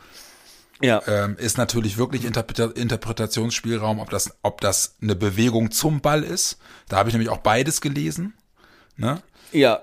Ja. 0.81 1.01
ähm, 1.05 1.35
ist 1.37 1.59
natürlich 1.59 1.99
wirklich 1.99 2.25
Interpreta 2.25 2.65
Interpretationsspielraum, 2.65 3.99
ob 3.99 4.09
das, 4.09 4.31
ob 4.41 4.59
das 4.61 4.95
eine 5.01 5.15
Bewegung 5.15 5.69
zum 5.69 6.01
Ball 6.01 6.23
ist. 6.23 6.57
Da 6.89 6.97
habe 6.97 7.09
ich 7.09 7.13
nämlich 7.13 7.29
auch 7.29 7.37
beides 7.37 7.81
gelesen. 7.81 8.33
Ne? 8.97 9.21
Ja, 9.51 9.81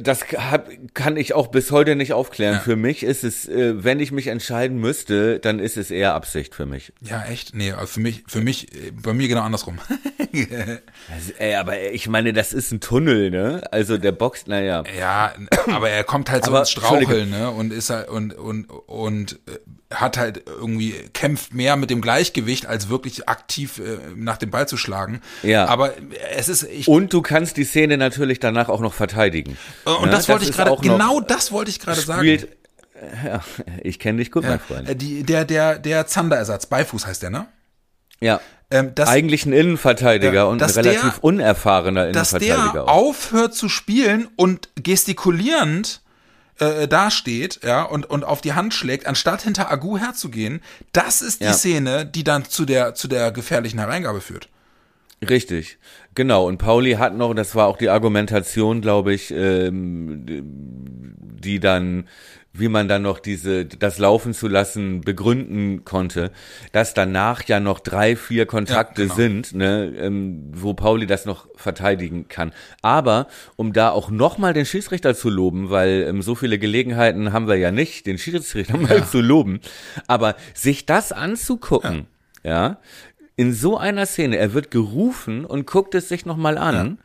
das 0.00 0.24
hab, 0.32 0.68
kann 0.94 1.16
ich 1.16 1.34
auch 1.34 1.48
bis 1.48 1.70
heute 1.70 1.96
nicht 1.96 2.12
aufklären. 2.12 2.54
Ja. 2.54 2.60
Für 2.60 2.76
mich 2.76 3.02
ist 3.02 3.24
es, 3.24 3.48
äh, 3.48 3.84
wenn 3.84 4.00
ich 4.00 4.12
mich 4.12 4.28
entscheiden 4.28 4.78
müsste, 4.78 5.38
dann 5.38 5.58
ist 5.58 5.76
es 5.76 5.90
eher 5.90 6.14
Absicht 6.14 6.54
für 6.54 6.66
mich. 6.66 6.92
Ja, 7.00 7.24
echt? 7.24 7.54
Nee, 7.54 7.72
also 7.72 7.86
für 7.86 8.00
mich, 8.00 8.24
für 8.26 8.40
mich, 8.40 8.74
äh, 8.74 8.90
bei 8.90 9.12
mir 9.12 9.28
genau 9.28 9.42
andersrum. 9.42 9.78
Also, 11.12 11.32
ey, 11.38 11.54
aber 11.54 11.80
ich 11.92 12.08
meine, 12.08 12.32
das 12.32 12.52
ist 12.52 12.72
ein 12.72 12.80
Tunnel, 12.80 13.30
ne? 13.30 13.62
Also 13.70 13.98
der 13.98 14.12
Box, 14.12 14.46
naja. 14.46 14.84
ja, 14.98 15.32
aber 15.66 15.90
er 15.90 16.04
kommt 16.04 16.30
halt 16.30 16.44
so 16.44 16.50
Aber, 16.50 16.60
ins 16.60 16.70
Straucheln, 16.70 17.30
ne? 17.30 17.50
Und 17.50 17.72
ist 17.72 17.90
halt, 17.90 18.08
und, 18.08 18.34
und, 18.34 18.64
und 18.66 19.38
äh, 19.46 19.58
hat 19.94 20.16
halt 20.16 20.42
irgendwie, 20.46 20.92
kämpft 21.12 21.54
mehr 21.54 21.76
mit 21.76 21.90
dem 21.90 22.00
Gleichgewicht, 22.00 22.66
als 22.66 22.88
wirklich 22.88 23.28
aktiv 23.28 23.78
äh, 23.78 23.98
nach 24.16 24.36
dem 24.38 24.50
Ball 24.50 24.66
zu 24.66 24.76
schlagen. 24.76 25.20
Ja. 25.42 25.66
Aber 25.66 25.92
es 26.36 26.48
ist, 26.48 26.64
ich, 26.64 26.88
Und 26.88 27.12
du 27.12 27.22
kannst 27.22 27.56
die 27.56 27.64
Szene 27.64 27.96
natürlich 27.96 28.40
danach 28.40 28.68
auch 28.68 28.80
noch 28.80 28.94
verteidigen. 28.94 29.56
und 29.84 30.06
Ne? 30.06 30.10
das 30.10 30.28
wollte 30.28 30.44
ich 30.44 30.50
ist 30.50 30.56
gerade, 30.56 30.76
genau 30.82 31.20
das 31.20 31.52
wollte 31.52 31.70
ich 31.70 31.78
gerade 31.80 32.00
sagen. 32.00 32.38
ja, 33.24 33.40
ich 33.82 33.98
kenne 33.98 34.18
dich 34.18 34.30
gut, 34.32 34.44
mein 34.44 34.58
Freund. 34.60 34.88
Äh, 34.88 34.96
Die, 34.96 35.22
der, 35.22 35.44
der, 35.44 35.78
der 35.78 36.06
Zanderersatz, 36.06 36.66
Beifuß 36.66 37.06
heißt 37.06 37.22
der, 37.22 37.30
ne? 37.30 37.46
Ja. 38.20 38.40
Ähm, 38.70 38.92
das, 38.94 39.08
Eigentlich 39.08 39.44
ein 39.46 39.52
Innenverteidiger 39.52 40.32
Ja, 40.32 40.44
und 40.44 40.56
ein 40.56 40.58
dass 40.58 40.76
relativ 40.76 41.00
der- 41.02 41.24
unerfahrener 41.24 42.10
dass 42.12 42.32
Innenverteidiger. 42.32 42.72
der 42.72 42.84
auch. 42.84 42.88
aufhört 42.88 43.54
zu 43.54 43.68
spielen 43.68 44.28
und 44.36 44.68
gestikulierend 44.82 46.00
äh, 46.60 46.86
dasteht, 46.88 47.60
ja, 47.64 47.82
und, 47.82 48.08
und 48.08 48.24
auf 48.24 48.40
die 48.40 48.52
Hand 48.52 48.72
schlägt, 48.74 49.06
anstatt 49.06 49.42
hinter 49.42 49.70
Agu 49.72 49.98
herzugehen, 49.98 50.60
das 50.92 51.20
ist 51.20 51.40
die 51.40 51.46
Ja. 51.46 51.52
Szene, 51.52 52.06
die 52.06 52.22
dann 52.24 52.44
zu 52.44 52.64
der, 52.64 52.94
zu 52.94 53.08
der 53.08 53.32
gefährlichen 53.32 53.78
Hereingabe 53.80 54.20
führt. 54.20 54.48
Richtig, 55.28 55.78
genau. 56.14 56.46
Und 56.46 56.58
Pauli 56.58 56.92
hat 56.92 57.16
noch, 57.16 57.34
das 57.34 57.54
war 57.54 57.66
auch 57.66 57.76
die 57.78 57.88
Argumentation, 57.88 58.80
glaube 58.82 59.14
ich, 59.14 59.30
ähm, 59.32 60.22
die 60.26 61.60
dann, 61.60 62.08
wie 62.56 62.68
man 62.68 62.86
dann 62.86 63.02
noch 63.02 63.18
diese, 63.18 63.66
das 63.66 63.98
laufen 63.98 64.32
zu 64.32 64.46
lassen, 64.46 65.00
begründen 65.00 65.84
konnte, 65.84 66.30
dass 66.70 66.94
danach 66.94 67.42
ja 67.44 67.58
noch 67.58 67.80
drei, 67.80 68.14
vier 68.14 68.46
Kontakte 68.46 69.02
Ja, 69.02 69.08
genau. 69.08 69.16
sind, 69.16 69.54
ne, 69.54 69.92
ähm, 69.98 70.52
wo 70.52 70.72
Pauli 70.72 71.06
das 71.06 71.24
noch 71.26 71.48
verteidigen 71.56 72.28
kann. 72.28 72.52
Aber 72.80 73.26
um 73.56 73.72
da 73.72 73.90
auch 73.90 74.08
nochmal 74.08 74.52
den 74.52 74.66
Schiedsrichter 74.66 75.16
zu 75.16 75.30
loben, 75.30 75.70
weil 75.70 76.06
ähm, 76.08 76.22
so 76.22 76.36
viele 76.36 76.60
Gelegenheiten 76.60 77.32
haben 77.32 77.48
wir 77.48 77.56
ja 77.56 77.72
nicht, 77.72 78.06
den 78.06 78.18
Schiedsrichter 78.18 78.78
mal 78.78 79.04
zu 79.04 79.20
loben, 79.20 79.60
aber 80.06 80.36
sich 80.54 80.86
das 80.86 81.10
anzugucken, 81.10 82.06
ja, 82.44 82.78
in 83.36 83.52
so 83.52 83.76
einer 83.76 84.06
Szene, 84.06 84.36
er 84.36 84.54
wird 84.54 84.70
gerufen 84.70 85.44
und 85.44 85.66
guckt 85.66 85.96
es 85.96 86.08
sich 86.08 86.24
nochmal 86.24 86.56
an 86.56 86.98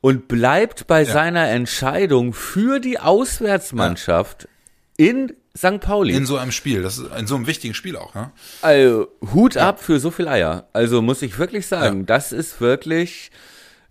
und 0.00 0.28
bleibt 0.28 0.86
bei 0.86 1.04
seiner 1.04 1.50
Entscheidung 1.50 2.32
für 2.32 2.80
die 2.80 2.98
Auswärtsmannschaft 2.98 4.48
in 4.96 5.34
St. 5.56 5.80
Pauli. 5.80 6.14
In 6.14 6.26
so 6.26 6.36
einem 6.36 6.52
Spiel, 6.52 6.82
das 6.82 6.98
ist 6.98 7.10
in 7.16 7.26
so 7.26 7.36
einem 7.36 7.46
wichtigen 7.46 7.74
Spiel 7.74 7.96
auch, 7.96 8.14
ne? 8.14 8.32
also, 8.62 9.08
Hut 9.32 9.56
ab 9.56 9.80
für 9.82 10.00
so 10.00 10.10
viel 10.10 10.26
Eier. 10.28 10.68
Also 10.72 11.00
muss 11.02 11.22
ich 11.22 11.38
wirklich 11.38 11.66
sagen, 11.66 12.06
das 12.06 12.32
ist 12.32 12.60
wirklich, 12.60 13.30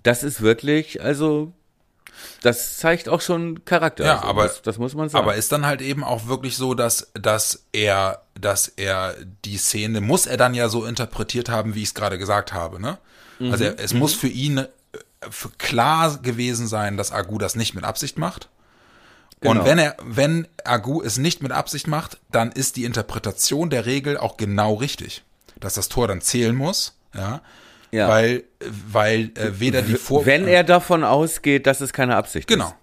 das 0.04 0.24
ist 0.24 0.42
wirklich, 0.42 1.02
also 1.02 1.54
das 2.42 2.78
zeigt 2.78 3.10
auch 3.10 3.22
schon 3.22 3.64
Charakter. 3.66 4.06
Ja, 4.06 4.16
also, 4.18 4.28
aber- 4.28 4.44
das, 4.44 4.62
das 4.62 4.78
muss 4.78 4.94
man 4.96 5.10
sagen. 5.10 5.24
Aber 5.24 5.36
ist 5.36 5.52
dann 5.52 5.66
halt 5.66 5.82
eben 5.82 6.04
auch 6.04 6.28
wirklich 6.28 6.58
so, 6.58 6.74
dass, 6.74 7.12
dass 7.14 7.66
er, 7.72 8.24
dass 8.40 8.68
er 8.68 9.16
die 9.46 9.58
Szene, 9.58 10.02
muss 10.02 10.26
er 10.26 10.38
dann 10.38 10.54
ja 10.54 10.70
so 10.70 10.86
interpretiert 10.86 11.50
haben, 11.50 11.76
wie 11.76 11.82
ich 11.82 11.90
es 11.90 11.94
gerade 11.94 12.18
gesagt 12.18 12.54
habe, 12.54 12.82
ne? 12.82 12.98
Also 13.40 13.64
er, 13.66 13.80
es 13.80 13.94
muss 13.94 14.14
für 14.14 14.28
ihn 14.28 14.58
äh, 14.60 14.68
für 15.30 15.50
klar 15.58 16.18
gewesen 16.22 16.68
sein, 16.68 16.96
dass 16.98 17.12
Agu 17.12 17.38
das 17.40 17.56
nicht 17.56 17.74
mit 17.74 17.84
Absicht 17.84 18.18
macht. 18.18 18.50
Genau. 19.44 19.60
Und 19.62 19.66
wenn 19.68 19.78
er, 19.78 19.96
wenn 20.04 20.48
Agu 20.64 21.02
es 21.02 21.18
nicht 21.18 21.44
mit 21.44 21.52
Absicht 21.52 21.88
macht, 21.88 22.20
dann 22.32 22.52
ist 22.52 22.76
die 22.78 22.86
Interpretation 22.86 23.70
der 23.70 23.86
Regel 23.86 24.18
auch 24.18 24.38
genau 24.38 24.74
richtig, 24.76 25.24
dass 25.60 25.76
das 25.76 25.90
Tor 25.90 26.08
dann 26.08 26.22
zählen 26.22 26.56
muss, 26.56 26.98
ja, 27.14 27.42
Ja. 27.92 28.08
weil, 28.10 28.44
weil 28.90 29.32
äh, 29.36 29.60
weder 29.60 29.82
die 29.82 29.96
Vor 29.96 30.26
Wenn 30.26 30.48
er 30.48 30.64
davon 30.64 31.04
ausgeht, 31.04 31.68
dass 31.68 31.82
es 31.82 31.94
keine 31.94 32.16
Absicht 32.16 32.48
Genau. 32.48 32.68
ist. 32.70 32.76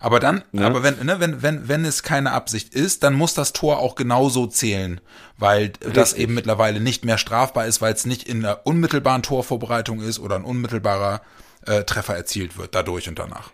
Aber 0.00 0.20
dann, 0.20 0.44
Ne? 0.52 0.64
aber 0.64 0.84
wenn, 0.84 1.04
ne, 1.04 1.18
wenn, 1.18 1.42
wenn, 1.42 1.66
wenn 1.68 1.84
es 1.84 2.04
keine 2.04 2.30
Absicht 2.30 2.72
ist, 2.72 3.02
dann 3.02 3.14
muss 3.14 3.34
das 3.34 3.52
Tor 3.52 3.80
auch 3.80 3.96
genauso 3.96 4.46
zählen, 4.46 5.00
weil 5.38 5.70
das 5.70 6.10
Richtig. 6.12 6.20
eben 6.22 6.34
mittlerweile 6.34 6.78
nicht 6.78 7.04
mehr 7.04 7.18
strafbar 7.18 7.66
ist, 7.66 7.80
weil 7.82 7.92
es 7.94 8.06
nicht 8.06 8.22
in 8.28 8.42
der 8.42 8.64
unmittelbaren 8.64 9.22
Torvorbereitung 9.24 10.00
ist 10.00 10.20
oder 10.20 10.36
ein 10.36 10.44
unmittelbarer 10.44 11.20
äh, 11.66 11.82
Treffer 11.82 12.14
erzielt 12.16 12.56
wird, 12.56 12.76
dadurch 12.76 13.08
und 13.08 13.18
danach. 13.18 13.50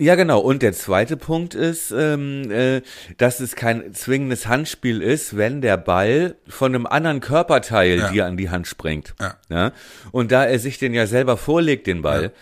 Ja, 0.00 0.14
genau. 0.14 0.40
Und 0.40 0.62
der 0.62 0.72
zweite 0.72 1.18
Punkt 1.18 1.54
ist, 1.54 1.90
ähm, 1.90 2.50
äh, 2.50 2.80
dass 3.18 3.38
es 3.40 3.54
kein 3.54 3.92
zwingendes 3.92 4.48
Handspiel 4.48 5.02
ist, 5.02 5.36
wenn 5.36 5.60
der 5.60 5.76
Ball 5.76 6.36
von 6.48 6.74
einem 6.74 6.86
anderen 6.86 7.20
Körperteil 7.20 7.98
Ja. 7.98 8.08
dir 8.08 8.24
an 8.26 8.38
die 8.38 8.48
Hand 8.48 8.66
springt. 8.66 9.14
Ja. 9.50 9.72
Und 10.10 10.32
da 10.32 10.46
er 10.46 10.58
sich 10.58 10.78
den 10.78 10.94
ja 10.94 11.06
selber 11.06 11.36
vorlegt, 11.36 11.86
den 11.86 12.00
Ball, 12.00 12.32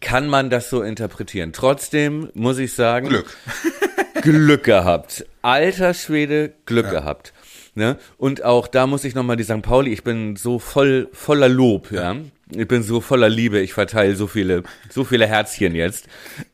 kann 0.00 0.26
man 0.26 0.48
das 0.48 0.70
so 0.70 0.82
interpretieren. 0.82 1.52
Trotzdem 1.52 2.30
muss 2.32 2.58
ich 2.58 2.72
sagen, 2.72 3.08
Glück. 3.08 3.36
Glück 4.22 4.64
gehabt. 4.64 5.26
Alter 5.42 5.92
Schwede, 5.92 6.54
Glück 6.64 6.88
gehabt. 6.90 7.34
Ne? 7.74 7.98
Und 8.16 8.42
auch 8.42 8.68
da 8.68 8.86
muss 8.86 9.04
ich 9.04 9.14
nochmal 9.14 9.36
die 9.36 9.44
St. 9.44 9.62
Pauli, 9.62 9.92
ich 9.92 10.02
bin 10.04 10.36
so 10.36 10.58
voll, 10.58 11.08
voller 11.12 11.48
Lob, 11.48 11.90
ja. 11.90 12.16
Ich 12.50 12.68
bin 12.68 12.82
so 12.82 13.00
voller 13.00 13.28
Liebe, 13.28 13.60
ich 13.60 13.72
verteile 13.72 14.14
so 14.14 14.26
viele, 14.26 14.62
so 14.90 15.04
viele 15.04 15.26
Herzchen 15.26 15.74
jetzt. 15.74 16.06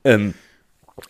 Ähm, 0.05 0.34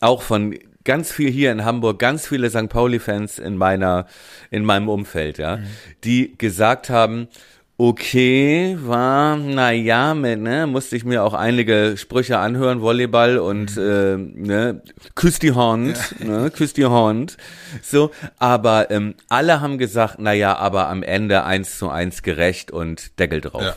auch 0.01 0.23
von 0.23 0.55
ganz 0.85 1.13
viel 1.13 1.31
hier 1.31 1.53
in 1.53 1.65
Hamburg, 1.65 1.99
ganz 1.99 2.27
viele 2.27 2.49
St. 2.49 2.69
Pauli-Fans 2.69 3.39
in 3.39 3.57
meiner, 3.57 4.07
in 4.51 4.65
meinem 4.65 4.89
Umfeld, 4.89 5.39
ja, 5.39 5.59
die 6.05 6.37
gesagt 6.39 6.89
haben, 6.89 7.29
okay, 7.77 8.77
war, 8.81 9.37
na 9.37 9.71
ja, 9.71 10.15
mit, 10.15 10.41
ne, 10.41 10.67
musste 10.67 10.97
ich 10.97 11.05
mir 11.05 11.23
auch 11.23 11.35
einige 11.35 11.97
Sprüche 11.97 12.39
anhören, 12.39 12.81
Volleyball 12.81 13.39
und, 13.39 13.77
äh, 13.77 14.17
ne, 14.17 14.83
küss 15.15 15.39
die 15.39 15.55
Hand, 15.55 16.19
ne, 16.19 16.51
küss 16.51 16.73
die 16.73 16.87
Hand, 16.87 17.37
so, 17.83 18.11
aber, 18.39 18.91
ähm, 18.91 19.15
alle 19.29 19.61
haben 19.61 19.79
gesagt, 19.79 20.17
na 20.19 20.33
ja, 20.33 20.57
aber 20.57 20.89
am 20.89 21.03
Ende 21.03 21.45
eins 21.45 21.79
zu 21.79 21.89
eins 21.89 22.23
gerecht 22.23 22.71
und 22.71 23.19
Deckel 23.21 23.41
drauf. 23.43 23.63
Ja. 23.63 23.77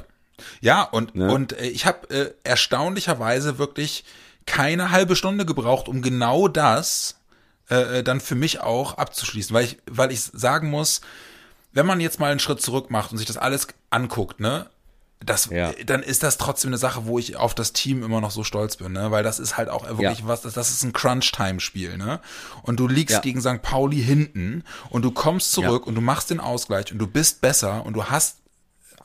Ja, 0.62 0.84
und, 0.84 1.16
Ne? 1.16 1.32
und 1.34 1.54
äh, 1.54 1.68
ich 1.68 1.86
habe 1.86 2.10
äh, 2.10 2.34
erstaunlicherweise 2.44 3.58
wirklich 3.58 4.04
keine 4.46 4.92
halbe 4.92 5.16
Stunde 5.16 5.46
gebraucht, 5.46 5.88
um 5.88 6.02
genau 6.02 6.48
das 6.48 7.16
äh, 7.70 8.00
äh, 8.00 8.04
dann 8.04 8.20
für 8.22 8.36
mich 8.36 8.60
auch 8.62 8.98
abzuschließen, 8.98 9.54
weil 9.54 9.66
ich, 9.66 9.78
weil 9.90 10.12
ich 10.12 10.22
sagen 10.22 10.70
muss, 10.70 11.02
wenn 11.74 11.86
man 11.86 12.00
jetzt 12.00 12.20
mal 12.20 12.32
einen 12.32 12.40
Schritt 12.40 12.62
zurück 12.62 12.90
macht 12.92 13.12
und 13.12 13.18
sich 13.18 13.28
das 13.28 13.38
alles 13.38 13.68
anguckt, 13.92 14.40
ne, 14.40 14.68
das, 15.24 15.46
Ja. 15.46 15.70
äh, 15.72 15.86
dann 15.86 16.02
ist 16.04 16.24
das 16.24 16.38
trotzdem 16.38 16.70
eine 16.70 16.78
Sache, 16.80 17.06
wo 17.06 17.20
ich 17.20 17.36
auf 17.38 17.54
das 17.54 17.74
Team 17.74 18.04
immer 18.04 18.20
noch 18.22 18.32
so 18.32 18.44
stolz 18.44 18.78
bin, 18.78 18.92
ne? 18.94 19.12
Weil 19.12 19.22
das 19.24 19.38
ist 19.40 19.56
halt 19.56 19.70
auch 19.70 19.84
wirklich 19.88 20.20
Ja. 20.20 20.28
was, 20.28 20.42
das, 20.42 20.54
das 20.54 20.72
ist 20.72 20.84
ein 20.84 20.94
Crunch-Time-Spiel, 20.94 21.98
ne? 21.98 22.20
Und 22.64 22.80
du 22.80 22.88
liegst 22.88 23.14
Ja. 23.18 23.22
gegen 23.22 23.40
St. 23.40 23.62
Pauli 23.62 24.02
hinten 24.02 24.64
und 24.90 25.04
du 25.04 25.12
kommst 25.12 25.52
zurück 25.52 25.86
und 25.86 25.94
du 25.96 26.02
machst 26.02 26.32
den 26.32 26.40
Ausgleich 26.40 26.92
und 26.92 26.98
du 26.98 27.06
bist 27.08 27.40
besser 27.42 27.86
und 27.86 27.94
du 27.94 28.06
hast 28.06 28.38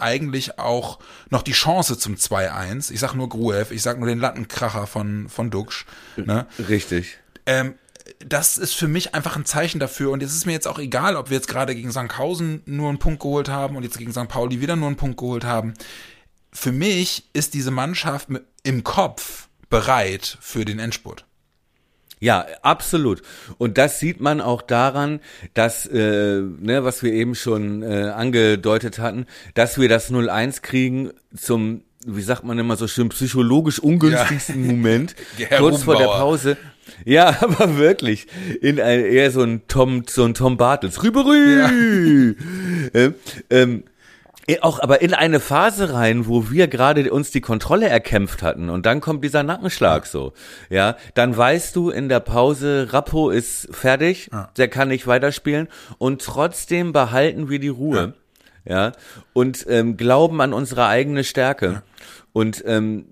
eigentlich 0.00 0.58
auch 0.58 0.98
noch 1.30 1.42
die 1.42 1.52
Chance 1.52 1.98
zum 1.98 2.14
2-1. 2.14 2.92
Ich 2.92 3.00
sag 3.00 3.14
nur 3.14 3.28
Gruev, 3.28 3.72
ich 3.72 3.82
sag 3.82 3.98
nur 3.98 4.08
den 4.08 4.18
Lattenkracher 4.18 4.86
von, 4.86 5.28
von 5.28 5.50
Duxch, 5.50 5.86
ne? 6.16 6.46
Richtig. 6.68 7.18
Ähm, 7.46 7.74
das 8.20 8.58
ist 8.58 8.74
für 8.74 8.88
mich 8.88 9.14
einfach 9.14 9.36
ein 9.36 9.44
Zeichen 9.44 9.80
dafür. 9.80 10.10
Und 10.10 10.22
es 10.22 10.34
ist 10.34 10.46
mir 10.46 10.52
jetzt 10.52 10.68
auch 10.68 10.78
egal, 10.78 11.16
ob 11.16 11.30
wir 11.30 11.36
jetzt 11.36 11.48
gerade 11.48 11.74
gegen 11.74 11.90
Sandhausen 11.90 12.62
nur 12.66 12.88
einen 12.88 12.98
Punkt 12.98 13.20
geholt 13.20 13.48
haben 13.48 13.76
und 13.76 13.82
jetzt 13.82 13.98
gegen 13.98 14.12
St. 14.12 14.28
Pauli 14.28 14.60
wieder 14.60 14.76
nur 14.76 14.86
einen 14.86 14.96
Punkt 14.96 15.18
geholt 15.18 15.44
haben. 15.44 15.74
Für 16.52 16.72
mich 16.72 17.28
ist 17.32 17.54
diese 17.54 17.70
Mannschaft 17.70 18.28
im 18.62 18.84
Kopf 18.84 19.48
bereit 19.68 20.38
für 20.40 20.64
den 20.64 20.78
Endspurt. 20.78 21.25
Ja, 22.18 22.46
absolut. 22.62 23.22
Und 23.58 23.76
das 23.76 24.00
sieht 24.00 24.20
man 24.20 24.40
auch 24.40 24.62
daran, 24.62 25.20
dass, 25.54 25.86
äh, 25.86 26.40
ne, 26.40 26.82
was 26.82 27.02
wir 27.02 27.12
eben 27.12 27.34
schon 27.34 27.82
äh, 27.82 28.10
angedeutet 28.14 28.98
hatten, 28.98 29.26
dass 29.54 29.78
wir 29.78 29.88
das 29.88 30.10
0-1 30.10 30.62
kriegen 30.62 31.10
zum, 31.36 31.82
wie 32.06 32.22
sagt 32.22 32.44
man 32.44 32.58
immer 32.58 32.76
so 32.76 32.88
schön, 32.88 33.10
psychologisch 33.10 33.78
ungünstigsten 33.78 34.66
Moment, 34.66 35.14
Herr 35.36 35.58
kurz 35.58 35.82
vor 35.82 35.96
der. 35.96 36.06
Pause. 36.06 36.56
Ja, 37.04 37.36
aber 37.42 37.76
wirklich. 37.76 38.26
In 38.62 38.80
ein, 38.80 39.00
eher 39.00 39.30
so 39.30 39.42
ein 39.42 39.62
Tom, 39.68 40.04
so 40.08 40.24
ein 40.24 40.32
Tom 40.32 40.56
Bartels. 40.56 41.02
Rüberü! 41.02 42.34
Ähm, 42.94 43.14
ähm, 43.50 43.82
Eh, 43.82 43.82
Auch 44.60 44.78
aber 44.78 45.00
in 45.02 45.12
eine 45.12 45.40
Phase 45.40 45.92
rein, 45.92 46.28
wo 46.28 46.50
wir 46.50 46.68
gerade 46.68 47.12
uns 47.12 47.32
die 47.32 47.40
Kontrolle 47.40 47.88
erkämpft 47.88 48.42
hatten 48.42 48.70
und 48.70 48.86
dann 48.86 49.00
kommt 49.00 49.24
dieser 49.24 49.42
Nackenschlag 49.42 50.06
so. 50.06 50.34
Ja, 50.70 50.96
dann 51.14 51.36
weißt 51.36 51.74
du 51.74 51.90
in 51.90 52.08
der 52.08 52.20
Pause, 52.20 52.88
Rappo 52.90 53.30
ist 53.30 53.68
fertig, 53.74 54.30
der 54.56 54.68
kann 54.68 54.88
nicht 54.88 55.08
weiterspielen 55.08 55.66
und 55.98 56.22
trotzdem 56.22 56.92
behalten 56.92 57.48
wir 57.48 57.58
die 57.58 57.68
Ruhe. 57.68 58.14
Ja, 58.64 58.92
und 59.32 59.64
ähm, 59.68 59.96
glauben 59.96 60.40
an 60.40 60.52
unsere 60.52 60.86
eigene 60.86 61.22
Stärke. 61.22 61.82
Und 62.32 62.64
ähm, 62.66 63.06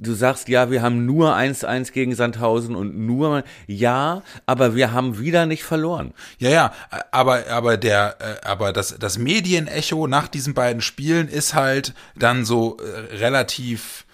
du 0.00 0.14
sagst, 0.14 0.48
ja, 0.48 0.70
wir 0.70 0.82
haben 0.82 1.06
nur 1.06 1.34
1-1 1.34 1.92
gegen 1.92 2.14
Sandhausen 2.14 2.74
und 2.74 2.96
nur, 2.96 3.44
ja, 3.66 4.22
aber 4.46 4.74
wir 4.74 4.92
haben 4.92 5.18
wieder 5.18 5.46
nicht 5.46 5.64
verloren. 5.64 6.12
Ja, 6.38 6.50
ja, 6.50 6.72
aber 7.10 7.48
aber 7.50 7.76
der 7.76 8.16
äh, 8.20 8.46
aber 8.46 8.72
das 8.72 8.96
das 8.98 9.18
Medienecho 9.18 10.06
nach 10.06 10.28
diesen 10.28 10.54
beiden 10.54 10.80
Spielen 10.82 11.28
ist 11.28 11.54
halt 11.54 11.94
dann 12.16 12.44
so 12.44 12.76
äh, 12.78 13.16
relativ 13.16 14.04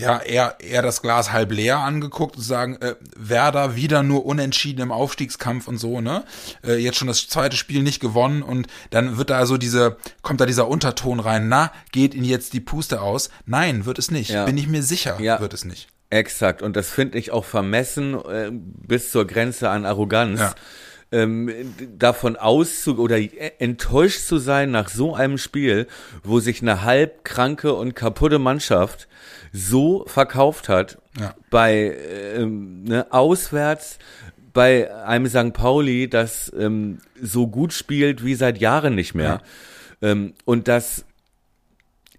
ja, 0.00 0.18
eher, 0.20 0.56
eher 0.60 0.82
das 0.82 1.02
Glas 1.02 1.32
halb 1.32 1.52
leer 1.52 1.78
angeguckt 1.78 2.36
und 2.36 2.42
sagen, 2.42 2.76
äh, 2.80 2.94
Werder 3.16 3.76
wieder 3.76 4.02
nur 4.02 4.26
unentschieden 4.26 4.80
im 4.80 4.92
Aufstiegskampf 4.92 5.68
und 5.68 5.78
so, 5.78 6.00
ne? 6.00 6.24
Äh, 6.64 6.76
jetzt 6.76 6.98
schon 6.98 7.08
das 7.08 7.28
zweite 7.28 7.56
Spiel 7.56 7.82
nicht 7.82 8.00
gewonnen 8.00 8.42
und 8.42 8.66
dann 8.90 9.16
wird 9.18 9.30
da 9.30 9.46
so 9.46 9.56
diese, 9.56 9.96
kommt 10.22 10.40
da 10.40 10.46
dieser 10.46 10.68
Unterton 10.68 11.20
rein, 11.20 11.48
na, 11.48 11.72
geht 11.92 12.14
Ihnen 12.14 12.24
jetzt 12.24 12.52
die 12.52 12.60
Puste 12.60 13.00
aus? 13.00 13.30
Nein, 13.46 13.84
wird 13.86 13.98
es 13.98 14.10
nicht. 14.10 14.30
Ja. 14.30 14.44
Bin 14.44 14.58
ich 14.58 14.66
mir 14.68 14.82
sicher, 14.82 15.20
Ja. 15.20 15.40
wird 15.40 15.54
es 15.54 15.64
nicht. 15.64 15.88
Exakt. 16.10 16.60
Und 16.62 16.74
das 16.74 16.90
finde 16.90 17.18
ich 17.18 17.30
auch 17.30 17.44
vermessen 17.44 18.14
äh, 18.14 18.50
bis 18.52 19.12
zur 19.12 19.26
Grenze 19.26 19.70
an 19.70 19.86
Arroganz. 19.86 20.40
Ja. 20.40 20.54
Ähm, 21.12 21.50
davon 21.98 22.36
auszu 22.36 22.96
oder 22.98 23.18
enttäuscht 23.60 24.20
zu 24.20 24.38
sein 24.38 24.70
nach 24.70 24.88
so 24.88 25.12
einem 25.14 25.38
Spiel, 25.38 25.88
wo 26.22 26.38
sich 26.38 26.62
eine 26.62 26.84
halb 26.84 27.24
kranke 27.24 27.74
und 27.74 27.96
kaputte 27.96 28.38
Mannschaft 28.38 29.08
so 29.52 30.04
verkauft 30.06 30.68
hat, 30.68 30.98
Ja. 31.18 31.34
bei 31.50 31.96
ähm, 32.36 32.84
ne, 32.84 33.06
auswärts 33.10 33.98
bei 34.52 34.94
einem 35.04 35.26
St. 35.26 35.52
Pauli, 35.52 36.08
das 36.08 36.52
ähm, 36.56 36.98
so 37.20 37.48
gut 37.48 37.72
spielt 37.72 38.24
wie 38.24 38.34
seit 38.36 38.58
Jahren 38.58 38.94
nicht 38.94 39.14
mehr. 39.14 39.42
Ähm, 40.02 40.34
und 40.44 40.68
das 40.68 41.04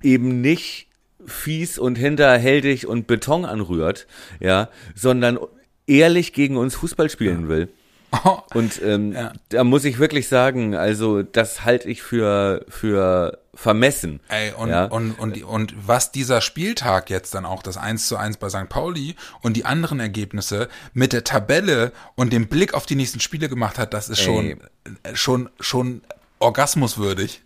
eben 0.04 0.42
nicht 0.42 0.88
fies 1.26 1.78
und 1.80 1.96
hinterhältig 1.98 2.88
und 2.88 3.08
Beton 3.08 3.46
anrührt, 3.46 4.08
ja, 4.39 4.70
sondern 4.96 5.39
ehrlich 5.88 6.34
gegen 6.34 6.58
uns 6.58 6.76
Fußball 6.76 7.10
spielen 7.10 7.48
will. 7.48 7.70
Und 8.53 8.82
ähm, 8.82 9.14
Ja. 9.14 9.34
da 9.49 9.64
muss 9.64 9.86
ich 9.86 9.97
wirklich 9.99 10.28
sagen, 10.28 10.76
also 10.76 11.24
das 11.24 11.64
halte 11.64 11.89
ich 11.89 12.01
für 12.01 12.66
für 12.68 13.39
vermessen. 13.53 14.22
Ey, 14.30 14.53
und, 14.53 14.70
ja. 14.70 14.86
und, 14.86 15.12
und, 15.20 15.43
und 15.43 15.74
was 15.86 16.12
dieser 16.12 16.39
Spieltag 16.41 17.09
jetzt 17.09 17.34
dann 17.36 17.45
auch, 17.45 17.62
das 17.64 17.78
1 17.78 18.07
zu 18.07 18.16
1 18.18 18.38
bei 18.38 18.49
St. 18.49 18.70
Pauli 18.70 19.16
und 19.41 19.57
die 19.57 19.66
anderen 19.66 19.99
Ergebnisse 19.99 20.70
mit 20.93 21.12
der 21.14 21.24
Tabelle 21.26 21.91
und 22.16 22.32
dem 22.32 22.47
Blick 22.47 22.74
auf 22.74 22.86
die 22.86 22.95
nächsten 22.95 23.20
Spiele 23.20 23.49
gemacht 23.49 23.78
hat, 23.78 23.93
das 23.93 24.09
ist 24.09 24.22
schon, 24.22 24.45
Ey. 24.45 24.57
äh, 25.03 25.16
schon, 25.16 25.49
schon 25.59 26.01
orgasmuswürdig. 26.39 27.41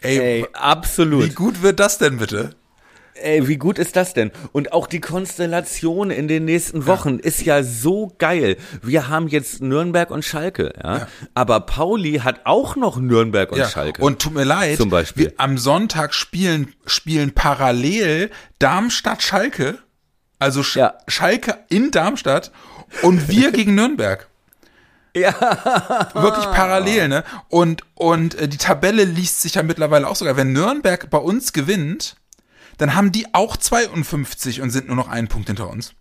Ey, 0.00 0.18
Ey, 0.18 0.46
absolut. 0.52 1.24
wie 1.24 1.34
gut 1.34 1.62
wird 1.62 1.80
das 1.80 1.98
denn 1.98 2.18
bitte? 2.18 2.54
Ey, 3.22 3.46
wie 3.48 3.56
gut 3.56 3.78
ist 3.78 3.96
das 3.96 4.14
denn? 4.14 4.30
Und 4.52 4.72
auch 4.72 4.86
die 4.86 5.00
Konstellation 5.00 6.10
in 6.10 6.28
den 6.28 6.44
nächsten 6.44 6.86
Wochen 6.86 7.18
ist 7.18 7.42
ja 7.42 7.62
so 7.62 8.12
geil. 8.18 8.56
Wir 8.82 9.08
haben 9.08 9.28
jetzt 9.28 9.62
Nürnberg 9.62 10.10
und 10.10 10.24
Schalke, 10.24 10.72
ja. 10.82 11.06
Aber 11.34 11.60
Pauli 11.60 12.20
hat 12.24 12.40
auch 12.44 12.76
noch 12.76 12.98
Nürnberg 12.98 13.52
und 13.52 13.58
Ja, 13.58 13.68
Schalke. 13.68 14.02
und 14.02 14.20
tut 14.20 14.34
mir 14.34 14.44
leid, 14.44 14.76
Zum 14.76 14.90
Beispiel. 14.90 15.26
Wir, 15.26 15.32
am 15.38 15.56
Sonntag 15.58 16.14
spielen, 16.14 16.74
spielen 16.86 17.32
parallel 17.32 18.30
Darmstadt-Schalke, 18.58 19.78
also 20.38 20.62
Sch 20.62 20.76
Ja. 20.76 20.94
Schalke 21.08 21.58
in 21.68 21.90
Darmstadt 21.90 22.50
und 23.02 23.28
wir 23.28 23.52
gegen 23.52 23.74
Nürnberg. 23.74 24.26
ja, 25.16 25.32
Wirklich 26.14 26.46
parallel, 26.46 27.08
ne? 27.08 27.24
Und, 27.48 27.82
und 27.94 28.34
äh, 28.34 28.48
die 28.48 28.56
Tabelle 28.56 29.04
liest 29.04 29.42
sich 29.42 29.54
ja 29.54 29.62
mittlerweile 29.62 30.08
auch 30.08 30.16
sogar. 30.16 30.36
Wenn 30.36 30.52
Nürnberg 30.52 31.08
bei 31.10 31.18
uns 31.18 31.52
gewinnt, 31.52 32.16
dann 32.78 32.94
haben 32.94 33.12
die 33.12 33.26
auch 33.32 33.56
52 33.56 34.60
und 34.60 34.70
sind 34.70 34.88
nur 34.88 34.96
noch 34.96 35.08
einen 35.08 35.28
Punkt 35.28 35.48
hinter 35.48 35.70
uns. 35.70 35.94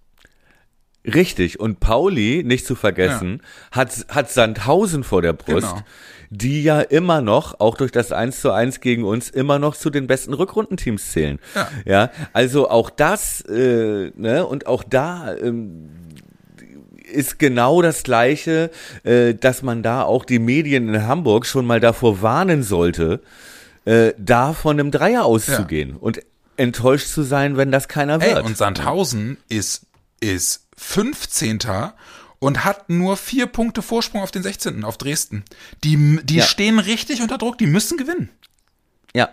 Richtig. 1.05 1.59
Und 1.59 1.80
Pauli, 1.80 2.43
nicht 2.45 2.65
zu 2.65 2.76
vergessen, 2.76 3.41
hat, 3.72 4.05
hat 4.09 4.30
Sandhausen 4.30 5.03
vor 5.03 5.22
der 5.22 5.34
Brust, 5.34 5.67
Genau. 5.67 5.84
die 6.30 6.61
ja 6.63 6.82
immer 6.82 7.22
noch, 7.22 7.59
auch 7.59 7.76
durch 7.76 7.91
das 7.91 8.11
1 8.11 8.39
zu 8.39 8.51
1 8.51 8.82
gegen 8.82 9.03
uns, 9.03 9.30
immer 9.30 9.57
noch 9.57 9.76
zu 9.76 9.89
den 9.89 10.05
besten 10.05 10.34
Rückrundenteams 10.34 11.11
zählen. 11.11 11.39
Ja. 11.55 11.69
ja 11.86 12.11
also 12.34 12.69
auch 12.69 12.91
das, 12.91 13.41
äh, 13.41 14.11
ne, 14.15 14.45
und 14.45 14.67
auch 14.67 14.84
da, 14.84 15.36
ähm, 15.36 15.89
ist 17.11 17.39
genau 17.39 17.82
das 17.82 18.03
Gleiche, 18.03 18.69
äh, 19.03 19.34
dass 19.34 19.63
man 19.63 19.84
da 19.84 20.03
auch 20.03 20.24
die 20.24 20.39
Medien 20.39 20.88
in 20.88 21.07
Hamburg 21.07 21.45
schon 21.45 21.65
mal 21.65 21.80
davor 21.80 22.22
warnen 22.22 22.63
sollte, 22.63 23.22
äh, 23.86 24.13
da 24.17 24.53
von 24.53 24.80
einem 24.80 24.91
Dreier 24.91 25.26
auszugehen 25.26 25.97
und 25.97 26.22
enttäuscht 26.62 27.07
zu 27.07 27.24
sein, 27.24 27.57
wenn 27.57 27.72
das 27.72 27.88
keiner 27.88 28.22
wird. 28.22 28.38
Ey, 28.38 28.43
und 28.43 28.57
Sandhausen 28.57 29.38
ist, 29.49 29.86
ist 30.20 30.68
15. 30.78 31.59
und 32.39 32.64
hat 32.64 32.89
nur 32.89 33.18
vier 33.18 33.47
Punkte 33.47 33.82
Vorsprung 33.82 34.22
auf 34.22 34.32
den 34.32 34.43
16. 34.43 34.84
auf 34.84 34.97
Dresden. 34.97 35.43
Die, 35.84 36.20
die 36.24 36.38
Ja. 36.38 36.43
stehen 36.43 36.80
richtig 36.80 37.22
unter 37.22 37.38
Druck, 37.38 37.57
die 37.57 37.68
müssen 37.68 37.97
gewinnen. 37.97 38.30
Ja. 39.14 39.30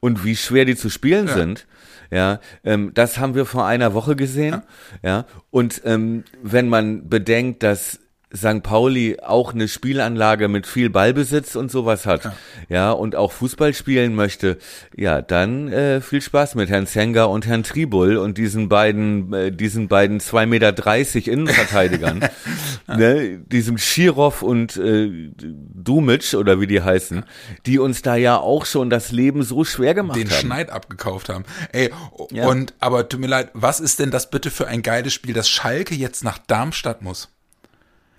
Und 0.00 0.24
wie 0.24 0.36
schwer 0.36 0.64
die 0.64 0.76
zu 0.76 0.90
spielen 0.90 1.28
sind, 1.28 1.66
ja, 2.10 2.40
ähm, 2.64 2.92
das 2.94 3.18
haben 3.18 3.34
wir 3.34 3.46
vor 3.46 3.66
einer 3.66 3.94
Woche 3.94 4.14
gesehen, 4.16 4.62
ja. 5.02 5.24
Und 5.50 5.80
ähm, 5.84 6.24
wenn 6.42 6.68
man 6.68 7.08
bedenkt, 7.08 7.62
dass 7.62 7.98
St. 8.36 8.62
Pauli 8.62 9.18
auch 9.22 9.54
eine 9.54 9.68
Spielanlage 9.68 10.48
mit 10.48 10.66
viel 10.66 10.90
Ballbesitz 10.90 11.54
und 11.54 11.70
sowas 11.70 12.04
hat, 12.06 12.32
ja, 12.68 12.90
und 12.90 13.14
auch 13.16 13.32
Fußball 13.32 13.74
spielen 13.74 14.14
möchte, 14.14 14.58
ja, 14.96 15.22
dann 15.22 15.72
äh, 15.72 16.00
viel 16.00 16.20
Spaß 16.20 16.54
mit 16.56 16.68
Herrn 16.68 16.86
Zenger 16.86 17.28
und 17.30 17.46
Herrn 17.46 17.62
Tribul 17.62 18.16
und 18.16 18.38
diesen 18.38 18.68
beiden, 18.68 19.32
äh, 19.32 19.52
diesen 19.52 19.88
beiden 19.88 20.20
2,30 20.20 20.46
Meter 20.46 21.32
Innenverteidigern, 21.32 22.28
ne, 22.88 23.38
diesem 23.38 23.78
Schirov 23.78 24.42
und 24.42 24.76
äh, 24.76 25.30
Dumic 25.38 26.34
oder 26.34 26.60
wie 26.60 26.66
die 26.66 26.82
heißen, 26.82 27.24
die 27.66 27.78
uns 27.78 28.02
da 28.02 28.16
ja 28.16 28.36
auch 28.38 28.66
schon 28.66 28.90
das 28.90 29.12
Leben 29.12 29.42
so 29.42 29.64
schwer 29.64 29.94
gemacht 29.94 30.16
den 30.18 30.30
haben. 30.30 30.36
Schneid 30.36 30.70
abgekauft 30.70 31.28
haben. 31.28 31.44
Ey, 31.72 31.90
Ja. 32.30 32.46
und 32.46 32.74
aber 32.80 33.08
tut 33.08 33.20
mir 33.20 33.26
leid, 33.28 33.50
was 33.54 33.80
ist 33.80 34.00
denn 34.00 34.10
das 34.10 34.30
bitte 34.30 34.50
für 34.50 34.66
ein 34.66 34.82
geiles 34.82 35.12
Spiel, 35.12 35.34
dass 35.34 35.48
Schalke 35.48 35.94
jetzt 35.94 36.24
nach 36.24 36.38
Darmstadt 36.38 37.02
muss? 37.02 37.33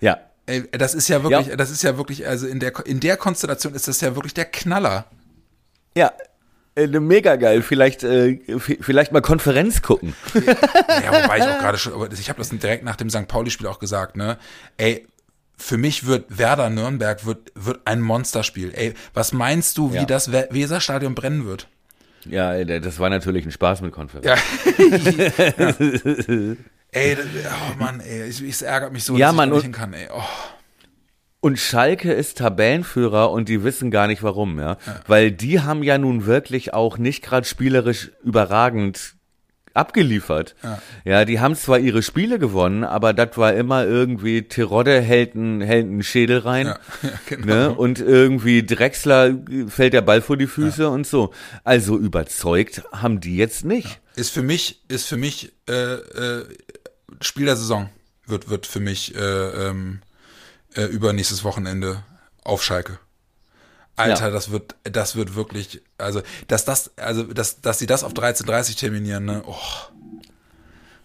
Ja. 0.00 0.18
Ey, 0.46 0.68
das 0.72 0.94
ist 0.94 1.08
ja 1.08 1.22
wirklich, 1.22 1.48
Ja. 1.48 1.56
das 1.56 1.70
ist 1.70 1.82
ja 1.82 1.96
wirklich, 1.96 2.26
also 2.26 2.46
in 2.46 2.60
der 2.60 2.72
in 2.86 3.00
der 3.00 3.16
Konstellation 3.16 3.74
ist 3.74 3.88
das 3.88 4.00
ja 4.00 4.14
wirklich 4.14 4.34
der 4.34 4.44
Knaller. 4.44 5.06
Ja. 5.96 6.12
Äh, 6.76 6.86
Mega 6.88 7.36
geil. 7.36 7.62
Vielleicht, 7.62 8.04
äh, 8.04 8.38
vielleicht 8.58 9.10
mal 9.10 9.22
Konferenz 9.22 9.80
gucken. 9.82 10.14
Ja, 10.34 11.22
wobei 11.24 11.38
ich 11.38 11.44
auch 11.44 11.58
gerade 11.58 11.78
schon, 11.78 11.94
aber 11.94 12.12
ich 12.12 12.28
habe 12.28 12.38
das 12.38 12.50
direkt 12.50 12.84
nach 12.84 12.96
dem 12.96 13.08
St. 13.10 13.26
Pauli-Spiel 13.28 13.66
auch 13.66 13.78
gesagt, 13.78 14.16
ne? 14.16 14.36
Ey, 14.76 15.06
für 15.56 15.78
mich 15.78 16.06
wird 16.06 16.38
Werder 16.38 16.68
Nürnberg 16.68 17.24
wird, 17.24 17.50
wird 17.54 17.80
ein 17.86 18.02
Monsterspiel. 18.02 18.72
Ey, 18.74 18.92
was 19.14 19.32
meinst 19.32 19.78
du, 19.78 19.92
wie 19.92 19.96
Ja. 19.96 20.04
das 20.04 20.30
We- 20.32 20.48
Weserstadion 20.50 21.14
brennen 21.14 21.46
wird? 21.46 21.66
Ja, 22.30 22.54
äh, 22.54 22.80
das 22.80 22.98
war 22.98 23.10
natürlich 23.10 23.44
ein 23.44 23.50
Spaß 23.50 23.82
mit 23.82 23.92
Konferenz. 23.92 24.26
Ja. 24.26 24.34
ey, 26.92 27.16
das, 27.16 27.26
oh 27.26 27.78
Mann, 27.78 28.00
ey, 28.00 28.28
ich, 28.28 28.42
es 28.42 28.62
ärgert 28.62 28.92
mich 28.92 29.04
so, 29.04 29.16
Ja, 29.16 29.26
dass 29.26 29.32
ich 29.32 29.36
Mann, 29.36 29.50
da 29.50 29.56
nicht 29.56 29.72
kann, 29.72 29.92
ey. 29.92 30.08
Oh. 30.12 30.22
Und 31.40 31.58
Schalke 31.58 32.12
ist 32.12 32.38
Tabellenführer 32.38 33.30
und 33.30 33.48
die 33.48 33.62
wissen 33.62 33.90
gar 33.90 34.08
nicht 34.08 34.22
warum, 34.22 34.58
ja. 34.58 34.78
Weil 35.06 35.30
die 35.30 35.60
haben 35.60 35.82
ja 35.82 35.98
nun 35.98 36.26
wirklich 36.26 36.74
auch 36.74 36.98
nicht 36.98 37.22
gerade 37.22 37.46
spielerisch 37.46 38.10
überragend 38.24 39.15
abgeliefert. 39.76 40.54
Ja. 41.04 41.24
die 41.24 41.40
haben 41.40 41.54
zwar 41.54 41.78
ihre 41.78 42.02
Spiele 42.02 42.38
gewonnen, 42.38 42.84
aber 42.84 43.12
das 43.12 43.36
war 43.36 43.54
immer 43.54 43.84
irgendwie 43.84 44.42
Terodde 44.42 45.00
hält 45.00 45.34
einen, 45.34 45.60
hält 45.60 45.86
einen 45.86 46.02
Schädel 46.02 46.38
rein. 46.38 46.66
Ja, 46.66 46.78
ja, 47.02 47.10
genau. 47.26 47.46
Ne? 47.46 47.72
Und 47.72 48.00
irgendwie 48.00 48.64
Drechsler 48.64 49.28
äh, 49.28 49.66
fällt 49.68 49.92
der 49.92 50.02
Ball 50.02 50.22
vor 50.22 50.36
die 50.36 50.46
Füße 50.46 50.88
und 50.88 51.06
so. 51.06 51.32
Also 51.64 51.96
überzeugt 51.96 52.82
haben 52.92 53.20
die 53.20 53.36
jetzt 53.36 53.64
nicht. 53.64 54.00
Ist 54.16 54.30
für 54.30 54.42
mich, 54.42 54.82
ist 54.88 55.06
für 55.06 55.16
mich 55.16 55.52
äh, 55.68 55.72
äh, 55.72 56.46
Spiel 57.20 57.46
der 57.46 57.56
Saison 57.56 57.88
wird, 58.26 58.48
wird 58.48 58.66
für 58.66 58.80
mich 58.80 59.14
äh, 59.14 59.20
ähm, 59.20 60.00
äh, 60.74 60.84
übernächstes 60.84 61.44
Wochenende 61.44 62.02
auf 62.44 62.62
Schalke. 62.62 62.98
Alter, 63.96 64.26
Ja. 64.26 64.30
das 64.30 64.50
wird, 64.50 64.76
das 64.84 65.16
wird 65.16 65.34
wirklich, 65.34 65.82
also, 65.98 66.22
dass 66.48 66.64
das, 66.64 66.90
also, 66.96 67.22
dass, 67.24 67.60
dass 67.60 67.78
sie 67.78 67.86
das 67.86 68.04
auf 68.04 68.12
13.30 68.12 68.78
terminieren, 68.78 69.24
ne, 69.24 69.42
oh. 69.46 69.56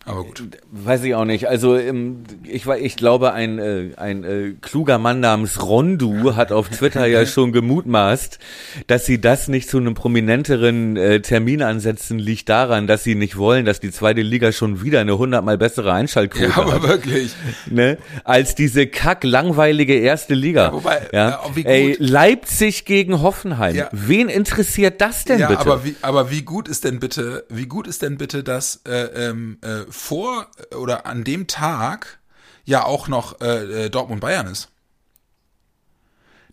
Aber 0.05 0.23
gut. 0.23 0.41
Weiß 0.71 1.03
ich 1.03 1.13
auch 1.13 1.25
nicht. 1.25 1.47
Also 1.47 1.77
ähm, 1.77 2.23
ich, 2.43 2.65
ich 2.65 2.95
glaube, 2.95 3.33
ein, 3.33 3.59
äh, 3.59 3.91
ein 3.97 4.23
äh, 4.23 4.53
kluger 4.59 4.97
Mann 4.97 5.19
namens 5.19 5.61
Rondu 5.61 6.35
hat 6.35 6.51
auf 6.51 6.69
Twitter 6.69 7.05
ja 7.05 7.25
schon 7.27 7.51
gemutmaßt, 7.51 8.39
dass 8.87 9.05
sie 9.05 9.21
das 9.21 9.47
nicht 9.47 9.69
zu 9.69 9.77
einem 9.77 9.93
prominenteren 9.93 10.97
äh, 10.97 11.21
Termin 11.21 11.61
ansetzen, 11.61 12.17
liegt 12.17 12.49
daran, 12.49 12.87
dass 12.87 13.03
sie 13.03 13.13
nicht 13.13 13.37
wollen, 13.37 13.63
dass 13.65 13.79
die 13.79 13.91
zweite 13.91 14.21
Liga 14.21 14.51
schon 14.51 14.81
wieder 14.81 15.01
eine 15.01 15.19
hundertmal 15.19 15.59
bessere 15.59 15.93
Einschaltquote 15.93 16.45
Ja, 16.45 16.57
aber 16.57 16.73
hat. 16.73 16.83
wirklich. 16.83 17.33
Ne? 17.67 17.99
Als 18.23 18.55
diese 18.55 18.87
kack 18.87 19.23
langweilige 19.23 19.93
erste 19.93 20.33
Liga. 20.33 20.65
Ja, 20.65 20.73
wobei, 20.73 21.09
ja? 21.13 21.41
Ey, 21.63 21.95
Leipzig 21.99 22.85
gegen 22.85 23.21
Hoffenheim. 23.21 23.75
Ja. 23.75 23.89
Wen 23.91 24.29
interessiert 24.29 24.99
das 24.99 25.25
denn 25.25 25.39
Ja, 25.39 25.47
bitte? 25.47 25.61
aber 25.61 25.85
wie, 25.85 25.95
aber 26.01 26.31
wie 26.31 26.41
gut 26.41 26.67
ist 26.67 26.85
denn 26.85 26.99
bitte, 26.99 27.45
wie 27.49 27.67
gut 27.67 27.85
ist 27.87 28.01
denn 28.01 28.17
bitte, 28.17 28.43
dass 28.43 28.81
äh, 28.87 29.29
ähm, 29.29 29.57
äh, 29.61 29.91
vor 30.01 30.47
oder 30.75 31.05
an 31.05 31.23
dem 31.23 31.47
Tag 31.47 32.19
ja 32.65 32.83
auch 32.83 33.07
noch 33.07 33.39
äh, 33.41 33.85
äh, 33.85 33.89
Dortmund 33.89 34.21
Bayern 34.21 34.47
ist? 34.47 34.69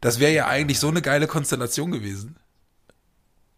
Das 0.00 0.20
wäre 0.20 0.32
ja 0.32 0.46
eigentlich 0.46 0.78
so 0.78 0.88
eine 0.88 1.02
geile 1.02 1.26
Konstellation 1.26 1.90
gewesen. 1.90 2.36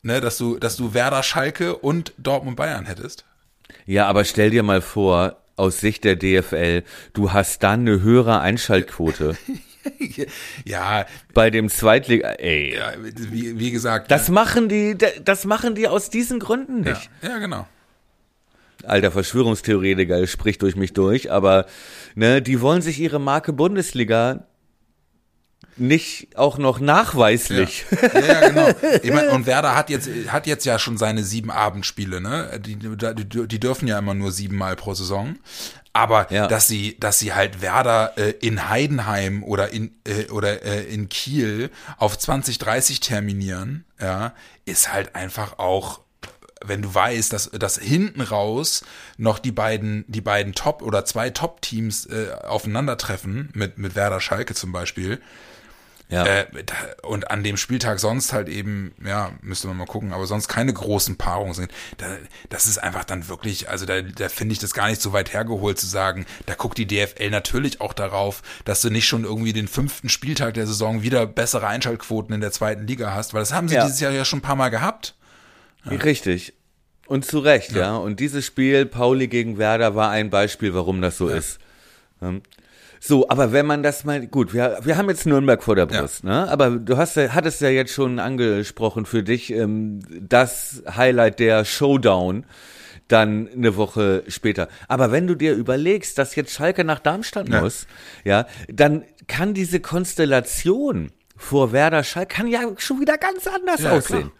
Ne, 0.03 0.23
dass 0.23 0.39
du, 0.39 0.59
dass 0.59 0.77
du 0.77 0.95
Werder 0.95 1.23
Schalke 1.23 1.77
und 1.77 2.15
Dortmund 2.17 2.57
Bayern 2.57 2.87
hättest. 2.87 3.27
Ja, 3.85 4.07
aber 4.07 4.25
stell 4.25 4.49
dir 4.49 4.63
mal 4.63 4.81
vor, 4.81 5.37
aus 5.57 5.81
Sicht 5.81 6.05
der 6.05 6.17
DFL, 6.17 6.85
du 7.13 7.33
hast 7.33 7.63
dann 7.63 7.81
eine 7.81 8.01
höhere 8.01 8.41
Einschaltquote 8.41 9.37
ja, 10.65 11.05
bei 11.35 11.51
dem 11.51 11.69
Zweitliga. 11.69 12.31
Ey, 12.31 12.75
ja 12.75 12.93
wie, 12.99 13.59
wie 13.59 13.71
gesagt. 13.71 14.11
das 14.11 14.31
machen 14.31 14.71
die, 14.71 14.97
das 15.23 15.45
machen 15.45 15.75
die 15.75 15.87
aus 15.87 16.09
diesen 16.09 16.39
Gründen 16.39 16.85
ja, 16.85 16.93
nicht. 16.93 17.11
ja, 17.21 17.39
genau. 17.39 17.67
Alter 18.85 19.11
Verschwörungstheoretiker 19.11 20.27
spricht 20.27 20.63
durch 20.63 20.77
mich 20.77 20.93
durch, 20.93 21.31
aber 21.31 21.67
ne, 22.15 22.43
die 22.43 22.61
wollen 22.61 22.83
sich 22.83 22.99
ihre 23.01 23.19
Marke 23.21 23.53
Bundesliga 23.53 24.47
nicht 25.77 26.37
auch 26.37 26.59
noch 26.59 26.79
nachweislich. 26.81 27.85
Ja, 28.13 28.21
ja, 28.21 28.49
genau. 28.49 28.69
Ich 29.03 29.13
mein, 29.13 29.29
und 29.29 29.47
Werder 29.47 29.75
hat 29.75 29.89
jetzt, 29.89 30.09
hat 30.29 30.47
jetzt 30.47 30.65
ja 30.67 30.79
schon 30.79 30.99
seine 30.99 31.25
sieben 31.25 31.51
Abendspiele, 31.51 32.21
ne? 32.21 32.61
Die, 32.65 32.77
die, 32.77 33.49
die 33.49 33.61
dürfen 33.61 33.89
ja 33.89 33.99
immer 33.99 34.15
nur 34.15 34.33
siebenmal 34.33 34.77
pro 34.77 34.95
Saison. 34.95 35.37
Aber 35.93 36.31
Ja. 36.33 36.47
dass 36.47 36.69
sie, 36.69 36.97
dass 37.01 37.19
sie 37.19 37.33
halt 37.35 37.63
Werder 37.63 38.13
äh, 38.17 38.31
in 38.41 38.69
Heidenheim 38.69 39.43
oder 39.43 39.73
in 39.73 39.91
äh, 40.07 40.31
oder 40.31 40.63
äh, 40.63 40.85
in 40.85 41.09
Kiel 41.09 41.71
auf 41.99 42.17
2030 42.19 43.01
terminieren, 43.01 43.85
ja, 44.01 44.35
ist 44.67 44.93
halt 44.93 45.15
einfach 45.17 45.59
auch 45.59 46.01
wenn 46.65 46.83
du 46.83 46.95
weißt, 46.95 47.33
dass, 47.33 47.51
dass 47.51 47.79
hinten 47.79 48.21
raus 48.21 48.85
noch 49.17 49.39
die 49.39 49.53
beiden, 49.53 50.05
die 50.09 50.21
beiden 50.21 50.55
Top- 50.55 50.83
oder 50.83 51.05
zwei 51.05 51.31
Top-Teams 51.31 52.07
äh, 52.07 52.33
aufeinandertreffen, 52.47 53.51
mit, 53.55 53.79
mit 53.79 53.95
Werder 53.95 54.21
Schalke 54.21 54.55
zum 54.55 54.73
Beispiel, 54.73 55.21
Ja. 56.11 56.27
äh, 56.27 56.47
und 57.03 57.31
an 57.31 57.45
dem 57.45 57.57
Spieltag 57.57 58.01
sonst 58.01 58.33
halt 58.33 58.49
eben, 58.49 58.93
ja, 59.05 59.31
müsste 59.43 59.69
man 59.69 59.77
mal 59.77 59.87
gucken, 59.87 60.13
aber 60.13 60.27
sonst 60.27 60.49
keine 60.49 60.73
großen 60.73 61.17
Paarungen 61.17 61.55
sind. 61.55 61.71
Da, 61.99 62.17
das 62.49 62.67
ist 62.67 62.79
einfach 62.79 63.05
dann 63.05 63.29
wirklich, 63.29 63.69
also 63.71 63.87
da, 63.87 64.03
da 64.03 64.29
finde 64.29 64.53
ich 64.53 64.59
das 64.59 64.75
gar 64.75 64.89
nicht 64.89 65.01
so 65.01 65.13
weit 65.13 65.33
hergeholt 65.33 65.79
zu 65.79 65.87
sagen, 65.87 66.27
da 66.47 66.55
guckt 66.55 66.79
die 66.79 66.87
DFL 66.87 67.31
natürlich 67.31 67.81
auch 67.81 67.93
darauf, 67.93 68.43
dass 68.65 68.81
du 68.83 68.91
nicht 68.91 69.07
schon 69.07 69.23
irgendwie 69.25 69.53
den 69.53 69.69
fünften 69.69 70.09
Spieltag 70.09 70.55
der 70.55 70.67
Saison 70.67 71.03
wieder 71.03 71.27
bessere 71.27 71.67
Einschaltquoten 71.69 72.35
in 72.35 72.41
der 72.41 72.51
zweiten 72.53 72.87
Liga 72.87 73.15
hast, 73.15 73.33
weil 73.33 73.41
das 73.43 73.53
haben 73.53 73.69
sie 73.69 73.77
Ja. 73.77 73.85
dieses 73.85 74.01
Jahr 74.01 74.13
ja 74.13 74.25
schon 74.25 74.41
ein 74.41 74.43
paar 74.43 74.57
Mal 74.57 74.71
gehabt. 74.71 75.15
Richtig. 75.89 76.53
Und 77.07 77.25
zu 77.25 77.41
Recht, 77.41 77.73
ja. 77.73 77.97
Und 77.97 78.21
dieses 78.21 78.47
Spiel, 78.47 78.87
Pauli 78.87 79.27
gegen 79.29 79.59
Werder, 79.59 79.95
war 79.95 80.11
ein 80.11 80.31
Beispiel, 80.31 80.75
warum 80.75 81.01
das 81.01 81.17
so 81.17 81.29
ist. 81.29 81.59
Ähm, 82.23 82.43
So, 83.03 83.29
aber 83.31 83.51
wenn 83.53 83.65
man 83.65 83.83
das 83.83 84.05
mal, 84.05 84.27
gut, 84.27 84.53
wir, 84.53 84.79
wir 84.83 84.99
haben 84.99 85.09
jetzt 85.09 85.25
Nürnberg 85.27 85.63
vor 85.63 85.75
der 85.75 85.87
Brust, 85.87 86.23
ne? 86.23 86.47
Aber 86.51 86.69
du 86.71 86.99
hast 86.99 87.17
ja, 87.17 87.31
hattest 87.31 87.63
ja 87.63 87.71
jetzt 87.71 87.93
schon 87.95 88.19
angesprochen 88.19 89.07
für 89.07 89.23
dich, 89.23 89.51
ähm, 89.53 90.01
das 90.29 90.83
Highlight 90.87 91.39
der 91.41 91.65
Showdown 91.65 92.45
dann 93.09 93.49
eine 93.53 93.75
Woche 93.77 94.23
später. 94.29 94.69
Aber 94.87 95.11
wenn 95.13 95.27
du 95.27 95.35
dir 95.35 95.55
überlegst, 95.55 96.19
dass 96.19 96.37
jetzt 96.37 96.53
Schalke 96.53 96.85
nach 96.85 97.01
Darmstadt 97.01 97.49
Ja. 97.49 97.63
muss, 97.63 97.87
ja, 98.23 98.47
dann 98.69 99.05
kann 99.27 99.55
diese 99.55 99.81
Konstellation 99.81 101.11
vor 101.37 101.73
Werder 101.73 102.05
Schalke 102.05 102.37
kann 102.37 102.47
ja 102.49 102.61
schon 102.77 103.01
wieder 103.01 103.17
ganz 103.17 103.47
anders 103.47 103.81
Ja, 103.83 103.93
aussehen. 103.93 104.31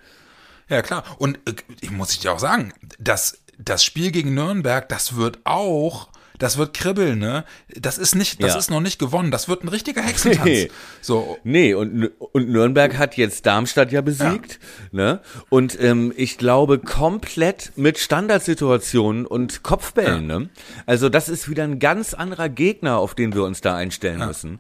Ja, 0.71 0.83
klar. 0.83 1.05
Und 1.19 1.37
äh, 1.47 1.55
ich 1.81 1.91
muss 1.91 2.13
ich 2.13 2.21
dir 2.21 2.33
auch 2.33 2.39
sagen, 2.39 2.73
das, 2.99 3.43
das 3.59 3.85
Spiel 3.85 4.13
gegen 4.13 4.35
Nürnberg, 4.35 4.89
das 4.89 5.17
wird 5.17 5.41
auch, 5.45 6.09
das 6.41 6.59
wird 6.59 6.75
kribbeln, 6.75 7.21
ne? 7.21 7.45
Das 7.79 7.99
ist 7.99 8.17
nicht, 8.17 8.43
das 8.43 8.55
Ja. 8.55 8.59
ist 8.59 8.71
noch 8.71 8.81
nicht 8.81 8.99
gewonnen. 8.99 9.31
Das 9.31 9.49
wird 9.49 9.63
ein 9.63 9.69
richtiger 9.69 10.03
Hexentanz. 10.03 10.45
Nee. 10.45 10.71
So, 11.01 11.39
Nee, 11.45 11.75
und, 11.75 12.11
und 12.19 12.49
Nürnberg 12.49 12.99
hat 12.99 13.17
jetzt 13.17 13.47
Darmstadt 13.47 13.93
ja 13.93 14.01
besiegt. 14.01 14.59
Ne? 14.91 15.21
Und 15.51 15.81
ähm, 15.81 16.13
ich 16.17 16.39
glaube, 16.39 16.79
komplett 16.79 17.73
mit 17.77 17.99
Standardsituationen 17.99 19.27
und 19.27 19.63
Kopfbällen. 19.63 20.27
Ne? 20.27 20.49
Also 20.87 21.09
das 21.09 21.29
ist 21.29 21.49
wieder 21.49 21.65
ein 21.65 21.79
ganz 21.79 22.15
anderer 22.15 22.49
Gegner, 22.49 22.99
auf 22.99 23.15
den 23.15 23.35
wir 23.35 23.45
uns 23.45 23.61
da 23.61 23.77
einstellen 23.77 24.27
müssen. 24.27 24.59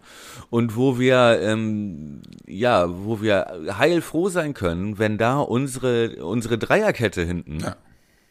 Und 0.51 0.77
wo 0.77 0.99
wir, 0.99 1.41
ähm, 1.43 2.21
ja, 2.47 2.87
wo 3.05 3.23
wir 3.23 3.47
heilfroh 3.79 4.29
sein 4.29 4.53
können, 4.55 4.99
wenn 4.99 5.17
da 5.19 5.39
unsere, 5.39 6.25
unsere 6.25 6.59
Dreierkette 6.59 7.25
hinten. 7.25 7.59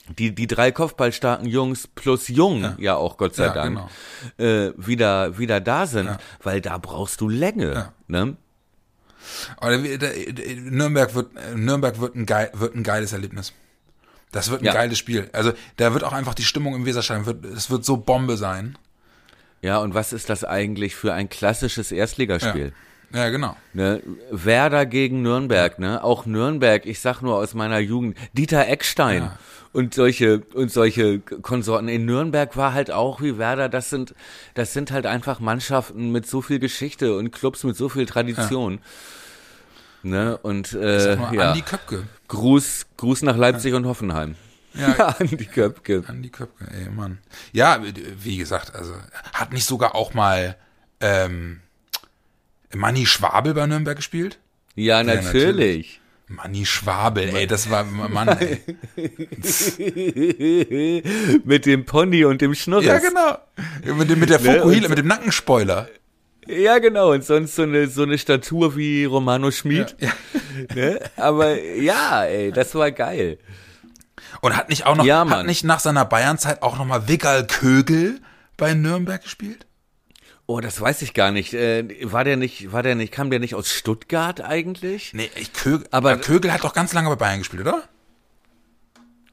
Ja. 0.10 0.14
Die, 0.18 0.34
die 0.36 0.48
drei 0.48 0.72
kopfballstarken 0.72 1.48
Jungs 1.48 1.88
plus 1.88 2.28
Jung, 2.28 2.76
ja, 2.80 2.96
auch 2.96 3.18
Gott 3.18 3.36
sei 3.36 3.46
Ja, 3.46 3.54
Dank, 3.54 3.76
genau. 4.38 4.50
äh, 4.50 4.74
wieder, 4.76 5.38
wieder 5.38 5.62
da 5.62 5.86
sind, 5.88 6.10
weil 6.44 6.62
da 6.62 6.78
brauchst 6.78 7.22
du 7.22 7.30
Länge. 7.30 7.74
Ja. 7.74 7.94
Ne? 8.08 8.36
Aber 9.58 9.78
der- 9.78 9.98
der- 9.98 10.34
der- 10.34 10.56
Nürnberg 10.56 11.14
wird, 11.14 11.32
Nürnberg 11.56 12.00
wird 12.00 12.16
ein, 12.16 12.26
geil, 12.26 12.50
wird 12.54 12.76
ein 12.76 12.84
geiles 12.84 13.14
Erlebnis. 13.14 13.54
Das 14.32 14.50
wird 14.50 14.62
ein 14.62 14.66
Ja. 14.66 14.74
geiles 14.74 14.98
Spiel. 14.98 15.30
Also 15.34 15.54
da 15.78 15.94
wird 15.94 16.04
auch 16.04 16.14
einfach 16.14 16.34
die 16.36 16.44
Stimmung 16.44 16.76
im 16.76 16.86
Weserstadion, 16.86 17.26
wird, 17.26 17.46
es 17.46 17.70
wird 17.70 17.86
so 17.86 17.98
Bombe 17.98 18.38
sein. 18.38 18.78
Ja, 19.62 19.80
und 19.80 19.94
was 19.94 20.14
ist 20.14 20.30
das 20.30 20.44
eigentlich 20.44 20.96
für 20.96 21.14
ein 21.14 21.30
klassisches 21.30 21.92
Erstligaspiel? 21.92 22.74
Ja, 23.14 23.30
genau. 23.30 23.56
Ne? 23.74 24.02
Werder 24.32 24.86
gegen 24.86 25.22
Nürnberg, 25.22 25.80
ne? 25.80 26.04
Auch 26.04 26.26
Nürnberg, 26.26 26.86
ich 26.86 27.00
sag 27.00 27.22
nur 27.22 27.36
aus 27.38 27.54
meiner 27.54 27.80
Jugend, 27.80 28.18
Dieter 28.34 28.68
Eckstein 28.68 29.24
Ja. 29.24 29.40
und 29.74 29.94
solche 29.96 30.42
und 30.54 30.72
solche 30.72 31.20
Konsorten. 31.20 31.88
In 31.88 32.06
Nürnberg 32.06 32.56
war 32.56 32.74
halt 32.74 32.92
auch 32.92 33.20
wie 33.22 33.38
Werder, 33.40 33.68
das 33.68 33.90
sind 33.90 34.14
das 34.54 34.74
sind 34.74 34.92
halt 34.92 35.06
einfach 35.08 35.40
Mannschaften 35.40 36.12
mit 36.12 36.28
so 36.28 36.42
viel 36.42 36.60
Geschichte 36.60 37.16
und 37.18 37.32
Clubs 37.32 37.64
mit 37.64 37.76
so 37.76 37.90
viel 37.90 38.06
Tradition. 38.06 38.80
Ne? 40.04 40.38
Und 40.38 40.74
äh, 40.74 41.00
Sag 41.00 41.20
mal, 41.20 41.36
ja, 41.36 41.50
Andi 41.50 41.62
Köpke. 41.62 42.04
Gruß 42.28 42.86
Gruß 42.98 43.24
nach 43.24 43.36
Leipzig 43.36 43.74
und 43.74 43.86
Hoffenheim. 43.86 44.36
Ja. 44.76 45.16
Andi 45.20 45.46
Köpke. 45.46 46.04
Andi 46.08 46.30
Köpke, 46.30 46.66
ey, 46.72 46.90
Mann. 46.90 47.18
Ja, 47.52 47.82
wie 48.24 48.38
gesagt, 48.38 48.76
also 48.76 48.94
hat 49.34 49.52
nicht 49.52 49.66
sogar 49.66 49.96
auch 49.96 50.14
mal 50.14 50.56
ähm, 51.02 51.60
Manni 52.76 53.06
Schwabel 53.06 53.54
bei 53.54 53.66
Nürnberg 53.66 53.98
gespielt? 53.98 54.40
Ja, 54.76 55.04
natürlich. 55.04 55.34
natürlich. 55.34 56.02
Manni 56.28 56.66
Schwabel, 56.66 57.36
ey, 57.36 57.48
das 57.48 57.72
war 57.72 57.84
Mann, 57.84 58.28
ey. 58.28 58.62
mit 61.44 61.66
dem 61.66 61.86
Pony 61.86 62.24
und 62.24 62.42
dem 62.42 62.54
Schnurres. 62.54 62.86
Ja, 62.86 63.00
genau. 63.00 63.38
Mit, 63.98 64.10
dem, 64.12 64.20
mit 64.20 64.30
der 64.30 64.40
Ne, 64.42 64.58
Fokuhila, 64.58 64.90
mit 64.90 65.00
dem 65.00 65.08
Nackenspoiler. 65.08 65.90
Ja, 66.48 66.78
genau. 66.78 67.14
Und 67.14 67.24
sonst 67.24 67.56
so 67.56 67.64
eine, 67.64 67.88
so 67.88 68.04
eine 68.04 68.20
Statur 68.20 68.76
wie 68.76 69.06
Romano 69.06 69.52
Schmid. 69.52 69.96
Ja. 70.00 70.12
Ne? 70.76 71.00
Aber 71.16 71.58
ja, 71.58 72.26
ey, 72.26 72.52
das 72.52 72.76
war 72.76 72.92
geil. 72.92 73.38
Und 74.42 74.58
hat 74.58 74.68
nicht 74.68 74.86
auch 74.86 74.98
noch, 74.98 75.06
Ja, 75.06 75.28
hat 75.30 75.46
nicht 75.46 75.64
nach 75.64 75.80
seiner 75.80 76.04
Bayernzeit 76.04 76.62
auch 76.62 76.78
noch 76.78 76.86
mal 76.86 77.08
Wiggal 77.08 77.48
Kögel 77.48 78.20
bei 78.58 78.74
Nürnberg 78.74 79.24
gespielt? 79.24 79.66
Oh, 80.52 80.62
das 80.62 80.82
weiß 80.82 81.04
ich 81.04 81.14
gar 81.14 81.32
nicht. 81.32 81.54
Äh, 81.54 81.86
war 82.12 82.24
der 82.24 82.36
nicht, 82.36 82.72
war 82.72 82.82
der 82.82 82.96
nicht, 82.96 83.14
kam 83.14 83.30
der 83.30 83.38
nicht 83.40 83.54
aus 83.54 83.72
Stuttgart 83.72 84.42
eigentlich? 84.42 85.14
Nee, 85.14 85.30
ich, 85.36 85.54
Kögel, 85.54 85.88
Aber- 85.92 86.18
Kögel 86.18 86.52
hat 86.52 86.64
doch 86.64 86.74
ganz 86.74 86.92
lange 86.92 87.08
bei 87.10 87.18
Bayern 87.18 87.38
gespielt, 87.38 87.62
oder? 87.62 87.84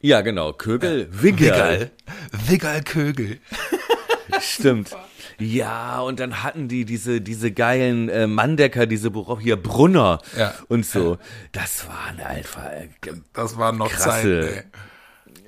Ja, 0.02 0.20
genau. 0.20 0.52
Kögel, 0.52 1.08
Wiggerl. 1.10 1.90
Wiggal 2.48 2.82
Kögel. 2.82 3.38
Stimmt. 4.42 4.90
Ja, 5.38 6.00
und 6.00 6.20
dann 6.20 6.42
hatten 6.42 6.68
die 6.68 6.84
diese, 6.84 7.22
diese 7.22 7.50
geilen 7.50 8.10
äh, 8.10 8.26
Manndecker, 8.26 8.84
diese 8.84 9.10
Bro- 9.10 9.40
hier 9.40 9.56
Brunner 9.56 10.20
Ja. 10.36 10.52
und 10.68 10.84
so. 10.84 11.16
Das 11.52 11.88
waren 11.88 12.20
einfach, 12.20 12.66
äh, 12.72 12.88
Das 13.32 13.56
waren 13.56 13.78
noch 13.78 13.88
Krasse. 13.88 14.64
Zeiten, 14.66 14.70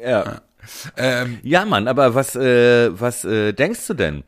ja. 0.02 0.22
ey. 0.22 0.38
Ähm, 0.96 1.40
Ja, 1.42 1.66
Mann, 1.66 1.88
aber 1.88 2.14
was, 2.14 2.36
äh, 2.36 2.88
was 2.98 3.26
äh, 3.26 3.52
denkst 3.52 3.86
du 3.86 3.92
denn? 3.92 4.24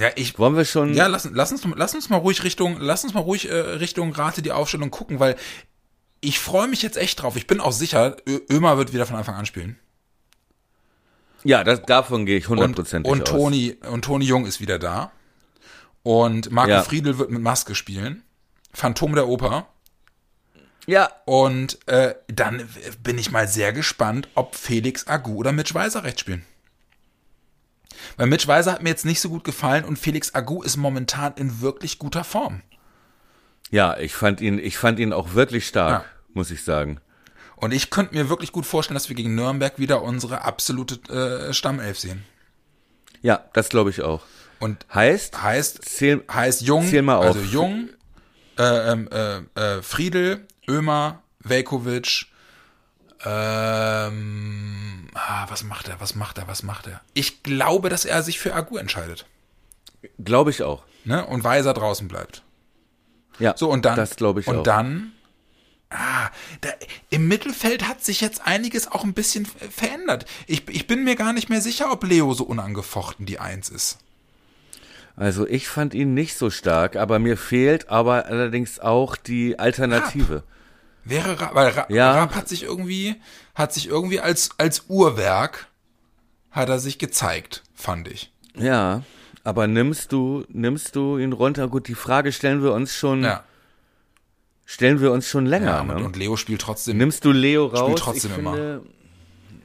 Ja, 0.00 0.10
ich, 0.16 0.38
Wollen 0.38 0.56
wir 0.56 0.64
schon? 0.64 0.94
Ja, 0.94 1.06
lass, 1.06 1.28
lass, 1.32 1.52
uns, 1.52 1.62
lass 1.74 1.94
uns 1.94 2.08
mal 2.08 2.16
ruhig 2.16 2.44
Richtung, 2.44 2.78
lass 2.80 3.04
uns 3.04 3.14
mal 3.14 3.20
ruhig 3.20 3.48
äh, 3.48 3.54
Richtung 3.54 4.12
Rate 4.12 4.42
die 4.42 4.52
Aufstellung 4.52 4.90
gucken, 4.90 5.20
weil 5.20 5.36
ich 6.20 6.38
freue 6.38 6.68
mich 6.68 6.82
jetzt 6.82 6.96
echt 6.96 7.22
drauf. 7.22 7.36
Ich 7.36 7.46
bin 7.46 7.60
auch 7.60 7.72
sicher, 7.72 8.16
Ö 8.28 8.40
Ömer 8.50 8.76
wird 8.78 8.92
wieder 8.92 9.06
von 9.06 9.16
Anfang 9.16 9.36
an 9.36 9.46
spielen. 9.46 9.78
Ja, 11.44 11.62
das, 11.62 11.82
davon 11.82 12.26
gehe 12.26 12.38
ich 12.38 12.48
Und, 12.48 12.58
hundertprozentig 12.58 13.10
und 13.10 13.22
aus. 13.22 13.28
Toni 13.28 13.76
und 13.90 14.04
Toni 14.04 14.24
Jung 14.24 14.46
ist 14.46 14.60
wieder 14.60 14.78
da. 14.78 15.12
Und 16.02 16.50
Marco 16.50 16.70
Ja. 16.70 16.82
Friedel 16.82 17.18
wird 17.18 17.30
mit 17.30 17.42
Maske 17.42 17.74
spielen. 17.74 18.22
Phantom 18.72 19.14
der 19.14 19.28
Oper. 19.28 19.68
Ja, 20.86 21.10
Und 21.26 21.86
äh, 21.86 22.14
dann 22.28 22.66
bin 23.02 23.18
ich 23.18 23.30
mal 23.30 23.46
sehr 23.46 23.74
gespannt, 23.74 24.28
ob 24.34 24.54
Felix 24.56 25.06
Agu 25.06 25.34
oder 25.34 25.52
Mitch 25.52 25.74
Weiser 25.74 26.02
rechts 26.02 26.22
spielen. 26.22 26.46
Weil 28.16 28.26
Mitch 28.26 28.46
Weiser 28.48 28.72
hat 28.72 28.82
mir 28.82 28.88
jetzt 28.90 29.04
nicht 29.04 29.20
so 29.20 29.28
gut 29.28 29.44
gefallen 29.44 29.84
und 29.84 29.98
Felix 29.98 30.34
Agu 30.34 30.62
ist 30.62 30.76
momentan 30.76 31.34
in 31.36 31.60
wirklich 31.60 31.98
guter 31.98 32.24
Form. 32.24 32.62
ja, 33.70 33.96
ich 33.98 34.14
fand 34.14 34.40
ihn, 34.40 34.58
ich 34.58 34.78
fand 34.78 34.98
ihn 34.98 35.12
auch 35.12 35.34
wirklich 35.34 35.66
stark, 35.66 36.02
Ja. 36.02 36.08
muss 36.32 36.50
ich 36.50 36.64
sagen. 36.64 37.00
Und 37.56 37.72
ich 37.72 37.90
könnte 37.90 38.14
mir 38.14 38.28
wirklich 38.28 38.52
gut 38.52 38.64
vorstellen, 38.66 38.94
dass 38.94 39.08
wir 39.08 39.16
gegen 39.16 39.34
Nürnberg 39.34 39.78
wieder 39.78 40.02
unsere 40.02 40.42
absolute 40.44 40.94
äh, 41.12 41.52
Stammelf 41.52 41.98
sehen. 41.98 42.24
Ja, 43.20 43.44
das 43.52 43.68
glaube 43.68 43.90
ich 43.90 44.00
auch. 44.02 44.22
Und 44.60 44.86
Heißt, 44.94 45.42
heißt, 45.42 45.84
zähl, 45.84 46.22
heißt 46.32 46.62
Jung, 46.62 46.86
Zähl 46.86 47.02
mal 47.02 47.16
auf. 47.16 47.24
also 47.36 47.40
Jung, 47.40 47.88
äh, 48.58 48.62
ähm, 48.92 49.08
äh, 49.12 49.38
äh, 49.60 49.82
Friedel, 49.82 50.46
Ömer, 50.68 51.22
Velkovic, 51.40 52.26
ähm, 53.24 55.08
ah, 55.14 55.46
was 55.48 55.64
macht 55.64 55.88
er, 55.88 56.00
was 56.00 56.14
macht 56.14 56.38
er, 56.38 56.46
was 56.48 56.62
macht 56.62 56.86
er? 56.86 57.00
Ich 57.14 57.42
glaube, 57.42 57.88
dass 57.88 58.04
er 58.04 58.22
sich 58.22 58.38
für 58.38 58.54
Agu 58.54 58.76
entscheidet. 58.76 59.26
glaube 60.22 60.50
ich 60.50 60.62
auch. 60.62 60.84
Ne? 61.04 61.24
Und 61.26 61.44
Weiser 61.44 61.74
draußen 61.74 62.08
bleibt. 62.08 62.42
Ja, 63.38 63.54
So, 63.56 63.70
und 63.70 63.84
dann. 63.84 63.96
das 63.96 64.16
glaube 64.16 64.40
ich 64.40 64.46
und 64.46 64.58
auch. 64.58 64.62
dann. 64.62 65.12
Ah, 65.90 66.28
da, 66.60 66.68
im 67.08 67.28
Mittelfeld 67.28 67.88
hat 67.88 68.04
sich 68.04 68.20
jetzt 68.20 68.46
einiges 68.46 68.90
auch 68.92 69.04
ein 69.04 69.14
bisschen 69.14 69.46
verändert. 69.46 70.26
Ich, 70.46 70.68
ich 70.68 70.86
bin 70.86 71.02
mir 71.04 71.16
gar 71.16 71.32
nicht 71.32 71.48
mehr 71.48 71.62
sicher, 71.62 71.90
ob 71.90 72.04
Leo 72.04 72.34
so 72.34 72.44
unangefochten 72.44 73.24
die 73.24 73.38
Eins 73.38 73.70
ist. 73.70 73.98
Also 75.16 75.46
ich 75.48 75.66
fand 75.68 75.94
ihn 75.94 76.14
nicht 76.14 76.36
so 76.36 76.50
stark, 76.50 76.94
aber 76.96 77.18
mir 77.18 77.36
fehlt 77.36 77.88
aber 77.88 78.26
allerdings 78.26 78.78
auch 78.78 79.16
die 79.16 79.58
Alternative. 79.58 80.42
Wäre 81.08 81.40
Ra 81.40 81.50
weil 81.54 81.70
Ra 81.70 81.86
Ja. 81.88 82.12
Rapp 82.12 82.34
hat 82.34 82.48
sich 82.48 82.62
irgendwie, 82.62 83.16
hat 83.54 83.72
sich 83.72 83.88
irgendwie 83.88 84.20
als, 84.20 84.50
als 84.58 84.84
Uhrwerk 84.88 85.68
hat 86.50 86.68
er 86.68 86.78
sich 86.78 86.98
gezeigt, 86.98 87.62
fand 87.74 88.08
ich. 88.08 88.32
Ja, 88.54 89.02
aber 89.44 89.66
nimmst 89.66 90.12
du, 90.12 90.44
nimmst 90.48 90.96
du 90.96 91.18
ihn 91.18 91.32
runter? 91.32 91.68
Gut, 91.68 91.88
die 91.88 91.94
Frage 91.94 92.32
stellen 92.32 92.62
wir 92.62 92.72
uns 92.72 92.94
schon, 92.94 93.22
Ja. 93.24 93.44
stellen 94.66 95.00
wir 95.00 95.12
uns 95.12 95.28
schon 95.28 95.46
länger. 95.46 95.66
ja 95.66 95.80
und, 95.80 95.86
ne? 95.88 96.04
und 96.04 96.16
Leo 96.16 96.36
spielt 96.36 96.60
trotzdem. 96.60 96.96
Nimmst 96.98 97.24
du 97.24 97.32
Leo 97.32 97.66
raus? 97.66 97.98
trotzdem 98.00 98.32
ich 98.32 98.38
immer. 98.38 98.52
Finde, 98.54 98.82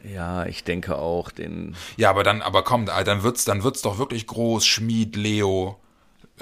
ja, 0.03 0.45
ich 0.45 0.63
denke 0.63 0.97
auch, 0.97 1.31
den. 1.31 1.75
Ja, 1.97 2.09
aber 2.09 2.23
dann, 2.23 2.41
aber 2.41 2.63
komm, 2.63 2.85
da- 2.85 3.03
dann 3.03 3.23
wird's, 3.23 3.45
dann 3.45 3.63
wird's 3.63 3.81
doch 3.81 3.97
wirklich 3.97 4.27
groß, 4.27 4.65
Schmied, 4.65 5.15
Leo, 5.15 5.79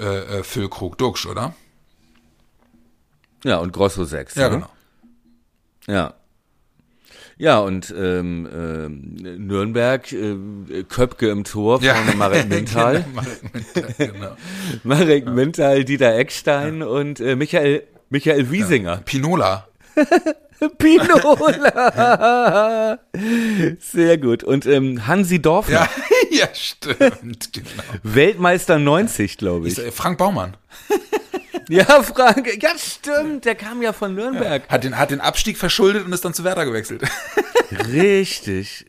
äh, 0.00 0.38
äh, 0.38 0.42
Füllkrug, 0.42 0.98
Duxch, 0.98 1.26
oder? 1.26 1.54
Ja, 3.44 3.58
und 3.58 3.72
Grosso 3.72 4.04
6. 4.04 4.34
Ja, 4.36 4.48
ne? 4.48 4.56
genau. 4.56 4.68
Ja. 5.86 6.14
Ja, 7.38 7.58
und 7.60 7.92
ähm, 7.96 8.46
ähm, 8.54 9.46
Nürnberg, 9.46 10.12
äh, 10.12 10.36
Köpke 10.88 11.30
im 11.30 11.44
Tor 11.44 11.80
Ja. 11.82 11.94
von 11.94 12.18
Marek 12.18 12.48
Mintal. 12.48 13.04
Genau, 13.14 13.14
Marek 13.14 13.54
Mintal, 13.54 13.94
genau. 13.98 14.36
Marek 14.84 15.26
Mintal, 15.28 15.84
Dieter 15.84 16.14
Eckstein 16.16 16.82
und 16.82 17.18
äh, 17.20 17.34
Michael, 17.34 17.82
Michael 18.10 18.50
Wiesinger. 18.50 18.98
Pinola. 19.04 19.66
Pinola! 20.78 22.98
Sehr 23.80 24.18
gut. 24.18 24.44
Und 24.44 24.64
ähm, 24.66 25.08
Hansi 25.08 25.42
Dorfner, 25.42 25.74
Ja, 25.74 25.88
ja, 26.30 26.46
stimmt, 26.54 27.52
genau. 27.52 27.66
Weltmeister 28.04 28.78
90, 28.78 29.38
glaube 29.38 29.66
ich. 29.66 29.76
Ist, 29.78 29.84
äh, 29.84 29.90
Frank 29.90 30.18
Baumann 30.18 30.56
Ja, 31.68 32.02
Frank, 32.02 32.62
ja 32.62 32.70
stimmt, 32.76 33.44
der 33.44 33.54
kam 33.54 33.82
ja 33.82 33.92
von 33.92 34.14
Nürnberg. 34.14 34.62
hat 34.68 34.84
den, 34.84 34.98
hat 34.98 35.10
den 35.10 35.20
Abstieg 35.20 35.56
verschuldet 35.58 36.04
und 36.04 36.12
ist 36.12 36.24
dann 36.24 36.34
zu 36.34 36.44
Werder 36.44 36.64
gewechselt. 36.64 37.02
Richtig, 37.92 38.86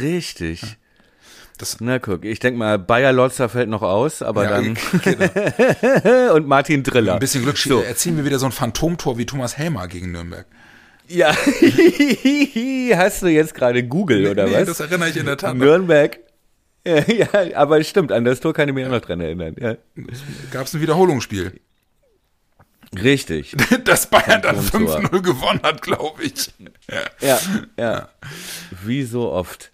richtig. 0.00 0.62
Das- 1.58 1.76
Na 1.80 1.98
guck, 2.00 2.24
ich 2.24 2.40
denk 2.40 2.56
mal, 2.56 2.78
Bayer 2.80 3.12
Lotzer 3.12 3.48
fällt 3.48 3.68
noch 3.68 3.82
aus, 3.82 4.22
aber 4.22 4.44
Ja, 4.44 4.50
dann 4.50 4.76
genau. 5.04 6.34
und 6.34 6.48
Martin 6.48 6.82
Driller. 6.82 7.14
Ein 7.14 7.18
bisschen 7.20 7.42
Glück 7.44 7.56
So. 7.58 7.80
erzielen 7.80 8.16
wir 8.16 8.24
wieder 8.24 8.38
so 8.40 8.46
ein 8.46 8.52
Phantomtor 8.52 9.18
wie 9.18 9.26
Thomas 9.26 9.56
Helmer 9.56 9.86
gegen 9.86 10.10
Nürnberg. 10.10 10.46
Ja, 11.06 11.32
hast 12.96 13.22
du 13.22 13.26
jetzt 13.28 13.54
gerade 13.54 13.84
Google 13.84 14.26
oder 14.26 14.46
nee, 14.46 14.54
was? 14.54 14.64
das 14.66 14.80
erinnere 14.80 15.10
ich 15.10 15.16
in 15.16 15.26
der 15.26 15.36
Tat. 15.36 15.54
Nürnberg. 15.56 16.18
ja, 16.86 17.28
aber 17.54 17.78
es 17.78 17.88
stimmt, 17.88 18.10
an 18.10 18.24
das 18.24 18.40
Tor 18.40 18.52
kann 18.52 18.68
ich 18.68 18.74
mich 18.74 18.84
auch 18.86 18.90
noch 18.90 19.00
dran 19.00 19.20
erinnern. 19.20 19.54
Ja. 19.60 19.76
Gab 20.50 20.66
es 20.66 20.74
ein 20.74 20.80
Wiederholungsspiel. 20.80 21.60
Richtig. 23.02 23.54
Das 23.84 24.06
Bayern 24.06 24.40
dann 24.42 24.66
Turmtor. 24.66 24.98
5-0 25.00 25.20
gewonnen 25.22 25.60
hat, 25.62 25.82
glaube 25.82 26.22
ich. 26.24 26.50
Ja, 27.20 27.38
ja. 27.76 28.08
Wie 28.84 29.02
so 29.02 29.30
oft. 29.30 29.70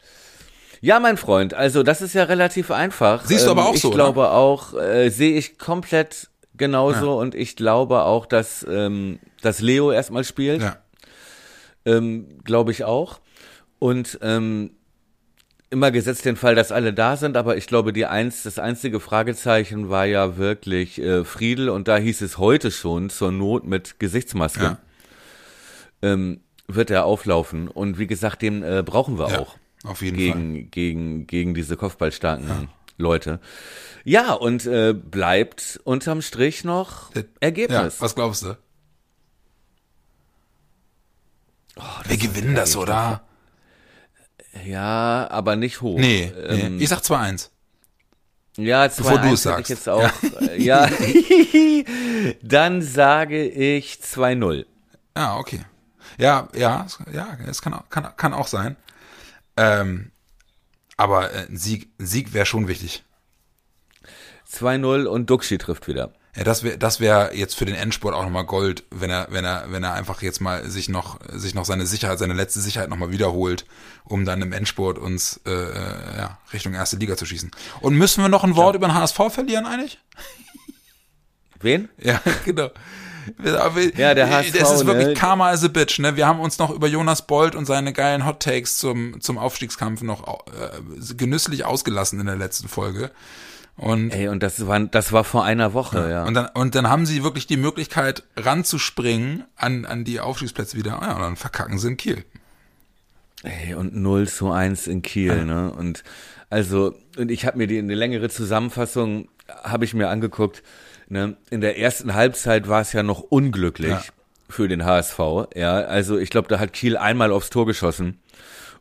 Ja, 0.81 0.99
mein 0.99 1.17
Freund, 1.17 1.53
also 1.55 1.83
das 1.83 2.01
ist 2.01 2.15
ja 2.15 2.25
relativ 2.25 2.71
einfach. 2.71 3.25
Siehst 3.27 3.47
du 3.47 3.51
aber 3.51 3.67
auch 3.67 3.75
ich 3.75 3.83
so, 3.83 3.89
Ich 3.89 3.95
oder? 3.95 4.05
glaube 4.05 4.31
auch, 4.31 4.75
äh, 4.75 5.11
sehe 5.11 5.37
ich 5.37 5.59
komplett 5.59 6.29
genauso 6.57 7.19
und 7.19 7.35
ich 7.35 7.55
glaube 7.57 8.03
auch, 8.03 8.27
dass, 8.27 8.65
ähm, 8.69 9.19
dass 9.43 9.61
Leo 9.61 9.93
erstmal 9.93 10.25
spielt. 10.25 10.63
Ja. 10.63 10.77
Ähm, 11.85 12.39
glaube 12.45 12.73
ich 12.73 12.85
auch. 12.85 13.21
Und 13.79 14.19
ähm, 14.23 14.71
immer 15.71 15.91
gesetzt 15.93 16.25
den 16.25 16.37
Fall, 16.37 16.55
dass 16.55 16.73
alle 16.73 16.93
da 16.93 17.17
sind, 17.17 17.37
aber 17.37 17.57
ich 17.57 17.67
glaube, 17.67 17.93
die 17.93 18.05
eins, 18.07 18.43
das 18.43 18.59
einzige 18.59 18.99
Fragezeichen 19.01 19.89
war 19.89 20.05
ja 20.05 20.37
wirklich 20.37 21.01
äh, 21.01 21.25
Friedel 21.25 21.69
und 21.69 21.87
da 21.89 21.97
hieß 21.97 22.21
es 22.23 22.39
heute 22.39 22.71
schon 22.71 23.09
zur 23.11 23.31
Not 23.33 23.65
mit 23.67 24.01
Gesichtsmaske. 24.01 24.63
Ja. 24.63 24.79
Ähm, 26.03 26.41
wird 26.67 26.91
er 26.91 27.05
auflaufen. 27.05 27.69
Und 27.69 27.99
wie 27.99 28.07
gesagt, 28.07 28.43
den 28.43 28.63
äh, 28.63 28.83
brauchen 28.85 29.19
wir 29.19 29.29
Ja, 29.31 29.39
auch 29.41 29.57
auf 29.85 30.03
jeden 30.03 30.17
Fall. 30.17 30.25
gegen, 30.27 30.71
gegen, 30.71 31.27
gegen 31.27 31.55
diese 31.55 31.77
kopfballstarken 31.77 32.69
Leute. 32.97 33.41
Ja, 34.05 34.33
und 34.35 34.67
äh, 34.67 34.93
bleibt 34.95 35.81
unterm 35.85 36.23
Strich 36.23 36.65
noch 36.65 37.15
Ja, 37.15 37.23
Ergebnis. 37.41 38.01
was 38.01 38.15
glaubst 38.15 38.43
du? 38.45 38.57
Oh, 41.77 41.83
Wir 42.09 42.17
gewinnen 42.17 42.55
das, 42.55 42.77
oder? 42.77 43.23
Ja, 44.65 45.29
aber 45.31 45.57
nicht 45.57 45.81
hoch. 45.81 45.99
Nee, 45.99 46.33
nee. 46.35 46.61
Ähm, 46.61 46.81
ich 46.81 46.89
sag 46.89 47.01
2-1. 47.01 47.51
Ja, 48.57 48.89
Bevor 48.89 49.13
2-1 49.13 49.23
du 49.23 49.33
es 49.35 49.45
hätte 49.45 49.61
ich 49.61 49.69
sagst. 49.69 49.71
jetzt 49.71 49.89
auch. 49.89 50.11
äh, 50.43 50.61
Ja. 50.63 50.89
Dann 52.43 52.83
sage 52.83 53.47
ich 53.49 53.95
2-0. 54.03 54.67
Ja, 55.17 55.37
okay. 55.37 55.61
Ja, 56.19 56.49
ja, 56.55 56.87
ja, 57.13 57.39
es 57.49 57.63
kann, 57.63 57.75
auch- 57.75 57.89
kann, 57.89 58.09
kann 58.17 58.35
auch 58.35 58.49
sein. 58.49 58.77
Ähm, 59.57 60.11
aber 60.97 61.33
äh, 61.33 61.47
ein 61.49 61.57
Sieg, 61.57 61.89
Sieg 61.99 62.35
wäre 62.35 62.45
schon 62.47 62.69
wichtig. 62.69 63.05
2-0 64.53 65.05
und 65.05 65.31
Duxi 65.31 65.59
trifft 65.59 65.87
wieder. 65.87 66.13
Ja, 66.37 66.45
das 66.45 66.63
wäre 66.63 66.79
das 66.79 67.01
wär 67.01 67.33
jetzt 67.35 67.57
für 67.57 67.65
den 67.65 67.75
Endspurt 67.75 68.15
auch 68.15 68.23
nochmal 68.23 68.45
Gold, 68.45 68.85
wenn 68.91 69.11
er, 69.11 69.27
wenn 69.31 69.45
er, 69.45 69.67
wenn 69.71 69.83
er 69.83 69.95
einfach 69.95 70.23
jetzt 70.23 70.41
mal 70.41 70.69
sich 70.71 70.89
noch, 70.89 71.19
sich 71.33 71.55
noch 71.55 71.65
seine 71.65 71.87
Sicherheit, 71.87 72.21
seine 72.21 72.35
letzte 72.35 72.61
Sicherheit 72.61 72.89
nochmal 72.89 73.11
wiederholt, 73.11 73.67
um 74.05 74.25
dann 74.25 74.41
im 74.41 74.53
Endspurt 74.53 74.99
uns 74.99 75.41
äh, 75.45 75.51
äh, 75.51 76.19
ja, 76.19 76.39
Richtung 76.53 76.75
erste 76.75 76.97
Liga 76.97 77.17
zu 77.17 77.27
schießen. 77.27 77.51
Und 77.81 77.97
müssen 77.97 78.23
wir 78.23 78.29
noch 78.29 78.45
ein 78.45 78.55
Wort 78.55 78.77
über 78.77 78.87
den 78.87 78.95
HSV 78.95 79.17
verlieren 79.31 79.67
eigentlich? 79.67 79.99
Wen? 81.61 81.89
Ja, 81.99 82.21
genau. 82.45 82.71
Ja, 83.99 84.15
der 84.15 84.31
HSV, 84.31 84.59
Das 84.59 84.73
ist 84.73 84.87
wirklich 84.87 85.09
ne? 85.09 85.15
Karma 85.15 85.51
as 85.51 85.63
a 85.63 85.69
Bitch, 85.69 85.99
ne? 85.99 86.17
Wir 86.17 86.27
haben 86.27 86.41
uns 86.41 86.59
noch 86.59 86.71
über 86.71 86.87
Jonas 86.87 87.27
Bolt 87.27 87.55
und 87.55 87.67
seine 87.67 87.93
geilen 87.93 88.25
Hot 88.25 88.41
Takes 88.41 88.79
zum, 88.79 89.21
zum 89.21 89.37
Aufstiegskampf 89.37 90.03
noch 90.03 90.27
äh, 90.49 91.15
genüsslich 91.15 91.65
ausgelassen 91.65 92.19
in 92.19 92.27
der 92.27 92.37
letzten 92.37 92.69
Folge. 92.69 93.11
Und, 93.81 94.11
Ey, 94.11 94.29
und 94.29 94.43
das 94.43 94.67
war, 94.67 94.79
das 94.79 95.11
war 95.11 95.25
vor 95.25 95.43
einer 95.45 95.73
Woche, 95.73 96.11
ja. 96.11 96.25
und, 96.27 96.35
dann, 96.35 96.49
und 96.53 96.75
dann 96.75 96.91
haben 96.91 97.07
sie 97.07 97.25
wirklich 97.25 97.47
die 97.47 97.57
Möglichkeit, 97.57 98.25
ranzuspringen 98.37 99.45
an, 99.57 99.87
an 99.87 100.05
die 100.05 100.21
Aufstiegsplätze 100.21 100.77
wieder. 100.77 100.99
Ja, 101.01 101.15
und 101.15 101.23
dann 101.23 101.37
verkacken 101.37 101.79
sie 101.79 101.89
in 101.89 101.97
Kiel. 101.97 102.25
Ey, 103.43 103.73
und 103.75 103.97
0 103.97 104.29
zu 104.29 104.51
1 104.51 104.87
in 104.87 105.01
Kiel, 105.01 105.47
ne? 105.47 105.73
Und 105.73 106.05
also, 106.51 106.95
und 107.17 107.31
ich 107.31 107.47
habe 107.47 107.57
mir 107.57 107.67
die 107.67 107.79
eine 107.79 107.95
längere 107.95 108.29
Zusammenfassung 108.29 109.29
habe 109.63 109.85
ich 109.87 109.95
mir 109.95 110.09
angeguckt. 110.09 110.63
Ne? 111.09 111.37
In 111.49 111.61
der 111.63 111.79
ersten 111.79 112.13
Halbzeit 112.15 112.69
war 112.69 112.83
es 112.83 112.93
ja 112.93 113.03
noch 113.03 113.21
unglücklich 113.21 113.91
Ja. 113.91 114.03
für 114.49 114.69
den 114.69 114.85
HSV. 114.85 115.19
Ja, 115.55 115.73
also 115.79 116.19
ich 116.19 116.29
glaube, 116.29 116.49
da 116.49 116.59
hat 116.59 116.73
Kiel 116.75 116.97
einmal 116.99 117.33
aufs 117.33 117.49
Tor 117.51 117.65
geschossen 117.67 118.19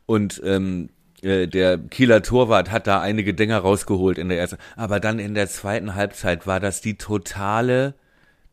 und 0.06 0.42
ähm, 0.44 0.90
äh, 0.90 0.99
der 1.22 1.78
Kieler 1.78 2.22
Torwart 2.22 2.72
hat 2.72 2.88
da 2.88 3.02
einige 3.02 3.34
Dinger 3.34 3.60
rausgeholt 3.60 4.18
in 4.18 4.30
der 4.30 4.40
ersten. 4.40 4.58
Aber 4.76 5.00
dann 5.00 5.20
in 5.20 5.34
der 5.34 5.48
zweiten 5.50 5.96
Halbzeit 5.96 6.48
war 6.48 6.60
das 6.60 6.82
die 6.82 6.98
totale 6.98 7.94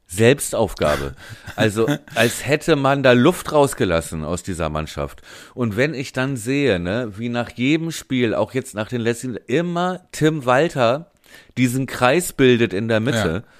Selbstaufgabe. 0.06 1.14
Also 1.56 1.88
als 2.14 2.46
hätte 2.46 2.76
man 2.76 3.02
da 3.02 3.12
Luft 3.12 3.52
rausgelassen 3.52 4.24
aus 4.24 4.42
dieser 4.42 4.68
Mannschaft. 4.68 5.22
Und 5.54 5.76
wenn 5.76 5.94
ich 5.94 6.12
dann 6.12 6.36
sehe, 6.36 6.78
ne, 6.78 7.12
wie 7.16 7.28
nach 7.28 7.50
jedem 7.50 7.90
Spiel, 7.90 8.34
auch 8.34 8.54
jetzt 8.54 8.74
nach 8.74 8.88
den 8.88 9.00
letzten, 9.00 9.36
immer 9.46 10.00
Tim 10.12 10.46
Walter 10.46 11.10
diesen 11.56 11.86
Kreis 11.86 12.32
bildet 12.32 12.72
in 12.72 12.88
der 12.88 13.00
Mitte 13.00 13.44
Ja. 13.46 13.52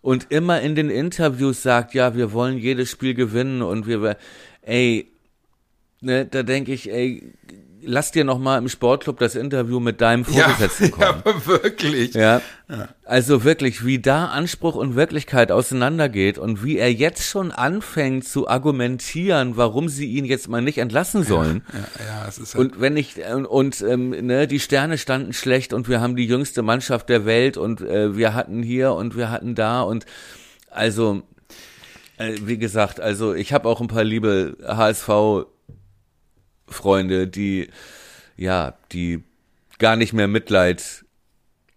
und 0.00 0.30
immer 0.30 0.60
in 0.60 0.74
den 0.74 0.90
Interviews 0.90 1.62
sagt, 1.62 1.94
ja, 1.94 2.14
wir 2.16 2.32
wollen 2.32 2.58
jedes 2.58 2.90
Spiel 2.90 3.14
gewinnen 3.14 3.62
und 3.62 3.86
wir, 3.86 4.16
ey, 4.62 5.10
ne, 6.00 6.24
da 6.26 6.42
denke 6.42 6.72
ich, 6.72 6.90
ey, 6.90 7.32
lass 7.84 8.10
dir 8.10 8.24
noch 8.24 8.38
mal 8.38 8.58
im 8.58 8.68
Sportclub 8.68 9.18
das 9.18 9.34
Interview 9.34 9.80
mit 9.80 10.00
deinem 10.00 10.24
Vorgesetzten 10.24 10.90
kommen. 10.92 11.22
ja, 11.24 11.32
aber 11.32 11.46
wirklich. 11.46 12.14
Ja. 12.14 12.40
Also 13.04 13.44
wirklich, 13.44 13.84
wie 13.84 13.98
da 13.98 14.26
Anspruch 14.26 14.74
und 14.74 14.94
Wirklichkeit 14.94 15.52
auseinandergeht 15.52 16.38
und 16.38 16.64
wie 16.64 16.78
er 16.78 16.92
jetzt 16.92 17.24
schon 17.24 17.50
anfängt 17.50 18.26
zu 18.26 18.48
argumentieren, 18.48 19.56
warum 19.56 19.88
sie 19.88 20.06
ihn 20.06 20.24
jetzt 20.24 20.48
mal 20.48 20.62
nicht 20.62 20.78
entlassen 20.78 21.22
sollen. 21.24 21.62
Ja, 21.72 22.06
ja, 22.06 22.28
es 22.28 22.38
ist 22.38 22.54
halt, 22.54 22.72
Und 22.72 22.80
wenn 22.80 22.96
ich 22.96 23.16
und, 23.32 23.46
und 23.46 23.82
ähm, 23.82 24.10
ne, 24.10 24.46
die 24.46 24.60
Sterne 24.60 24.96
standen 24.96 25.32
schlecht 25.32 25.72
und 25.72 25.88
wir 25.88 26.00
haben 26.00 26.16
die 26.16 26.26
jüngste 26.26 26.62
Mannschaft 26.62 27.08
der 27.08 27.26
Welt 27.26 27.56
und 27.56 27.80
äh, 27.80 28.16
wir 28.16 28.34
hatten 28.34 28.62
hier 28.62 28.92
und 28.92 29.16
wir 29.16 29.30
hatten 29.30 29.54
da 29.54 29.82
und 29.82 30.06
also 30.70 31.22
äh, 32.16 32.34
wie 32.42 32.58
gesagt, 32.58 33.00
also 33.00 33.34
ich 33.34 33.52
habe 33.52 33.68
auch 33.68 33.80
ein 33.80 33.88
paar 33.88 34.04
liebe 34.04 34.56
HSV 34.66 35.46
Freunde, 36.72 37.26
die 37.28 37.68
ja, 38.36 38.74
die 38.92 39.22
gar 39.78 39.96
nicht 39.96 40.12
mehr 40.12 40.28
Mitleid 40.28 41.04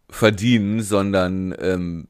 verdienen, 0.09 0.81
sondern 0.81 1.55
ähm, 1.59 2.07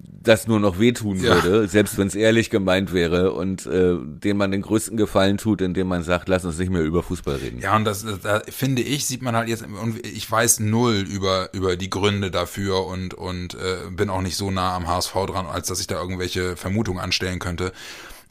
das 0.00 0.46
nur 0.46 0.60
noch 0.60 0.78
wehtun 0.78 1.20
Ja. 1.20 1.42
würde, 1.42 1.66
selbst 1.68 1.98
wenn 1.98 2.06
es 2.06 2.14
ehrlich 2.14 2.50
gemeint 2.50 2.92
wäre 2.92 3.32
und 3.32 3.66
äh, 3.66 3.96
dem 4.00 4.36
man 4.36 4.50
den 4.50 4.62
größten 4.62 4.96
Gefallen 4.96 5.38
tut, 5.38 5.60
indem 5.60 5.88
man 5.88 6.02
sagt, 6.02 6.28
lass 6.28 6.44
uns 6.44 6.58
nicht 6.58 6.70
mehr 6.70 6.82
über 6.82 7.02
Fußball 7.02 7.36
reden. 7.36 7.60
Ja, 7.60 7.74
und 7.74 7.84
das, 7.84 8.04
da 8.22 8.42
finde 8.48 8.82
ich, 8.82 9.06
sieht 9.06 9.22
man 9.22 9.34
halt 9.34 9.48
jetzt, 9.48 9.64
und 9.64 10.06
ich 10.06 10.30
weiß 10.30 10.60
null 10.60 10.96
über, 10.96 11.52
über 11.52 11.76
die 11.76 11.90
Gründe 11.90 12.30
dafür 12.30 12.86
und, 12.86 13.14
und 13.14 13.54
äh, 13.54 13.90
bin 13.90 14.10
auch 14.10 14.22
nicht 14.22 14.36
so 14.36 14.50
nah 14.50 14.74
am 14.76 14.86
HSV 14.86 15.12
dran, 15.26 15.46
als 15.46 15.68
dass 15.68 15.80
ich 15.80 15.86
da 15.86 16.00
irgendwelche 16.00 16.56
Vermutungen 16.56 17.00
anstellen 17.00 17.38
könnte. 17.38 17.72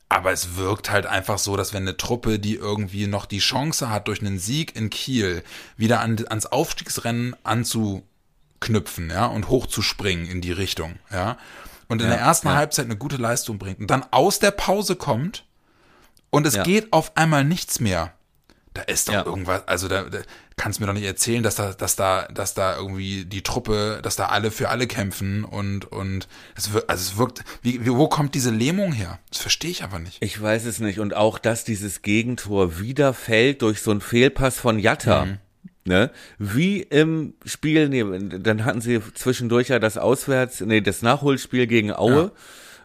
Aber 0.10 0.32
es 0.32 0.56
wirkt 0.56 0.90
halt 0.90 1.06
einfach 1.06 1.38
so, 1.38 1.58
dass 1.58 1.74
wenn 1.74 1.84
eine 1.84 1.98
Truppe, 1.98 2.40
die 2.40 2.56
irgendwie 2.56 3.08
noch 3.08 3.26
die 3.26 3.40
Chance 3.40 3.90
hat, 3.90 4.08
durch 4.08 4.22
einen 4.22 4.40
Sieg 4.40 4.76
in 4.76 4.90
Kiel 4.90 5.44
wieder 5.76 6.00
an, 6.00 6.18
ans 6.30 6.46
Aufstiegsrennen 6.46 7.36
anzuknüpfen, 7.44 9.10
ja, 9.10 9.26
und 9.26 9.50
hochzuspringen 9.50 10.28
in 10.28 10.42
die 10.42 10.52
Richtung, 10.54 10.96
ja, 11.12 11.38
und 11.90 12.02
in 12.02 12.08
Ja, 12.10 12.16
der 12.16 12.22
ersten 12.24 12.48
ja. 12.48 12.56
Halbzeit 12.56 12.86
eine 12.86 12.96
gute 12.98 13.18
Leistung 13.18 13.58
bringt 13.60 13.80
und 13.80 13.92
dann 13.92 14.06
aus 14.12 14.40
der 14.40 14.52
Pause 14.52 14.96
kommt 14.96 15.46
und 16.30 16.46
es 16.48 16.56
Ja. 16.56 16.64
geht 16.64 16.94
auf 16.94 17.16
einmal 17.18 17.44
nichts 17.44 17.80
mehr. 17.80 18.14
Da 18.78 18.84
ist 18.84 19.10
doch 19.10 19.14
Ja. 19.14 19.26
irgendwas, 19.26 19.68
also 19.68 19.88
da, 19.88 20.04
da 20.04 20.20
kannst 20.56 20.78
du 20.80 20.84
mir 20.84 20.88
doch 20.88 20.94
nicht 20.94 21.06
erzählen, 21.06 21.42
dass 21.44 21.56
da, 21.56 21.74
dass 21.74 21.96
da, 21.96 22.28
dass 22.34 22.54
da 22.54 22.78
irgendwie 22.78 23.26
die 23.26 23.42
Truppe, 23.42 24.00
dass 24.04 24.16
da 24.16 24.28
alle 24.28 24.52
für 24.52 24.70
alle 24.70 24.88
kämpfen 24.88 25.44
und, 25.44 25.92
und 25.92 26.28
es 26.56 26.72
wirkt, 26.74 26.90
also 26.90 27.02
es 27.12 27.18
wirkt, 27.18 27.44
wie, 27.64 27.84
wie, 27.86 27.92
wo 27.92 28.08
kommt 28.08 28.36
diese 28.36 28.52
Lähmung 28.52 28.92
her? 28.92 29.20
Das 29.32 29.40
verstehe 29.40 29.72
ich 29.72 29.84
einfach 29.84 30.00
nicht. 30.00 30.18
Ich 30.22 30.42
weiß 30.42 30.66
es 30.66 30.80
nicht. 30.80 31.00
Und 31.00 31.16
auch, 31.16 31.40
dass 31.40 31.64
dieses 31.64 32.02
Gegentor 32.02 32.80
wieder 32.80 33.14
fällt 33.14 33.62
durch 33.64 33.82
so 33.82 33.92
einen 33.92 34.02
Fehlpass 34.02 34.60
von 34.60 34.80
Jatta. 34.80 35.26
Mhm. 35.26 35.38
Ne? 35.86 36.12
Wie 36.38 36.82
im 36.82 37.34
Spiel, 37.46 37.88
nee, 37.90 38.04
dann 38.40 38.66
hatten 38.66 38.82
sie 38.82 39.00
zwischendurch 39.14 39.70
ja 39.70 39.80
das 39.80 39.98
Auswärts, 39.98 40.60
nee, 40.62 40.82
das 40.82 41.02
Nachholspiel 41.02 41.66
gegen 41.66 41.94
Aue, 41.94 42.24
Ja. 42.24 42.32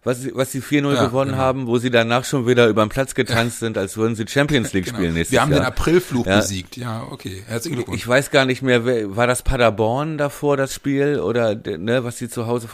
Was, 0.05 0.21
sie- 0.23 0.33
was 0.35 0.51
sie 0.53 0.61
4-0 0.61 0.95
Ja, 0.95 1.07
gewonnen 1.07 1.31
genau. 1.33 1.43
haben, 1.43 1.67
wo 1.67 1.79
sie 1.79 1.91
danach 1.91 2.25
schon 2.25 2.47
wieder 2.47 2.67
über 2.69 2.85
den 2.85 2.89
Platz 2.89 3.15
getanzt 3.15 3.61
sind, 3.61 3.79
als 3.79 3.97
würden 3.97 4.17
sie 4.17 4.27
Champions 4.27 4.73
League 4.73 4.89
spielen 4.89 5.15
nächstes 5.15 5.31
Genau. 5.31 5.33
Wir 5.33 5.43
haben 5.43 5.53
Jahr. 5.53 5.61
den 5.61 5.67
Aprilfluch 5.67 6.27
Ja. 6.27 6.37
besiegt. 6.39 6.77
Ja, 6.77 7.07
okay. 7.11 7.43
Herzlichen 7.47 7.77
Glückwunsch. 7.77 8.01
Ich 8.01 8.09
weiß 8.09 8.31
gar 8.31 8.45
nicht 8.45 8.63
mehr, 8.63 8.85
wer, 8.85 9.15
war 9.17 9.27
das 9.27 9.43
Paderborn 9.43 10.19
davor, 10.19 10.57
das 10.57 10.75
Spiel, 10.75 11.21
oder, 11.21 11.55
ne, 11.55 12.03
was 12.05 12.19
sie 12.19 12.29
zu 12.29 12.47
Hause, 12.47 12.69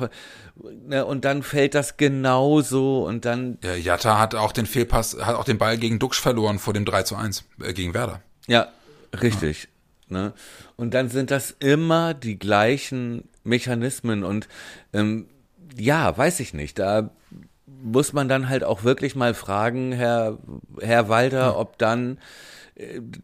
ne, 0.86 1.04
und 1.04 1.24
dann 1.24 1.42
fällt 1.42 1.74
das 1.74 1.96
genauso, 1.98 3.04
und 3.06 3.24
dann, 3.24 3.58
ja, 3.62 3.74
Jatta 3.74 4.18
hat 4.18 4.34
auch 4.34 4.52
den 4.52 4.66
Fehlpass, 4.66 5.16
hat 5.20 5.36
auch 5.36 5.44
den 5.44 5.58
Ball 5.58 5.76
gegen 5.76 5.98
Duxch 5.98 6.20
verloren 6.20 6.58
vor 6.58 6.72
dem 6.74 6.84
3 6.84 7.02
zu 7.02 7.16
1 7.16 7.44
äh, 7.62 7.72
gegen 7.74 7.92
Werder. 7.94 8.22
Ja, 8.46 8.68
richtig. 9.22 9.68
Ne? 10.08 10.32
Und 10.76 10.94
dann 10.94 11.10
sind 11.10 11.30
das 11.30 11.54
immer 11.58 12.14
die 12.14 12.38
gleichen 12.38 13.28
Mechanismen 13.44 14.24
und 14.24 14.48
ähm, 14.94 15.26
ja, 15.76 16.16
weiß 16.16 16.40
ich 16.40 16.54
nicht. 16.54 16.78
Da 16.78 17.10
muss 17.66 18.12
man 18.12 18.28
dann 18.28 18.48
halt 18.48 18.64
auch 18.64 18.84
wirklich 18.84 19.14
mal 19.14 19.34
fragen, 19.34 19.92
Herr, 19.92 20.38
Herr 20.80 21.08
Walter, 21.08 21.58
ob 21.58 21.78
dann 21.78 22.18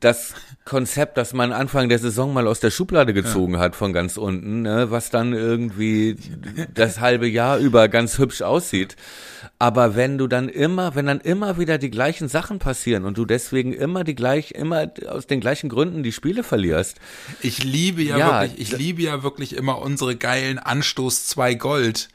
das 0.00 0.34
Konzept, 0.64 1.16
das 1.16 1.32
man 1.32 1.52
Anfang 1.52 1.88
der 1.88 2.00
Saison 2.00 2.32
mal 2.32 2.48
aus 2.48 2.58
der 2.58 2.70
Schublade 2.72 3.14
gezogen 3.14 3.54
ja. 3.54 3.60
hat 3.60 3.76
von 3.76 3.92
ganz 3.92 4.16
unten, 4.16 4.62
ne, 4.62 4.90
was 4.90 5.10
dann 5.10 5.32
irgendwie 5.32 6.16
das 6.74 6.98
halbe 6.98 7.28
Jahr 7.28 7.58
über 7.58 7.88
ganz 7.88 8.18
hübsch 8.18 8.42
aussieht. 8.42 8.96
Aber 9.60 9.94
wenn 9.94 10.18
du 10.18 10.26
dann 10.26 10.48
immer, 10.48 10.96
wenn 10.96 11.06
dann 11.06 11.20
immer 11.20 11.56
wieder 11.56 11.78
die 11.78 11.90
gleichen 11.90 12.26
Sachen 12.28 12.58
passieren 12.58 13.04
und 13.04 13.16
du 13.16 13.24
deswegen 13.24 13.72
immer 13.72 14.02
die 14.02 14.16
gleich, 14.16 14.50
immer 14.50 14.90
aus 15.06 15.28
den 15.28 15.38
gleichen 15.38 15.68
Gründen 15.68 16.02
die 16.02 16.12
Spiele 16.12 16.42
verlierst. 16.42 16.98
Ich 17.40 17.62
liebe 17.62 18.02
ja, 18.02 18.18
ja 18.18 18.40
wirklich, 18.40 18.60
ich 18.60 18.76
liebe 18.76 19.02
ja 19.02 19.22
wirklich 19.22 19.54
immer 19.54 19.80
unsere 19.80 20.16
geilen 20.16 20.58
Anstoß 20.58 21.28
zwei 21.28 21.54
Gold 21.54 22.08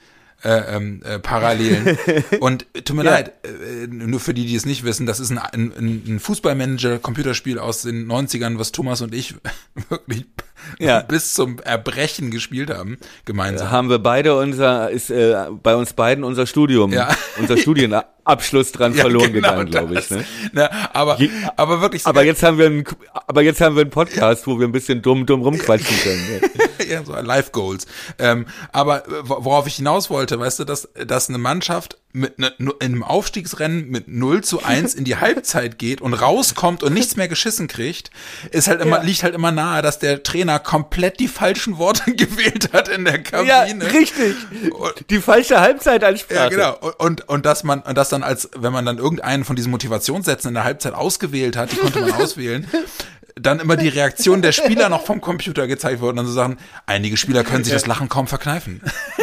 äh, 0.44 0.76
ähm, 0.76 1.02
äh, 1.04 1.20
Parallelen. 1.20 1.98
Und 2.40 2.66
tut 2.86 2.96
mir 2.96 3.04
ja. 3.04 3.12
leid, 3.12 3.34
äh, 3.44 3.88
nur 3.88 4.20
für 4.20 4.34
die, 4.34 4.46
die 4.46 4.56
es 4.56 4.66
nicht 4.66 4.84
wissen, 4.84 5.06
das 5.06 5.20
ist 5.20 5.32
ein, 5.32 5.38
ein, 5.38 6.04
ein 6.08 6.20
Fußballmanager-Computerspiel 6.20 7.60
aus 7.60 7.84
den 7.84 8.08
90ern, 8.10 8.58
was 8.58 8.72
Thomas 8.72 9.02
und 9.02 9.14
ich 9.14 9.36
wirklich 9.90 10.26
ja. 10.80 11.02
bis 11.02 11.34
zum 11.34 11.60
Erbrechen 11.60 12.32
gespielt 12.32 12.70
haben, 12.70 12.98
gemeinsam. 13.26 13.68
Äh, 13.68 13.72
haben 13.72 13.90
wir 13.90 14.00
beide 14.00 14.36
unser, 14.36 14.90
ist 14.90 15.10
äh, 15.10 15.36
bei 15.64 15.76
uns 15.76 15.94
beiden 15.94 16.24
unser 16.24 16.48
Studium, 16.48 16.92
ja. 16.94 17.10
unser 17.38 17.58
Studienabschluss 17.58 18.72
dran 18.72 18.94
ja, 18.96 19.02
verloren 19.02 19.34
genau 19.34 19.50
gegangen, 19.50 19.72
glaube 19.72 20.00
ich. 20.00 20.10
Ne? 20.10 20.26
Na, 20.54 20.70
aber, 20.94 21.18
aber 21.56 21.82
wirklich. 21.82 22.06
Aber 22.06 22.24
jetzt 22.24 22.44
haben 22.44 22.58
wir 22.58 22.68
einen, 22.68 22.84
aber 23.28 23.42
jetzt 23.42 23.62
haben 23.62 23.76
wir 23.76 23.82
einen 23.82 23.92
Podcast, 23.92 24.48
wo 24.48 24.60
wir 24.60 24.68
ein 24.68 24.72
bisschen 24.72 25.02
dumm, 25.02 25.26
dumm 25.26 25.42
rumquatschen 25.42 25.98
können. 25.98 26.42
ja, 26.90 27.04
so 27.04 27.14
Life 27.16 27.52
Goals. 27.52 27.88
Ähm, 28.18 28.46
aber 28.72 29.04
worauf 29.24 29.68
ich 29.68 29.76
hinaus 29.76 30.10
wollte, 30.10 30.40
weißt 30.40 30.60
du, 30.60 30.64
dass, 30.66 30.90
dass 31.06 31.30
eine 31.30 31.38
Mannschaft 31.38 31.98
mit 32.12 32.40
ne, 32.40 32.52
in 32.58 32.72
einem 32.80 33.04
Aufstiegsrennen 33.04 33.90
mit 33.90 34.08
0 34.08 34.44
zu 34.44 34.64
1 34.64 34.96
in 34.96 35.04
die 35.04 35.18
Halbzeit 35.18 35.78
geht 35.78 36.02
und 36.02 36.14
rauskommt 36.16 36.82
und 36.82 36.94
nichts 36.94 37.16
mehr 37.16 37.28
geschissen 37.28 37.68
kriegt, 37.68 38.10
ist 38.52 38.68
halt 38.68 38.82
immer, 38.82 38.98
ja. 38.98 39.04
liegt 39.04 39.22
halt 39.22 39.36
immer 39.36 39.52
nahe, 39.52 39.84
dass 39.84 40.00
der 40.00 40.24
Trainer 40.24 40.58
komplett 40.58 41.20
die 41.20 41.28
falschen 41.28 41.78
Worte 41.78 42.12
gewählt 42.16 42.74
hat 42.74 42.88
in 42.88 43.06
der 43.06 43.22
Kabine. 43.22 43.50
Ja, 43.50 43.90
richtig. 43.92 44.36
Die 45.10 45.20
falsche 45.20 45.62
Halbzeitansprache. 45.62 46.34
Ja, 46.36 46.50
genau. 46.50 46.78
Und, 46.80 47.00
und, 47.00 47.30
und 47.30 47.46
dass 47.46 47.64
man, 47.64 47.82
und 47.82 47.96
das 47.96 48.10
dann 48.10 48.24
als, 48.24 48.50
wenn 48.56 48.74
man 48.74 48.86
dann 48.86 48.98
irgendeinen 48.98 49.46
von 49.46 49.56
diesen 49.56 49.70
Motivationssätzen 49.70 50.50
in 50.50 50.56
der 50.56 50.64
Halbzeit 50.64 50.94
ausgewählt 50.94 51.56
hat, 51.58 51.72
die 51.72 51.76
konnte 51.76 52.02
man 52.02 52.12
auswählen, 52.22 52.68
dann 53.42 53.60
immer 53.60 53.76
die 53.76 53.88
Reaktion 53.88 54.42
der 54.42 54.52
Spieler 54.52 54.90
noch 54.90 55.06
vom 55.10 55.22
Computer 55.22 55.68
gezeigt 55.68 56.02
wurden 56.02 56.18
und 56.18 56.18
dann 56.18 56.28
so 56.28 56.34
sagen, 56.34 56.58
einige 56.86 57.18
Spieler 57.18 57.44
können 57.44 57.64
sich 57.64 57.74
das 57.74 57.88
Lachen 57.88 58.10
kaum 58.10 58.28
verkneifen. 58.28 58.82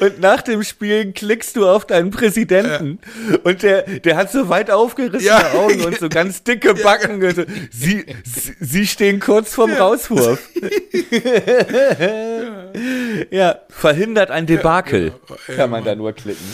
und 0.00 0.20
nach 0.20 0.42
dem 0.42 0.62
Spielen 0.62 1.14
klickst 1.14 1.56
du 1.56 1.68
auf 1.68 1.86
deinen 1.86 2.10
Präsidenten 2.10 2.98
ja. 3.30 3.38
und 3.44 3.62
der, 3.62 3.82
der 3.82 4.16
hat 4.16 4.32
so 4.32 4.48
weit 4.48 4.70
aufgerissene 4.70 5.24
ja. 5.24 5.52
Augen 5.52 5.82
und 5.82 5.98
so 5.98 6.08
ganz 6.08 6.42
dicke 6.42 6.74
Backen. 6.74 7.22
Ja. 7.22 7.32
Sie, 7.70 8.06
sie 8.60 8.86
stehen 8.86 9.20
kurz 9.20 9.54
vorm 9.54 9.72
Rauswurf. 9.72 10.48
ja, 13.30 13.60
verhindert 13.68 14.30
ein 14.30 14.46
Debakel, 14.46 15.12
genau. 15.26 15.56
kann 15.56 15.70
man 15.70 15.84
da 15.84 15.94
nur 15.94 16.12
klicken. 16.12 16.44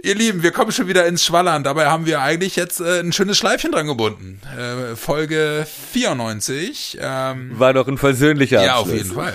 Ihr 0.00 0.14
Lieben, 0.14 0.44
wir 0.44 0.52
kommen 0.52 0.70
schon 0.70 0.86
wieder 0.86 1.06
ins 1.06 1.24
Schwallern. 1.24 1.64
Dabei 1.64 1.86
haben 1.86 2.06
wir 2.06 2.22
eigentlich 2.22 2.54
jetzt 2.54 2.80
äh, 2.80 3.00
ein 3.00 3.12
schönes 3.12 3.36
Schleifchen 3.36 3.72
dran 3.72 3.88
gebunden. 3.88 4.40
Äh, 4.56 4.94
Folge 4.94 5.66
94. 5.92 6.98
Ähm, 7.00 7.58
War 7.58 7.72
doch 7.72 7.88
ein 7.88 7.98
versöhnlicher 7.98 8.60
Abschluss. 8.60 8.76
Ja, 8.76 8.76
auf 8.76 8.92
jeden 8.92 9.12
Fall. 9.12 9.34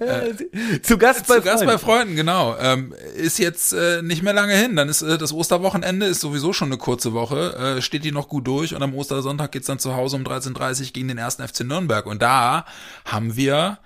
äh, 0.80 0.82
zu 0.82 0.98
Gast 0.98 1.28
bei 1.28 1.36
Zu 1.36 1.42
Gast 1.42 1.64
bei 1.64 1.78
Freunden, 1.78 2.16
genau. 2.16 2.56
Ähm, 2.58 2.92
ist 3.14 3.38
jetzt 3.38 3.72
äh, 3.72 4.02
nicht 4.02 4.24
mehr 4.24 4.32
lange 4.32 4.54
hin. 4.54 4.74
Dann 4.74 4.88
ist 4.88 5.02
äh, 5.02 5.16
das 5.16 5.32
Osterwochenende, 5.32 6.06
ist 6.06 6.22
sowieso 6.22 6.52
schon 6.52 6.70
eine 6.70 6.78
kurze 6.78 7.12
Woche. 7.12 7.76
Äh, 7.78 7.82
steht 7.82 8.02
die 8.02 8.10
noch 8.10 8.28
gut 8.28 8.48
durch 8.48 8.74
und 8.74 8.82
am 8.82 8.94
Ostersonntag 8.94 9.52
geht's 9.52 9.68
dann 9.68 9.78
zu 9.78 9.94
Hause 9.94 10.16
um 10.16 10.24
13.30 10.24 10.80
Uhr 10.80 10.86
gegen 10.92 11.06
den 11.06 11.18
ersten 11.18 11.46
FC 11.46 11.60
Nürnberg. 11.60 12.04
Und 12.06 12.20
da 12.20 12.64
haben 13.04 13.36
wir 13.36 13.78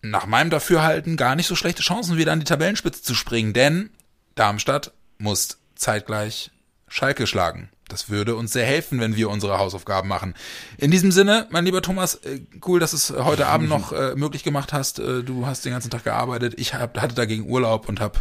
nach 0.00 0.24
meinem 0.24 0.48
Dafürhalten 0.48 1.18
gar 1.18 1.36
nicht 1.36 1.48
so 1.48 1.54
schlechte 1.54 1.82
Chancen, 1.82 2.16
wieder 2.16 2.32
an 2.32 2.40
die 2.40 2.46
Tabellenspitze 2.46 3.02
zu 3.02 3.14
springen. 3.14 3.52
Denn 3.52 3.90
Darmstadt 4.34 4.92
muss 5.18 5.58
zeitgleich 5.74 6.50
Schalke 6.88 7.26
schlagen. 7.26 7.70
Das 7.88 8.08
würde 8.08 8.34
uns 8.34 8.52
sehr 8.52 8.64
helfen, 8.64 8.98
wenn 8.98 9.14
wir 9.14 9.28
unsere 9.28 9.58
Hausaufgaben 9.58 10.08
machen. 10.08 10.34
In 10.78 10.90
diesem 10.90 11.12
Sinne, 11.12 11.46
mein 11.50 11.64
lieber 11.64 11.82
Thomas, 11.82 12.14
äh, 12.16 12.40
cool, 12.66 12.80
dass 12.80 12.92
du 12.92 12.96
es 12.96 13.10
heute 13.10 13.46
Abend 13.46 13.68
noch 13.68 13.92
äh, 13.92 14.14
möglich 14.16 14.42
gemacht 14.42 14.72
hast. 14.72 14.98
Äh, 14.98 15.22
du 15.22 15.46
hast 15.46 15.64
den 15.64 15.72
ganzen 15.72 15.90
Tag 15.90 16.04
gearbeitet. 16.04 16.54
Ich 16.56 16.74
hab, 16.74 17.00
hatte 17.00 17.14
dagegen 17.14 17.48
Urlaub 17.48 17.88
und 17.88 18.00
habe 18.00 18.20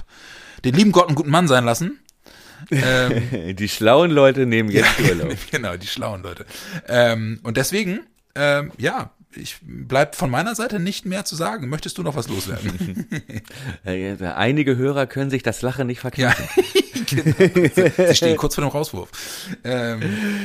den 0.65 0.75
lieben 0.75 0.91
Gott 0.91 1.07
einen 1.07 1.15
guten 1.15 1.31
Mann 1.31 1.47
sein 1.47 1.65
lassen. 1.65 1.99
Ähm, 2.71 3.57
die 3.57 3.67
schlauen 3.67 4.09
Leute 4.09 4.45
nehmen 4.45 4.69
jetzt 4.71 4.97
ja, 4.97 5.09
Urlaub. 5.09 5.35
Genau, 5.51 5.75
die 5.75 5.85
schlauen 5.85 6.23
Leute. 6.23 6.45
Ähm, 6.87 7.41
und 7.43 7.57
deswegen, 7.57 7.99
ähm, 8.35 8.71
ja, 8.77 9.11
ich 9.35 9.57
bleibt 9.61 10.15
von 10.15 10.29
meiner 10.29 10.55
Seite 10.55 10.79
nicht 10.79 11.05
mehr 11.05 11.25
zu 11.25 11.35
sagen. 11.35 11.67
Möchtest 11.67 11.97
du 11.97 12.03
noch 12.03 12.15
was 12.15 12.29
loswerden? 12.29 13.05
Einige 13.83 14.77
Hörer 14.77 15.07
können 15.07 15.29
sich 15.29 15.43
das 15.43 15.61
Lachen 15.61 15.87
nicht 15.87 15.99
verkneifen. 15.99 16.47
Ja. 16.55 16.82
Sie 18.07 18.15
stehen 18.15 18.37
kurz 18.37 18.55
vor 18.55 18.63
dem 18.63 18.69
Rauswurf. 18.69 19.09
Ähm, 19.63 20.01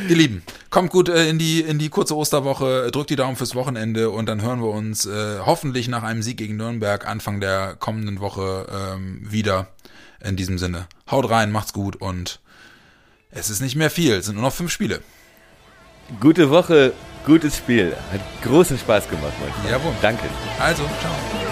ihr 0.09 0.17
Lieben, 0.17 0.43
kommt 0.71 0.91
gut 0.91 1.09
äh, 1.09 1.29
in 1.29 1.39
die 1.39 1.61
in 1.61 1.79
die 1.79 1.89
kurze 1.89 2.17
Osterwoche, 2.17 2.91
drückt 2.91 3.11
die 3.11 3.17
Daumen 3.17 3.37
fürs 3.37 3.55
Wochenende 3.55 4.11
und 4.11 4.27
dann 4.27 4.43
hören 4.43 4.61
wir 4.61 4.71
uns 4.71 5.07
äh, 5.07 5.39
hoffentlich 5.45 5.89
nach 5.89 6.03
einem 6.03 6.23
Sieg 6.23 6.37
gegen 6.37 6.57
Nürnberg 6.57 7.07
Anfang 7.07 7.41
der 7.41 7.77
kommenden 7.79 8.21
Woche 8.21 8.67
ähm, 8.95 9.21
wieder. 9.23 9.69
In 10.21 10.35
diesem 10.35 10.59
Sinne, 10.59 10.89
haut 11.09 11.31
rein, 11.31 11.53
macht's 11.53 11.73
gut 11.73 11.95
und 11.95 12.41
es 13.31 13.51
ist 13.51 13.61
nicht 13.61 13.77
mehr 13.77 13.89
viel, 13.89 14.15
es 14.15 14.27
sind 14.27 14.35
nur 14.35 14.43
noch 14.43 14.53
fünf 14.53 14.73
Spiele. 14.73 15.01
Gute 16.21 16.51
Woche, 16.51 16.93
gutes 17.25 17.57
Spiel. 17.57 17.95
Hat 18.11 18.21
großen 18.43 18.79
Spaß 18.79 19.09
gemacht, 19.09 19.35
mein 19.41 19.53
Freund. 19.53 19.71
Jawohl. 19.71 19.93
Danke. 20.01 20.25
Also, 20.59 20.83
ciao. 21.01 21.48